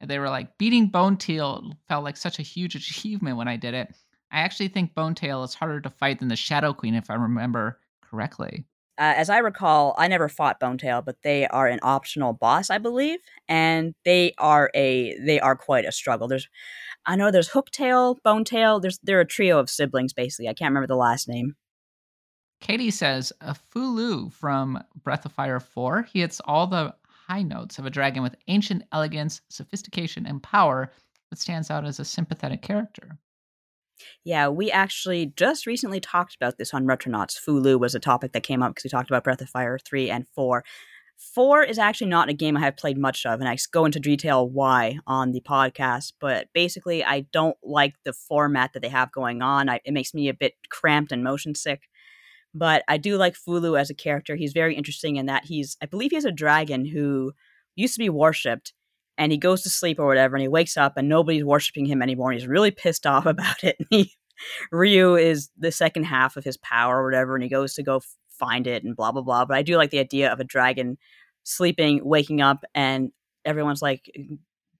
[0.01, 3.57] And they were like beating Bone Tail felt like such a huge achievement when I
[3.57, 3.89] did it.
[4.31, 7.15] I actually think Bone Tail is harder to fight than the Shadow Queen, if I
[7.15, 8.65] remember correctly.
[8.99, 12.71] Uh, as I recall, I never fought Bone Tail, but they are an optional boss,
[12.71, 13.19] I believe,
[13.49, 16.29] and they are a they are quite a struggle.
[16.29, 16.49] There's,
[17.05, 18.81] I know there's Hooktail, Bonetail.
[18.81, 20.49] There's they're a trio of siblings, basically.
[20.49, 21.57] I can't remember the last name.
[22.61, 26.03] Katie says a Fou-Lu from Breath of Fire 4.
[26.03, 26.95] He hits all the
[27.29, 30.93] high notes of a dragon with ancient elegance, sophistication, and power,
[31.29, 33.19] but stands out as a sympathetic character.
[34.25, 37.37] Yeah, we actually just recently talked about this on Retronauts.
[37.37, 40.11] Fou-Lu was a topic that came up because we talked about Breath of Fire 3
[40.11, 40.65] and 4.
[41.35, 44.01] 4 is actually not a game I have played much of, and I go into
[44.01, 49.13] detail why on the podcast, but basically, I don't like the format that they have
[49.13, 49.69] going on.
[49.69, 51.83] I, it makes me a bit cramped and motion sick.
[52.55, 54.37] But I do like Fou-Lu as a character.
[54.37, 57.33] He's very interesting in that he's, I believe he's a dragon who
[57.77, 58.75] used to be worshipped,
[59.17, 62.03] and he goes to sleep or whatever, and he wakes up and nobody's worshiping him
[62.03, 62.31] anymore.
[62.31, 63.77] And he's really pissed off about it.
[63.79, 64.13] And he,
[64.71, 68.01] Ryu is the second half of his power or whatever, and he goes to go
[68.43, 69.45] find it and blah blah blah.
[69.45, 70.99] But I do like the idea of a dragon
[71.45, 73.11] sleeping, waking up, and
[73.45, 74.11] everyone's like,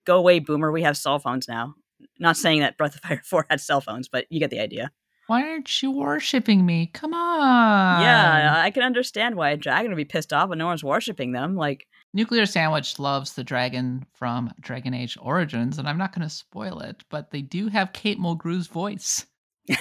[0.05, 0.73] "Go away, boomer!
[0.73, 1.75] We have cell phones now."
[2.19, 4.91] Not saying that Breath of Fire Four had cell phones, but you get the idea.
[5.29, 6.91] Why aren't you worshiping me?
[6.93, 8.03] Come on.
[8.03, 11.31] yeah, I can understand why a dragon would be pissed off when no one's worshiping
[11.31, 11.55] them.
[11.55, 16.35] Like, Nuclear Sandwich loves the dragon from Dragon Age Origins, and I'm not going to
[16.35, 19.25] spoil it, but they do have Kate Mulgrew's voice.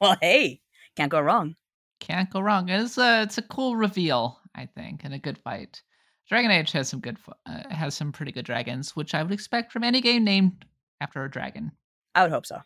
[0.00, 0.60] Well, hey,
[0.96, 1.54] can't go wrong.
[2.00, 2.68] Can't go wrong.
[2.68, 5.82] It's a it's a cool reveal, I think, and a good fight.
[6.28, 9.72] Dragon Age has some good uh, has some pretty good dragons, which I would expect
[9.72, 10.64] from any game named
[11.00, 11.72] after a dragon.
[12.14, 12.60] I would hope so.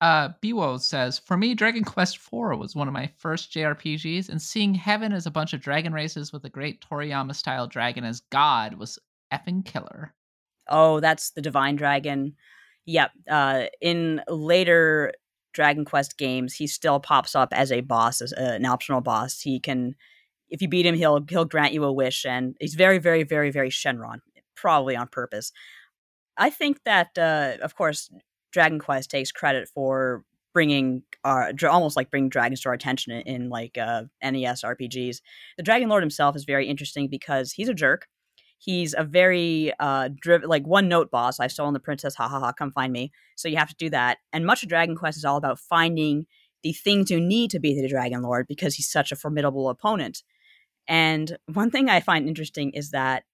[0.00, 4.40] Uh, Biwo says, For me, Dragon Quest IV was one of my first JRPGs, and
[4.40, 8.20] seeing heaven as a bunch of dragon races with a great Toriyama style dragon as
[8.30, 8.98] God was
[9.32, 10.14] effing killer.
[10.68, 12.34] Oh, that's the Divine Dragon.
[12.86, 13.10] Yep.
[13.28, 15.12] Uh, in later
[15.58, 19.40] Dragon Quest games, he still pops up as a boss, as an optional boss.
[19.40, 19.96] He can,
[20.48, 23.50] if you beat him, he'll he'll grant you a wish, and he's very, very, very,
[23.50, 24.20] very Shenron,
[24.54, 25.50] probably on purpose.
[26.36, 28.08] I think that, uh, of course,
[28.52, 30.22] Dragon Quest takes credit for
[30.54, 35.16] bringing our almost like bringing dragons to our attention in, in like uh, NES RPGs.
[35.56, 38.06] The Dragon Lord himself is very interesting because he's a jerk.
[38.58, 41.38] He's a very uh, driven, like one note boss.
[41.38, 42.16] I've stolen the princess.
[42.16, 42.52] Ha ha ha!
[42.52, 43.12] Come find me.
[43.36, 44.18] So you have to do that.
[44.32, 46.26] And much of Dragon Quest is all about finding
[46.62, 50.22] the things you need to be the Dragon Lord because he's such a formidable opponent.
[50.88, 53.24] And one thing I find interesting is that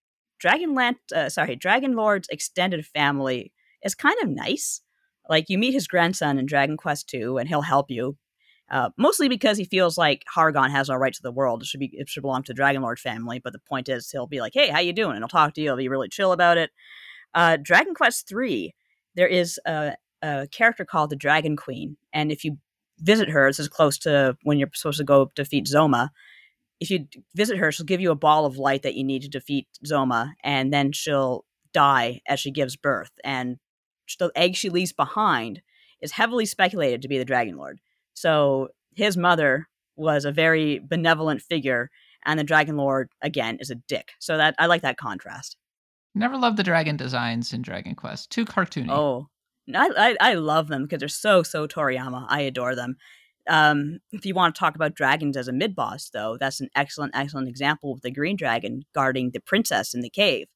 [0.45, 3.53] Dragonland, uh, sorry, Dragon Lord's extended family
[3.83, 4.83] is kind of nice.
[5.29, 8.19] Like you meet his grandson in Dragon Quest II, and he'll help you.
[8.75, 11.63] Uh, mostly because he feels like Hargon has no right to the world.
[11.63, 13.39] It should be it should belong to the Dragon Lord family.
[13.39, 15.61] But the point is, he'll be like, "Hey, how you doing?" and he'll talk to
[15.61, 15.69] you.
[15.69, 16.73] He'll be really chill about it.
[17.35, 18.75] Uh, Dragon Quest III,
[19.15, 22.59] there is a, a character called the Dragon Queen, and if you
[22.99, 26.09] visit her, this is close to when you're supposed to go defeat Zoma.
[26.81, 27.07] If you
[27.37, 30.33] visit her, she'll give you a ball of light that you need to defeat Zoma,
[30.43, 33.13] and then she'll die as she gives birth.
[33.23, 33.59] And
[34.19, 35.63] the egg she leaves behind
[36.01, 37.79] is heavily speculated to be the Dragon Lord.
[38.15, 39.67] So his mother
[39.97, 41.91] was a very benevolent figure,
[42.25, 44.13] and the Dragon Lord again is a dick.
[44.19, 45.57] So that I like that contrast.
[46.15, 48.31] Never loved the dragon designs in Dragon Quest.
[48.31, 48.91] Too cartoony.
[48.91, 49.29] Oh,
[49.75, 52.27] I I, I love them because they're so so Toriyama.
[52.29, 52.97] I adore them.
[53.49, 56.69] Um, if you want to talk about dragons as a mid boss, though, that's an
[56.75, 60.47] excellent excellent example of the green dragon guarding the princess in the cave.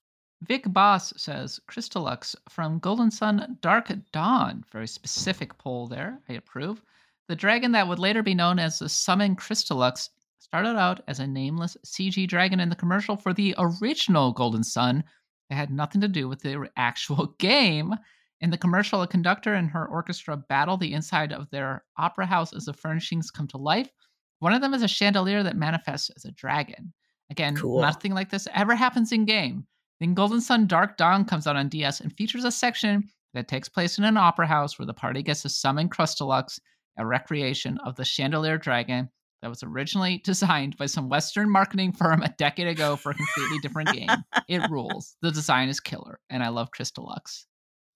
[0.42, 4.64] Vic Boss says Crystallux from Golden Sun Dark Dawn.
[4.70, 6.20] Very specific poll there.
[6.28, 6.80] I approve.
[7.28, 11.26] The dragon that would later be known as the Summon Crystallux started out as a
[11.26, 15.04] nameless CG dragon in the commercial for the original Golden Sun.
[15.50, 17.94] It had nothing to do with the actual game.
[18.40, 22.54] In the commercial, a conductor and her orchestra battle the inside of their opera house
[22.54, 23.90] as the furnishings come to life.
[24.38, 26.92] One of them is a chandelier that manifests as a dragon.
[27.30, 27.80] Again, cool.
[27.80, 29.66] nothing like this ever happens in game.
[30.00, 33.68] Then Golden Sun Dark Dawn comes out on DS and features a section that takes
[33.68, 36.58] place in an opera house where the party gets to summon Crystallux,
[36.98, 39.08] a recreation of the Chandelier Dragon
[39.42, 43.58] that was originally designed by some Western marketing firm a decade ago for a completely
[43.60, 44.10] different game.
[44.48, 45.16] It rules.
[45.22, 47.46] The design is killer, and I love Crystallux.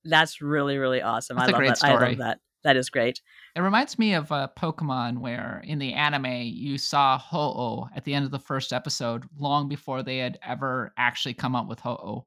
[0.05, 1.37] That's really, really awesome.
[1.37, 1.79] That's I love that.
[1.79, 1.93] Story.
[1.93, 2.39] I love that.
[2.65, 3.21] That is great.
[3.57, 8.15] It reminds me of uh, Pokemon, where in the anime you saw Ho-Oh at the
[8.15, 12.25] end of the first episode, long before they had ever actually come up with Ho-Oh.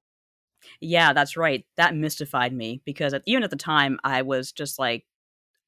[0.81, 1.65] Yeah, that's right.
[1.77, 5.05] That mystified me because even at the time, I was just like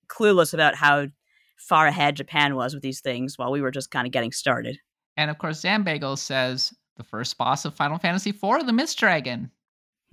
[0.10, 1.08] clueless about how
[1.58, 4.78] far ahead Japan was with these things while we were just kind of getting started.
[5.16, 9.52] And of course, Zambagel says the first boss of Final Fantasy IV, the Mist Dragon.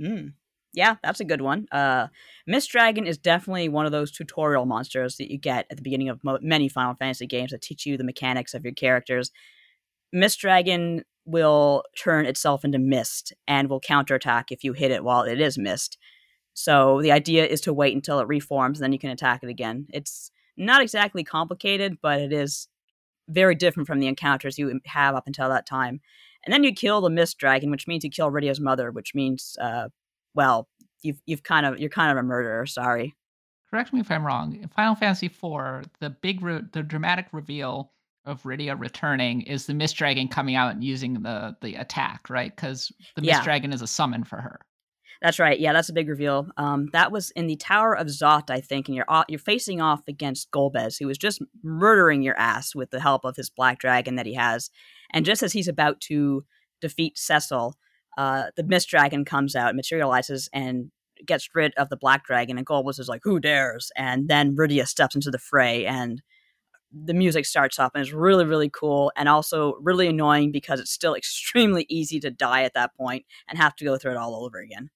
[0.00, 0.28] Hmm
[0.74, 1.66] yeah, that's a good one.
[1.70, 2.08] Uh,
[2.46, 6.08] Mist Dragon is definitely one of those tutorial monsters that you get at the beginning
[6.08, 9.30] of mo- many Final Fantasy games that teach you the mechanics of your characters.
[10.12, 15.22] Mist Dragon will turn itself into mist and will counterattack if you hit it while
[15.22, 15.96] it is mist.
[16.54, 19.48] So the idea is to wait until it reforms, and then you can attack it
[19.48, 19.86] again.
[19.92, 22.68] It's not exactly complicated, but it is
[23.28, 26.00] very different from the encounters you have up until that time.
[26.44, 29.56] And then you kill the Mist Dragon, which means you kill Rydia's mother, which means
[29.60, 29.88] uh,
[30.34, 30.68] well,
[31.02, 32.66] you've you've kind of you're kind of a murderer.
[32.66, 33.14] Sorry.
[33.70, 34.56] Correct me if I'm wrong.
[34.62, 37.92] In Final Fantasy IV, the big re- the dramatic reveal
[38.24, 42.54] of Rydia returning is the Mist Dragon coming out and using the the attack, right?
[42.54, 43.44] Because the Mist yeah.
[43.44, 44.60] Dragon is a summon for her.
[45.24, 45.58] That's right.
[45.58, 46.48] Yeah, that's a big reveal.
[46.58, 50.02] Um, that was in the Tower of Zot, I think, and you're you're facing off
[50.06, 54.16] against Golbez, who was just murdering your ass with the help of his black dragon
[54.16, 54.68] that he has.
[55.14, 56.44] And just as he's about to
[56.82, 57.74] defeat Cecil,
[58.18, 60.90] uh, the Mist Dragon comes out, materializes, and
[61.24, 62.58] gets rid of the Black Dragon.
[62.58, 66.20] And Golbez is like, "Who dares?" And then Rydia steps into the fray, and
[66.92, 70.92] the music starts up, and it's really, really cool, and also really annoying because it's
[70.92, 74.44] still extremely easy to die at that point and have to go through it all
[74.44, 74.90] over again.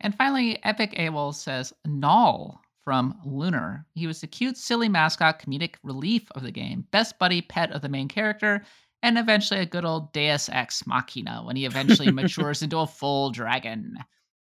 [0.00, 3.86] And finally, Epic AWOL says Nall from Lunar.
[3.94, 7.82] He was the cute, silly mascot, comedic relief of the game, best buddy pet of
[7.82, 8.64] the main character,
[9.02, 13.30] and eventually a good old Deus Ex Machina when he eventually matures into a full
[13.30, 13.96] dragon.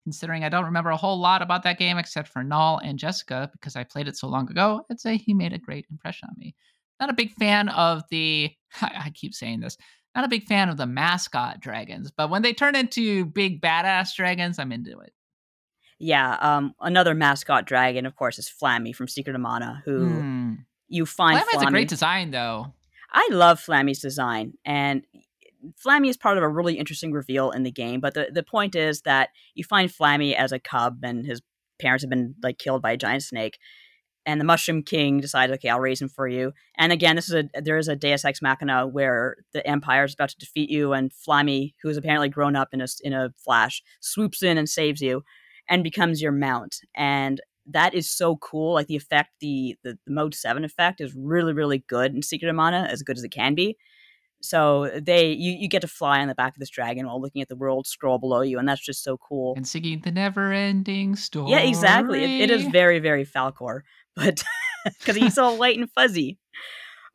[0.05, 3.51] considering I don't remember a whole lot about that game except for Nall and Jessica
[3.53, 4.85] because I played it so long ago.
[4.91, 6.55] I'd say he made a great impression on me.
[7.01, 9.77] Not a big fan of the, I keep saying this,
[10.15, 14.15] not a big fan of the mascot dragons, but when they turn into big badass
[14.15, 15.12] dragons, I'm into it.
[15.98, 20.55] Yeah, um, another mascot dragon, of course, is Flammy from Secret of Mana, who Hmm.
[20.89, 21.39] you find.
[21.39, 22.73] Flammy has a great design, though.
[23.10, 25.05] I love Flammy's design, and
[25.85, 28.01] Flammy is part of a really interesting reveal in the game.
[28.01, 31.40] But the, the point is that you find Flammy as a cub, and his
[31.81, 33.59] parents have been like killed by a giant snake.
[34.28, 36.52] And the Mushroom King decides, okay, I'll raise him for you.
[36.77, 40.14] And again, this is a there is a Deus Ex Machina where the Empire is
[40.14, 43.32] about to defeat you, and Flammy, who is apparently grown up in a in a
[43.39, 45.24] flash, swoops in and saves you,
[45.69, 46.77] and becomes your mount.
[46.95, 48.75] And that is so cool.
[48.75, 52.49] Like the effect, the, the the mode seven effect is really really good in Secret
[52.49, 53.77] of Mana, as good as it can be.
[54.43, 57.43] So they you you get to fly on the back of this dragon while looking
[57.43, 59.55] at the world scroll below you, and that's just so cool.
[59.57, 61.51] And singing the never ending story.
[61.51, 62.23] Yeah, exactly.
[62.23, 63.81] It, it is very very Falkor,
[64.17, 64.43] but
[64.99, 66.39] because he's all white and fuzzy.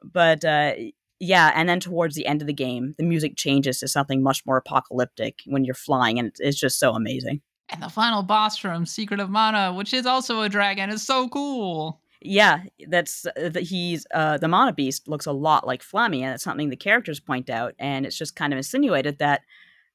[0.04, 0.74] But uh,
[1.20, 4.44] yeah, and then towards the end of the game, the music changes to something much
[4.46, 7.42] more apocalyptic when you're flying, and it's, it's just so amazing.
[7.72, 11.30] And the final boss from Secret of Mana, which is also a dragon, is so
[11.30, 12.02] cool.
[12.22, 16.34] Yeah, that's uh, that he's uh, the Mana Beast looks a lot like Flammy, and
[16.34, 19.42] it's something the characters point out, and it's just kind of insinuated that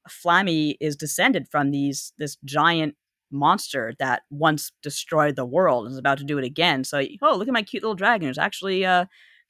[0.09, 2.95] Flammy is descended from these this giant
[3.31, 6.83] monster that once destroyed the world and is about to do it again.
[6.83, 8.27] So, oh, look at my cute little dragon!
[8.27, 9.05] It's actually uh,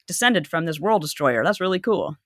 [0.06, 1.42] descended from this world destroyer.
[1.42, 2.16] That's really cool.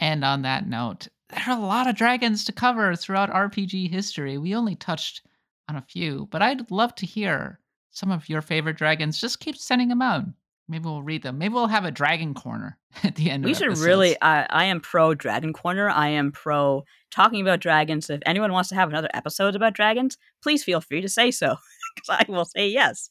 [0.00, 4.38] And on that note, there are a lot of dragons to cover throughout RPG history.
[4.38, 5.22] We only touched
[5.68, 7.60] on a few, but I'd love to hear
[7.90, 9.20] some of your favorite dragons.
[9.20, 10.24] Just keep sending them out.
[10.68, 11.36] Maybe we'll read them.
[11.38, 13.86] Maybe we'll have a dragon corner at the end We should episodes.
[13.86, 14.16] really.
[14.22, 15.90] I, I am pro Dragon Corner.
[15.90, 18.08] I am pro talking about dragons.
[18.08, 21.56] If anyone wants to have another episode about dragons, please feel free to say so,
[21.94, 23.10] because I will say yes.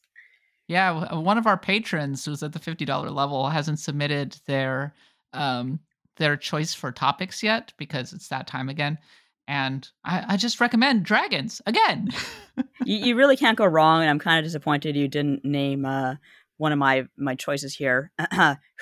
[0.67, 4.93] Yeah, one of our patrons who's at the fifty dollar level hasn't submitted their
[5.33, 5.79] um
[6.17, 8.97] their choice for topics yet because it's that time again.
[9.47, 12.09] And I, I just recommend dragons again.
[12.85, 16.15] you, you really can't go wrong, and I'm kind of disappointed you didn't name uh,
[16.57, 18.11] one of my my choices here.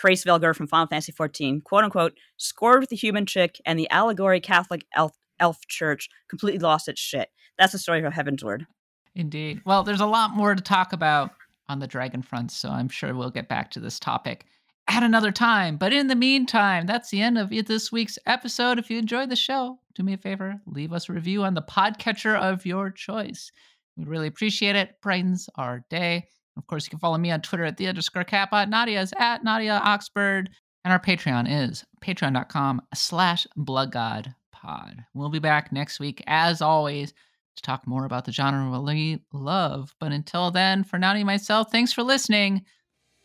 [0.04, 4.40] Hraesvelgr from Final Fantasy XIV, quote unquote, scored with the human chick, and the allegory
[4.40, 7.30] Catholic elf, elf church completely lost its shit.
[7.58, 8.68] That's the story of Heavensward.
[9.16, 9.62] Indeed.
[9.66, 11.32] Well, there's a lot more to talk about
[11.68, 14.46] on the dragon front, so I'm sure we'll get back to this topic
[14.88, 15.78] at another time.
[15.78, 18.80] But in the meantime, that's the end of this week's episode.
[18.80, 21.62] If you enjoyed the show, do me a favor, leave us a review on the
[21.62, 23.52] podcatcher of your choice.
[23.98, 25.02] We'd really appreciate it.
[25.02, 26.28] Brightens our day.
[26.58, 28.66] Of course, you can follow me on Twitter at the underscore kappa.
[28.66, 30.50] Nadia is at Nadia Oxford.
[30.84, 35.06] And our Patreon is patreon.com slash bloodgodpod.
[35.14, 37.14] We'll be back next week, as always,
[37.56, 39.94] to talk more about the genre we love.
[40.00, 42.66] But until then, for Nadia and myself, thanks for listening.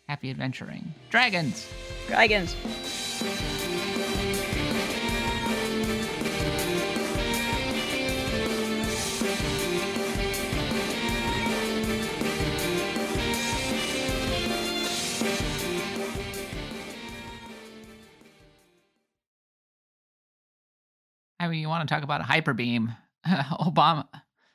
[0.09, 0.95] Happy adventuring.
[1.11, 1.69] Dragons!
[2.07, 2.55] Dragons.
[21.39, 22.93] I mean, you want to talk about a hyper beam?
[23.27, 24.07] Obama,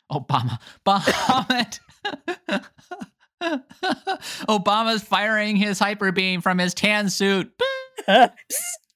[0.10, 1.80] Obama, Bahamut.
[4.48, 7.52] Obama's firing his hyper beam from his tan suit.